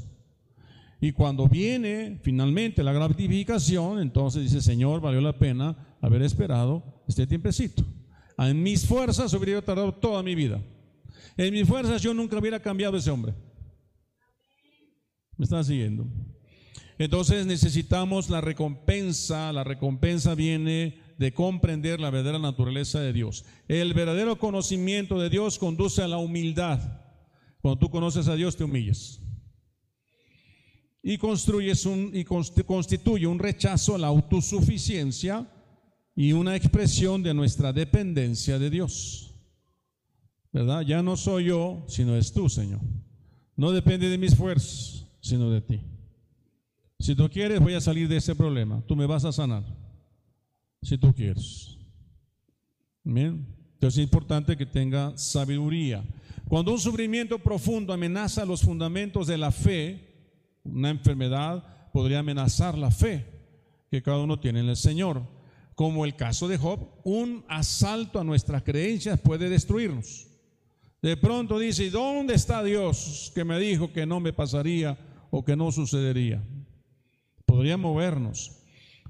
Y 1.01 1.11
cuando 1.13 1.47
viene 1.47 2.19
finalmente 2.21 2.83
la 2.83 2.91
gratificación, 2.91 3.99
entonces 3.99 4.43
dice, 4.43 4.61
Señor, 4.61 5.01
valió 5.01 5.21
la 5.21 5.37
pena 5.37 5.97
haber 6.01 6.21
esperado 6.23 6.83
este 7.07 7.25
tiempecito. 7.25 7.83
En 8.37 8.61
mis 8.61 8.85
fuerzas 8.85 9.33
hubiera 9.33 9.61
tardado 9.61 9.93
toda 9.93 10.23
mi 10.23 10.35
vida. 10.35 10.61
En 11.37 11.53
mis 11.53 11.67
fuerzas 11.67 12.01
yo 12.01 12.13
nunca 12.13 12.37
hubiera 12.37 12.59
cambiado 12.59 12.97
ese 12.97 13.09
hombre. 13.09 13.33
¿Me 15.37 15.43
están 15.43 15.63
siguiendo? 15.63 16.05
Entonces 16.97 17.45
necesitamos 17.45 18.29
la 18.29 18.41
recompensa. 18.41 19.53
La 19.53 19.63
recompensa 19.63 20.35
viene 20.35 20.99
de 21.17 21.33
comprender 21.33 21.99
la 21.99 22.09
verdadera 22.09 22.39
naturaleza 22.39 22.99
de 22.99 23.13
Dios. 23.13 23.45
El 23.67 23.93
verdadero 23.93 24.37
conocimiento 24.37 25.19
de 25.19 25.29
Dios 25.29 25.57
conduce 25.57 26.01
a 26.01 26.07
la 26.07 26.17
humildad. 26.17 26.79
Cuando 27.61 27.79
tú 27.79 27.89
conoces 27.89 28.27
a 28.27 28.35
Dios 28.35 28.57
te 28.57 28.65
humillas. 28.65 29.21
Y 31.01 31.17
construyes 31.17 31.85
un 31.85 32.11
y 32.13 32.25
constituye 32.25 33.25
un 33.27 33.39
rechazo 33.39 33.95
a 33.95 33.97
la 33.97 34.07
autosuficiencia 34.07 35.49
y 36.15 36.33
una 36.33 36.57
expresión 36.57 37.23
de 37.23 37.33
nuestra 37.33 37.71
dependencia 37.71 38.59
de 38.59 38.69
Dios. 38.69 39.28
¿Verdad? 40.51 40.81
Ya 40.81 41.03
no 41.03 41.15
soy 41.15 41.45
yo, 41.45 41.83
sino 41.87 42.15
es 42.15 42.33
tú, 42.33 42.49
Señor. 42.49 42.81
No 43.55 43.71
depende 43.71 44.09
de 44.09 44.17
mis 44.17 44.35
fuerzas, 44.35 45.05
sino 45.21 45.51
de 45.51 45.61
ti. 45.61 45.81
Si 46.99 47.15
tú 47.15 47.29
quieres, 47.29 47.59
voy 47.59 47.73
a 47.73 47.81
salir 47.81 48.07
de 48.07 48.17
ese 48.17 48.35
problema. 48.35 48.81
Tú 48.87 48.95
me 48.95 49.05
vas 49.05 49.25
a 49.25 49.31
sanar 49.31 49.63
si 50.81 50.97
tú 50.97 51.13
quieres. 51.13 51.77
Bien. 53.03 53.55
Entonces 53.73 53.99
es 53.99 54.03
importante 54.03 54.57
que 54.57 54.65
tenga 54.65 55.17
sabiduría. 55.17 56.03
Cuando 56.47 56.71
un 56.71 56.79
sufrimiento 56.79 57.39
profundo 57.39 57.93
amenaza 57.93 58.45
los 58.45 58.61
fundamentos 58.61 59.27
de 59.27 59.37
la 59.37 59.51
fe, 59.51 60.59
una 60.63 60.89
enfermedad 60.89 61.91
podría 61.93 62.19
amenazar 62.19 62.77
la 62.77 62.91
fe 62.91 63.25
que 63.89 64.01
cada 64.01 64.19
uno 64.19 64.39
tiene 64.39 64.59
en 64.59 64.69
el 64.69 64.75
Señor. 64.75 65.23
Como 65.75 66.03
el 66.03 66.15
caso 66.15 66.47
de 66.49 66.57
Job, 66.57 66.89
un 67.05 67.45
asalto 67.47 68.19
a 68.19 68.23
nuestras 68.25 68.63
creencias 68.63 69.19
puede 69.19 69.47
destruirnos. 69.47 70.28
De 71.01 71.15
pronto 71.17 71.57
dice, 71.59 71.85
¿y 71.85 71.89
dónde 71.89 72.33
está 72.33 72.63
Dios 72.63 73.31
que 73.33 73.45
me 73.45 73.59
dijo 73.59 73.93
que 73.93 74.05
no 74.05 74.19
me 74.19 74.33
pasaría 74.33 74.97
o 75.31 75.45
que 75.45 75.55
no 75.55 75.71
sucedería? 75.71 76.43
Podría 77.45 77.77
movernos. 77.77 78.59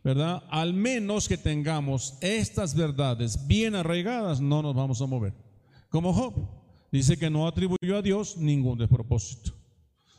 ¿verdad? 0.03 0.43
Al 0.49 0.73
menos 0.73 1.27
que 1.27 1.37
tengamos 1.37 2.17
estas 2.21 2.75
verdades 2.75 3.47
bien 3.47 3.75
arraigadas, 3.75 4.39
no 4.39 4.61
nos 4.61 4.75
vamos 4.75 5.01
a 5.01 5.05
mover. 5.05 5.33
Como 5.89 6.13
Job, 6.13 6.33
dice 6.91 7.17
que 7.17 7.29
no 7.29 7.47
atribuyó 7.47 7.97
a 7.97 8.01
Dios 8.01 8.37
ningún 8.37 8.77
despropósito. 8.77 9.53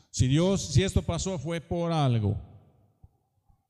Si 0.09 0.27
Dios, 0.27 0.73
si 0.73 0.83
esto 0.83 1.01
pasó 1.01 1.39
fue 1.39 1.61
por 1.61 1.91
algo. 1.91 2.37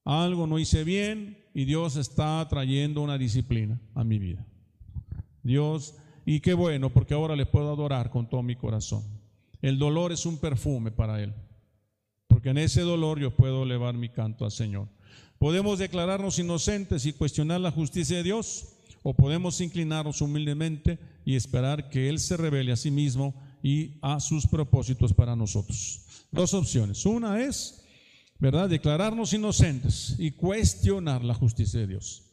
Algo 0.04 0.48
no 0.48 0.58
hice 0.58 0.84
bien 0.84 1.38
y 1.54 1.66
Dios 1.66 1.96
está 1.96 2.46
trayendo 2.50 3.02
una 3.02 3.18
disciplina 3.18 3.80
a 3.94 4.04
mi 4.04 4.18
vida. 4.18 4.46
Dios, 5.44 5.96
y 6.26 6.40
qué 6.40 6.54
bueno, 6.54 6.90
porque 6.90 7.14
ahora 7.14 7.36
le 7.36 7.46
puedo 7.46 7.72
adorar 7.72 8.10
con 8.10 8.30
todo 8.30 8.44
mi 8.44 8.56
corazón. 8.56 9.04
El 9.62 9.78
dolor 9.78 10.12
es 10.12 10.26
un 10.26 10.38
perfume 10.38 10.92
para 10.92 11.22
Él, 11.22 11.34
porque 12.28 12.50
en 12.50 12.58
ese 12.58 12.82
dolor 12.82 13.20
yo 13.20 13.36
puedo 13.36 13.64
elevar 13.64 13.96
mi 13.96 14.10
canto 14.10 14.46
al 14.46 14.52
Señor. 14.52 14.88
Podemos 15.38 15.80
declararnos 15.80 16.40
inocentes 16.40 17.06
y 17.06 17.14
cuestionar 17.14 17.62
la 17.62 17.72
justicia 17.72 18.18
de 18.18 18.24
Dios, 18.24 18.76
o 19.04 19.16
podemos 19.16 19.60
inclinarnos 19.62 20.22
humildemente 20.22 21.00
y 21.26 21.36
esperar 21.36 21.90
que 21.90 22.10
Él 22.10 22.20
se 22.20 22.38
revele 22.38 22.72
a 22.72 22.76
sí 22.76 22.92
mismo 22.92 23.34
y 23.64 23.98
a 24.02 24.20
sus 24.20 24.46
propósitos 24.46 25.14
para 25.14 25.36
nosotros. 25.36 26.02
Dos 26.32 26.54
opciones. 26.54 27.06
Una 27.06 27.42
es, 27.42 27.84
¿verdad?, 28.40 28.70
declararnos 28.70 29.34
inocentes 29.34 30.16
y 30.20 30.32
cuestionar 30.32 31.24
la 31.24 31.34
justicia 31.34 31.80
de 31.80 31.88
Dios. 31.88 32.24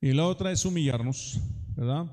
Y 0.00 0.12
la 0.12 0.26
otra 0.26 0.50
es 0.50 0.64
humillarnos, 0.64 1.38
¿verdad? 1.76 2.06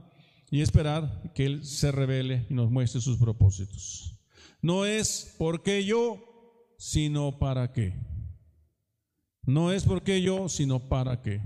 Y 0.49 0.61
esperar 0.61 1.31
que 1.33 1.45
Él 1.45 1.65
se 1.65 1.91
revele 1.91 2.45
y 2.49 2.53
nos 2.53 2.71
muestre 2.71 3.01
sus 3.01 3.17
propósitos. 3.17 4.17
No 4.61 4.85
es 4.85 5.35
porque 5.37 5.83
yo, 5.85 6.73
sino 6.77 7.37
para 7.37 7.73
qué. 7.73 7.93
No 9.43 9.71
es 9.71 9.83
porque 9.83 10.21
yo, 10.21 10.49
sino 10.49 10.87
para 10.89 11.21
qué. 11.21 11.41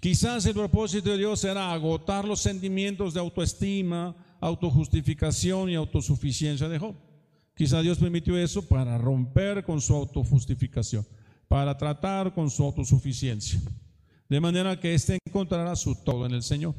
Quizás 0.00 0.46
el 0.46 0.54
propósito 0.54 1.10
de 1.10 1.18
Dios 1.18 1.44
era 1.44 1.72
agotar 1.72 2.24
los 2.24 2.40
sentimientos 2.40 3.14
de 3.14 3.20
autoestima, 3.20 4.16
autojustificación 4.40 5.70
y 5.70 5.76
autosuficiencia 5.76 6.68
de 6.68 6.78
Job. 6.78 6.96
Quizás 7.54 7.82
Dios 7.82 7.98
permitió 7.98 8.36
eso 8.36 8.66
para 8.66 8.98
romper 8.98 9.64
con 9.64 9.80
su 9.80 9.94
autojustificación, 9.94 11.06
para 11.48 11.76
tratar 11.76 12.34
con 12.34 12.50
su 12.50 12.64
autosuficiencia. 12.64 13.60
De 14.28 14.40
manera 14.40 14.78
que 14.80 14.94
éste 14.94 15.18
encontrara 15.26 15.76
su 15.76 15.94
todo 15.94 16.26
en 16.26 16.32
el 16.32 16.42
Señor. 16.42 16.74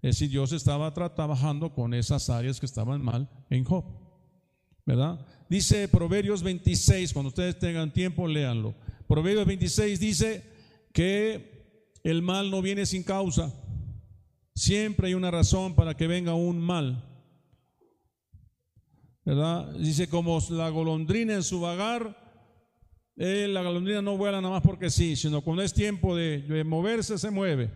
Es 0.00 0.16
decir, 0.16 0.30
Dios 0.30 0.52
estaba 0.52 0.92
trabajando 0.94 1.72
con 1.72 1.92
esas 1.94 2.30
áreas 2.30 2.60
que 2.60 2.66
estaban 2.66 3.02
mal 3.02 3.28
en 3.50 3.64
Job. 3.64 3.84
¿Verdad? 4.86 5.26
Dice 5.50 5.88
Proverbios 5.88 6.42
26, 6.42 7.12
cuando 7.12 7.28
ustedes 7.28 7.58
tengan 7.58 7.92
tiempo, 7.92 8.26
léanlo. 8.26 8.74
Proverbios 9.06 9.46
26 9.46 10.00
dice 10.00 10.42
que 10.92 11.98
el 12.04 12.22
mal 12.22 12.50
no 12.50 12.62
viene 12.62 12.86
sin 12.86 13.02
causa. 13.02 13.52
Siempre 14.54 15.08
hay 15.08 15.14
una 15.14 15.30
razón 15.30 15.74
para 15.74 15.96
que 15.96 16.06
venga 16.06 16.34
un 16.34 16.58
mal. 16.60 17.04
¿verdad? 19.28 19.74
Dice, 19.74 20.08
como 20.08 20.38
la 20.48 20.70
golondrina 20.70 21.34
en 21.34 21.42
su 21.42 21.60
vagar, 21.60 22.16
eh, 23.14 23.46
la 23.46 23.62
golondrina 23.62 24.00
no 24.00 24.16
vuela 24.16 24.40
nada 24.40 24.54
más 24.54 24.62
porque 24.62 24.88
sí, 24.88 25.16
sino 25.16 25.42
cuando 25.42 25.62
es 25.62 25.74
tiempo 25.74 26.16
de, 26.16 26.64
moverse, 26.64 27.18
se 27.18 27.30
mueve. 27.30 27.70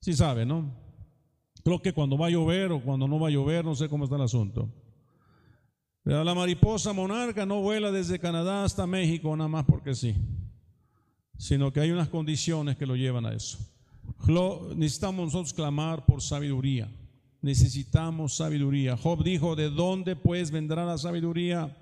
Sí 0.00 0.14
sabe, 0.14 0.46
¿no? 0.46 0.74
Creo 1.64 1.80
que 1.80 1.92
cuando 1.92 2.18
va 2.18 2.26
a 2.26 2.30
llover 2.30 2.72
o 2.72 2.82
cuando 2.82 3.06
no 3.06 3.20
va 3.20 3.28
a 3.28 3.30
llover, 3.30 3.64
no 3.64 3.74
sé 3.74 3.88
cómo 3.88 4.04
está 4.04 4.16
el 4.16 4.22
asunto. 4.22 4.68
La 6.04 6.34
mariposa 6.34 6.92
monarca 6.92 7.46
no 7.46 7.60
vuela 7.60 7.92
desde 7.92 8.18
Canadá 8.18 8.64
hasta 8.64 8.86
México 8.86 9.36
nada 9.36 9.48
más 9.48 9.64
porque 9.64 9.94
sí, 9.94 10.16
sino 11.38 11.72
que 11.72 11.78
hay 11.78 11.92
unas 11.92 12.08
condiciones 12.08 12.76
que 12.76 12.86
lo 12.86 12.96
llevan 12.96 13.26
a 13.26 13.32
eso. 13.32 13.58
Necesitamos 14.74 15.26
nosotros 15.26 15.54
clamar 15.54 16.04
por 16.04 16.20
sabiduría 16.20 16.88
necesitamos 17.42 18.36
sabiduría. 18.36 18.96
Job 18.96 19.22
dijo, 19.22 19.54
¿de 19.56 19.68
dónde 19.68 20.16
pues 20.16 20.50
vendrá 20.50 20.86
la 20.86 20.96
sabiduría? 20.96 21.76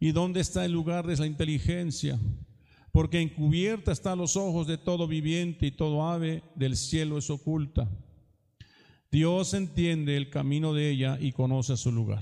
¿Y 0.00 0.12
dónde 0.12 0.40
está 0.40 0.64
el 0.64 0.72
lugar 0.72 1.06
de 1.06 1.16
la 1.16 1.26
inteligencia? 1.26 2.18
Porque 2.92 3.20
encubierta 3.20 3.92
está 3.92 4.16
los 4.16 4.36
ojos 4.36 4.66
de 4.66 4.76
todo 4.76 5.06
viviente 5.06 5.66
y 5.66 5.70
todo 5.70 6.06
ave 6.06 6.42
del 6.56 6.76
cielo 6.76 7.18
es 7.18 7.30
oculta. 7.30 7.88
Dios 9.10 9.54
entiende 9.54 10.16
el 10.16 10.30
camino 10.30 10.72
de 10.72 10.90
ella 10.90 11.18
y 11.20 11.32
conoce 11.32 11.76
su 11.76 11.90
lugar. 11.90 12.20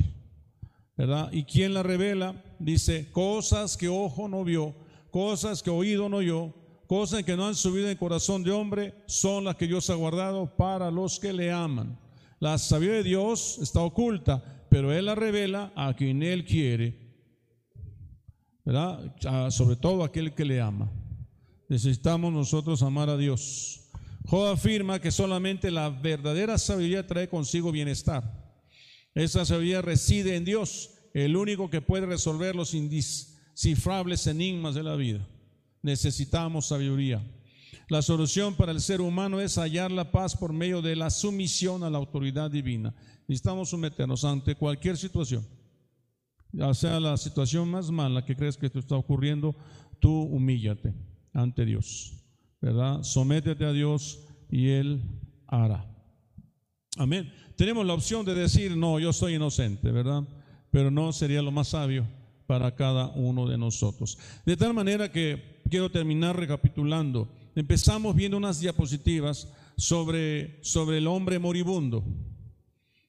¿Verdad? 0.96 1.30
¿Y 1.32 1.44
quién 1.44 1.74
la 1.74 1.82
revela? 1.82 2.42
Dice, 2.58 3.10
cosas 3.12 3.76
que 3.76 3.88
ojo 3.88 4.26
no 4.26 4.42
vio, 4.42 4.74
cosas 5.10 5.62
que 5.62 5.70
oído 5.70 6.08
no 6.08 6.16
oyó, 6.16 6.52
cosas 6.86 7.22
que 7.22 7.36
no 7.36 7.46
han 7.46 7.54
subido 7.54 7.88
en 7.88 7.96
corazón 7.96 8.42
de 8.42 8.50
hombre, 8.50 8.94
son 9.06 9.44
las 9.44 9.56
que 9.56 9.68
Dios 9.68 9.90
ha 9.90 9.94
guardado 9.94 10.56
para 10.56 10.90
los 10.90 11.20
que 11.20 11.32
le 11.32 11.52
aman. 11.52 11.98
La 12.40 12.56
sabiduría 12.58 13.02
de 13.02 13.08
Dios 13.08 13.58
está 13.60 13.80
oculta, 13.80 14.42
pero 14.70 14.92
Él 14.92 15.06
la 15.06 15.14
revela 15.14 15.72
a 15.76 15.94
quien 15.94 16.22
Él 16.22 16.44
quiere, 16.44 16.98
¿verdad? 18.64 19.50
sobre 19.50 19.76
todo 19.76 20.02
a 20.02 20.06
aquel 20.06 20.34
que 20.34 20.44
le 20.44 20.60
ama. 20.60 20.90
Necesitamos 21.68 22.32
nosotros 22.32 22.82
amar 22.82 23.10
a 23.10 23.16
Dios. 23.16 23.77
Job 24.28 24.48
afirma 24.48 25.00
que 25.00 25.10
solamente 25.10 25.70
la 25.70 25.88
verdadera 25.88 26.58
sabiduría 26.58 27.06
trae 27.06 27.28
consigo 27.28 27.72
bienestar. 27.72 28.22
Esa 29.14 29.46
sabiduría 29.46 29.80
reside 29.80 30.36
en 30.36 30.44
Dios, 30.44 30.90
el 31.14 31.34
único 31.34 31.70
que 31.70 31.80
puede 31.80 32.04
resolver 32.04 32.54
los 32.54 32.74
indescifrables 32.74 34.26
enigmas 34.26 34.74
de 34.74 34.82
la 34.82 34.96
vida. 34.96 35.26
Necesitamos 35.80 36.66
sabiduría. 36.66 37.26
La 37.88 38.02
solución 38.02 38.54
para 38.54 38.72
el 38.72 38.82
ser 38.82 39.00
humano 39.00 39.40
es 39.40 39.56
hallar 39.56 39.90
la 39.90 40.12
paz 40.12 40.36
por 40.36 40.52
medio 40.52 40.82
de 40.82 40.94
la 40.94 41.08
sumisión 41.08 41.82
a 41.82 41.88
la 41.88 41.96
autoridad 41.96 42.50
divina. 42.50 42.94
Necesitamos 43.28 43.70
someternos 43.70 44.26
ante 44.26 44.54
cualquier 44.56 44.98
situación, 44.98 45.46
ya 46.52 46.74
sea 46.74 47.00
la 47.00 47.16
situación 47.16 47.70
más 47.70 47.90
mala 47.90 48.26
que 48.26 48.36
crees 48.36 48.58
que 48.58 48.68
te 48.68 48.78
está 48.78 48.94
ocurriendo, 48.94 49.56
tú 50.00 50.12
humíllate 50.22 50.92
ante 51.32 51.64
Dios, 51.64 52.17
¿verdad? 52.60 53.02
Sométete 53.02 53.64
a 53.64 53.72
Dios 53.72 54.20
y 54.50 54.68
Él 54.68 55.02
hará. 55.46 55.84
Amén. 56.96 57.32
Tenemos 57.56 57.86
la 57.86 57.94
opción 57.94 58.24
de 58.24 58.34
decir, 58.34 58.76
no, 58.76 58.98
yo 58.98 59.12
soy 59.12 59.34
inocente, 59.34 59.90
¿verdad? 59.90 60.22
Pero 60.70 60.90
no 60.90 61.12
sería 61.12 61.42
lo 61.42 61.50
más 61.50 61.68
sabio 61.68 62.06
para 62.46 62.74
cada 62.74 63.08
uno 63.08 63.46
de 63.46 63.58
nosotros. 63.58 64.18
De 64.44 64.56
tal 64.56 64.74
manera 64.74 65.10
que 65.10 65.60
quiero 65.68 65.90
terminar 65.90 66.36
recapitulando 66.36 67.28
empezamos 67.54 68.14
viendo 68.14 68.36
unas 68.36 68.60
diapositivas 68.60 69.48
sobre, 69.76 70.62
sobre 70.62 70.98
el 70.98 71.06
hombre 71.06 71.38
moribundo. 71.38 72.04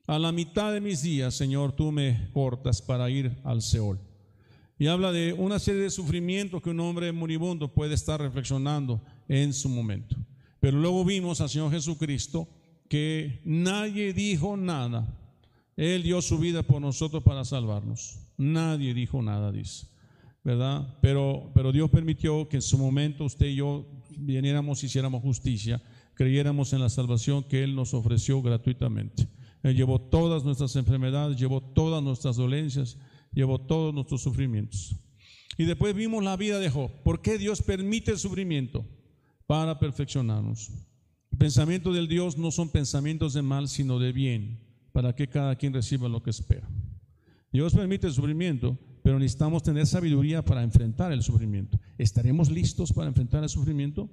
A 0.07 0.17
la 0.17 0.31
mitad 0.31 0.73
de 0.73 0.81
mis 0.81 1.03
días, 1.03 1.35
Señor, 1.35 1.73
tú 1.73 1.91
me 1.91 2.29
cortas 2.33 2.81
para 2.81 3.09
ir 3.11 3.37
al 3.43 3.61
Seol. 3.61 3.99
Y 4.79 4.87
habla 4.87 5.11
de 5.11 5.33
una 5.33 5.59
serie 5.59 5.83
de 5.83 5.91
sufrimientos 5.91 6.63
que 6.63 6.71
un 6.71 6.79
hombre 6.79 7.11
moribundo 7.11 7.67
puede 7.67 7.93
estar 7.93 8.19
reflexionando 8.19 9.01
en 9.29 9.53
su 9.53 9.69
momento. 9.69 10.17
Pero 10.59 10.77
luego 10.77 11.05
vimos 11.05 11.39
al 11.39 11.49
Señor 11.49 11.71
Jesucristo 11.71 12.49
que 12.89 13.39
nadie 13.45 14.11
dijo 14.11 14.57
nada. 14.57 15.15
Él 15.77 16.03
dio 16.03 16.21
su 16.21 16.37
vida 16.37 16.63
por 16.63 16.81
nosotros 16.81 17.23
para 17.23 17.45
salvarnos. 17.45 18.19
Nadie 18.35 18.93
dijo 18.93 19.21
nada, 19.21 19.51
dice. 19.51 19.87
¿Verdad? 20.43 20.97
Pero, 21.01 21.51
pero 21.53 21.71
Dios 21.71 21.89
permitió 21.89 22.49
que 22.49 22.57
en 22.57 22.61
su 22.61 22.77
momento 22.77 23.23
usted 23.23 23.45
y 23.45 23.55
yo 23.55 23.85
viniéramos, 24.17 24.83
hiciéramos 24.83 25.21
justicia, 25.21 25.81
creyéramos 26.15 26.73
en 26.73 26.81
la 26.81 26.89
salvación 26.89 27.43
que 27.43 27.63
Él 27.63 27.75
nos 27.75 27.93
ofreció 27.93 28.41
gratuitamente. 28.41 29.27
Él 29.63 29.75
llevó 29.75 30.01
todas 30.01 30.43
nuestras 30.43 30.75
enfermedades, 30.75 31.37
llevó 31.37 31.61
todas 31.61 32.01
nuestras 32.03 32.35
dolencias, 32.35 32.97
llevó 33.33 33.59
todos 33.59 33.93
nuestros 33.93 34.21
sufrimientos. 34.21 34.95
Y 35.57 35.65
después 35.65 35.93
vimos 35.93 36.23
la 36.23 36.37
vida 36.37 36.59
de 36.59 36.69
Job. 36.69 36.89
¿Por 37.03 37.21
qué 37.21 37.37
Dios 37.37 37.61
permite 37.61 38.11
el 38.11 38.17
sufrimiento? 38.17 38.85
Para 39.49 39.79
perfeccionarnos. 39.79 40.69
Pensamientos 41.35 41.95
del 41.95 42.07
Dios 42.07 42.37
no 42.37 42.51
son 42.51 42.69
pensamientos 42.69 43.33
de 43.33 43.41
mal, 43.41 43.67
sino 43.67 43.97
de 43.97 44.11
bien, 44.11 44.59
para 44.91 45.15
que 45.15 45.27
cada 45.27 45.55
quien 45.55 45.73
reciba 45.73 46.07
lo 46.07 46.21
que 46.21 46.29
espera. 46.29 46.69
Dios 47.51 47.73
permite 47.73 48.05
el 48.05 48.13
sufrimiento 48.13 48.77
pero 49.09 49.17
necesitamos 49.17 49.63
tener 49.63 49.87
sabiduría 49.87 50.43
para 50.43 50.61
enfrentar 50.61 51.11
el 51.11 51.23
sufrimiento. 51.23 51.79
¿Estaremos 51.97 52.51
listos 52.51 52.93
para 52.93 53.07
enfrentar 53.07 53.41
el 53.41 53.49
sufrimiento? 53.49 54.07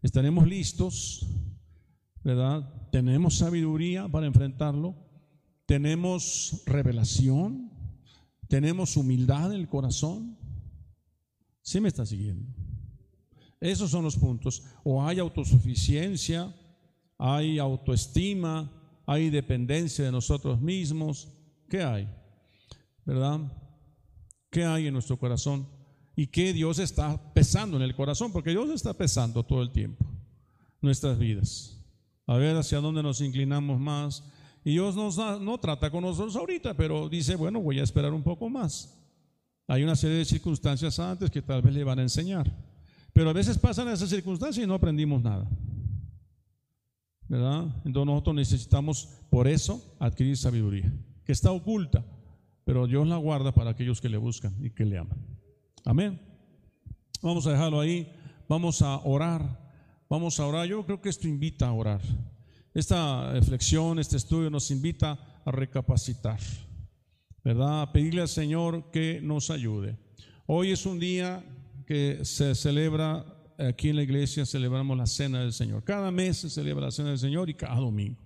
¿Estaremos 0.00 0.46
listos? 0.46 1.26
¿Verdad? 2.24 2.66
¿Tenemos 2.90 3.36
sabiduría 3.36 4.08
para 4.08 4.26
enfrentarlo? 4.26 4.94
¿Tenemos 5.66 6.62
revelación? 6.64 7.70
¿Tenemos 8.48 8.96
humildad 8.96 9.52
en 9.52 9.60
el 9.60 9.68
corazón? 9.68 10.38
¿Sí 11.60 11.78
me 11.80 11.88
está 11.88 12.06
siguiendo? 12.06 12.46
Esos 13.60 13.90
son 13.90 14.04
los 14.04 14.16
puntos. 14.16 14.62
O 14.84 15.02
hay 15.02 15.18
autosuficiencia, 15.18 16.54
hay 17.18 17.58
autoestima, 17.58 18.70
hay 19.06 19.30
dependencia 19.30 20.04
de 20.04 20.12
nosotros 20.12 20.60
mismos. 20.60 21.28
¿Qué 21.68 21.82
hay? 21.82 22.08
¿Verdad? 23.04 23.40
qué 24.56 24.64
hay 24.64 24.86
en 24.86 24.94
nuestro 24.94 25.18
corazón 25.18 25.68
y 26.16 26.28
qué 26.28 26.54
Dios 26.54 26.78
está 26.78 27.34
pesando 27.34 27.76
en 27.76 27.82
el 27.82 27.94
corazón, 27.94 28.32
porque 28.32 28.50
Dios 28.50 28.70
está 28.70 28.94
pesando 28.94 29.42
todo 29.42 29.60
el 29.60 29.70
tiempo 29.70 30.06
nuestras 30.80 31.18
vidas. 31.18 31.78
A 32.26 32.38
ver 32.38 32.56
hacia 32.56 32.80
dónde 32.80 33.02
nos 33.02 33.20
inclinamos 33.20 33.78
más. 33.78 34.24
Y 34.64 34.70
Dios 34.70 34.96
no 34.96 35.60
trata 35.60 35.90
con 35.90 36.02
nosotros 36.02 36.34
ahorita, 36.36 36.72
pero 36.74 37.08
dice, 37.10 37.36
bueno, 37.36 37.60
voy 37.60 37.80
a 37.80 37.82
esperar 37.82 38.14
un 38.14 38.22
poco 38.22 38.48
más. 38.48 38.98
Hay 39.68 39.82
una 39.82 39.94
serie 39.94 40.16
de 40.16 40.24
circunstancias 40.24 40.98
antes 40.98 41.30
que 41.30 41.42
tal 41.42 41.60
vez 41.60 41.74
le 41.74 41.84
van 41.84 41.98
a 41.98 42.02
enseñar. 42.02 42.50
Pero 43.16 43.30
a 43.30 43.32
veces 43.32 43.56
pasan 43.56 43.88
esas 43.88 44.10
circunstancias 44.10 44.62
y 44.62 44.68
no 44.68 44.74
aprendimos 44.74 45.22
nada. 45.22 45.48
¿Verdad? 47.26 47.64
Entonces 47.86 48.06
nosotros 48.06 48.36
necesitamos 48.36 49.08
por 49.30 49.48
eso 49.48 49.96
adquirir 49.98 50.36
sabiduría, 50.36 50.92
que 51.24 51.32
está 51.32 51.50
oculta 51.50 52.04
pero 52.66 52.88
Dios 52.88 53.06
la 53.06 53.16
guarda 53.16 53.54
para 53.54 53.70
aquellos 53.70 54.00
que 54.00 54.08
le 54.08 54.16
buscan 54.16 54.52
y 54.60 54.70
que 54.70 54.84
le 54.84 54.98
aman. 54.98 55.24
Amén. 55.84 56.20
Vamos 57.22 57.46
a 57.46 57.52
dejarlo 57.52 57.78
ahí, 57.78 58.12
vamos 58.48 58.82
a 58.82 58.96
orar, 59.04 59.70
vamos 60.10 60.40
a 60.40 60.46
orar. 60.46 60.66
Yo 60.66 60.84
creo 60.84 61.00
que 61.00 61.08
esto 61.08 61.28
invita 61.28 61.68
a 61.68 61.72
orar. 61.72 62.00
Esta 62.74 63.32
reflexión, 63.34 64.00
este 64.00 64.16
estudio 64.16 64.50
nos 64.50 64.72
invita 64.72 65.40
a 65.44 65.50
recapacitar, 65.52 66.40
¿verdad? 67.44 67.82
A 67.82 67.92
pedirle 67.92 68.22
al 68.22 68.28
Señor 68.28 68.90
que 68.90 69.20
nos 69.22 69.50
ayude. 69.50 69.96
Hoy 70.46 70.72
es 70.72 70.86
un 70.86 70.98
día 70.98 71.44
que 71.86 72.24
se 72.24 72.54
celebra 72.54 73.24
aquí 73.58 73.88
en 73.88 73.96
la 73.96 74.02
iglesia, 74.02 74.44
celebramos 74.44 74.96
la 74.98 75.06
cena 75.06 75.40
del 75.40 75.52
Señor. 75.52 75.84
Cada 75.84 76.10
mes 76.10 76.38
se 76.38 76.50
celebra 76.50 76.86
la 76.86 76.90
cena 76.90 77.10
del 77.10 77.18
Señor 77.18 77.48
y 77.48 77.54
cada 77.54 77.76
domingo. 77.76 78.20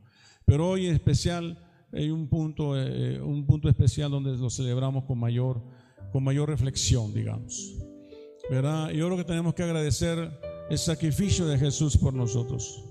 Pero 0.45 0.69
hoy 0.69 0.87
en 0.87 0.95
especial 0.95 1.59
hay 1.93 2.11
un 2.11 2.29
punto, 2.29 2.81
eh, 2.81 3.21
un 3.21 3.47
punto 3.47 3.69
especial 3.69 4.11
donde 4.11 4.37
lo 4.37 4.51
celebramos 4.51 5.05
con 5.05 5.19
mayor, 5.19 5.63
con 6.13 6.25
mayor 6.25 6.49
reflexión, 6.49 7.13
digamos. 7.13 7.77
¿Verdad? 8.49 8.91
Yo 8.91 9.07
creo 9.07 9.19
que 9.19 9.25
tenemos 9.25 9.55
que 9.55 9.63
agradecer 9.63 10.41
el 10.71 10.79
sacrificio 10.79 11.47
de 11.47 11.59
Jesús 11.59 11.97
por 11.97 12.15
nosotros. 12.15 12.83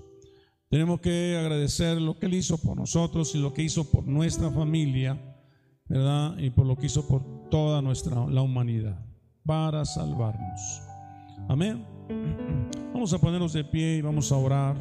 Tenemos 0.68 1.00
que 1.00 1.36
agradecer 1.36 2.00
lo 2.00 2.18
que 2.18 2.26
Él 2.26 2.34
hizo 2.34 2.56
por 2.58 2.76
nosotros 2.76 3.34
y 3.34 3.38
lo 3.38 3.52
que 3.52 3.62
hizo 3.62 3.90
por 3.90 4.06
nuestra 4.06 4.50
familia, 4.50 5.20
¿verdad? 5.86 6.38
Y 6.38 6.50
por 6.50 6.64
lo 6.64 6.76
que 6.76 6.86
hizo 6.86 7.06
por 7.08 7.50
toda 7.50 7.82
nuestra 7.82 8.24
la 8.26 8.42
humanidad 8.42 9.09
para 9.50 9.84
salvarnos. 9.84 10.80
Amén. 11.48 11.84
Vamos 12.94 13.12
a 13.12 13.18
ponernos 13.18 13.52
de 13.52 13.64
pie 13.64 13.96
y 13.96 14.00
vamos 14.00 14.30
a 14.30 14.36
orar. 14.36 14.76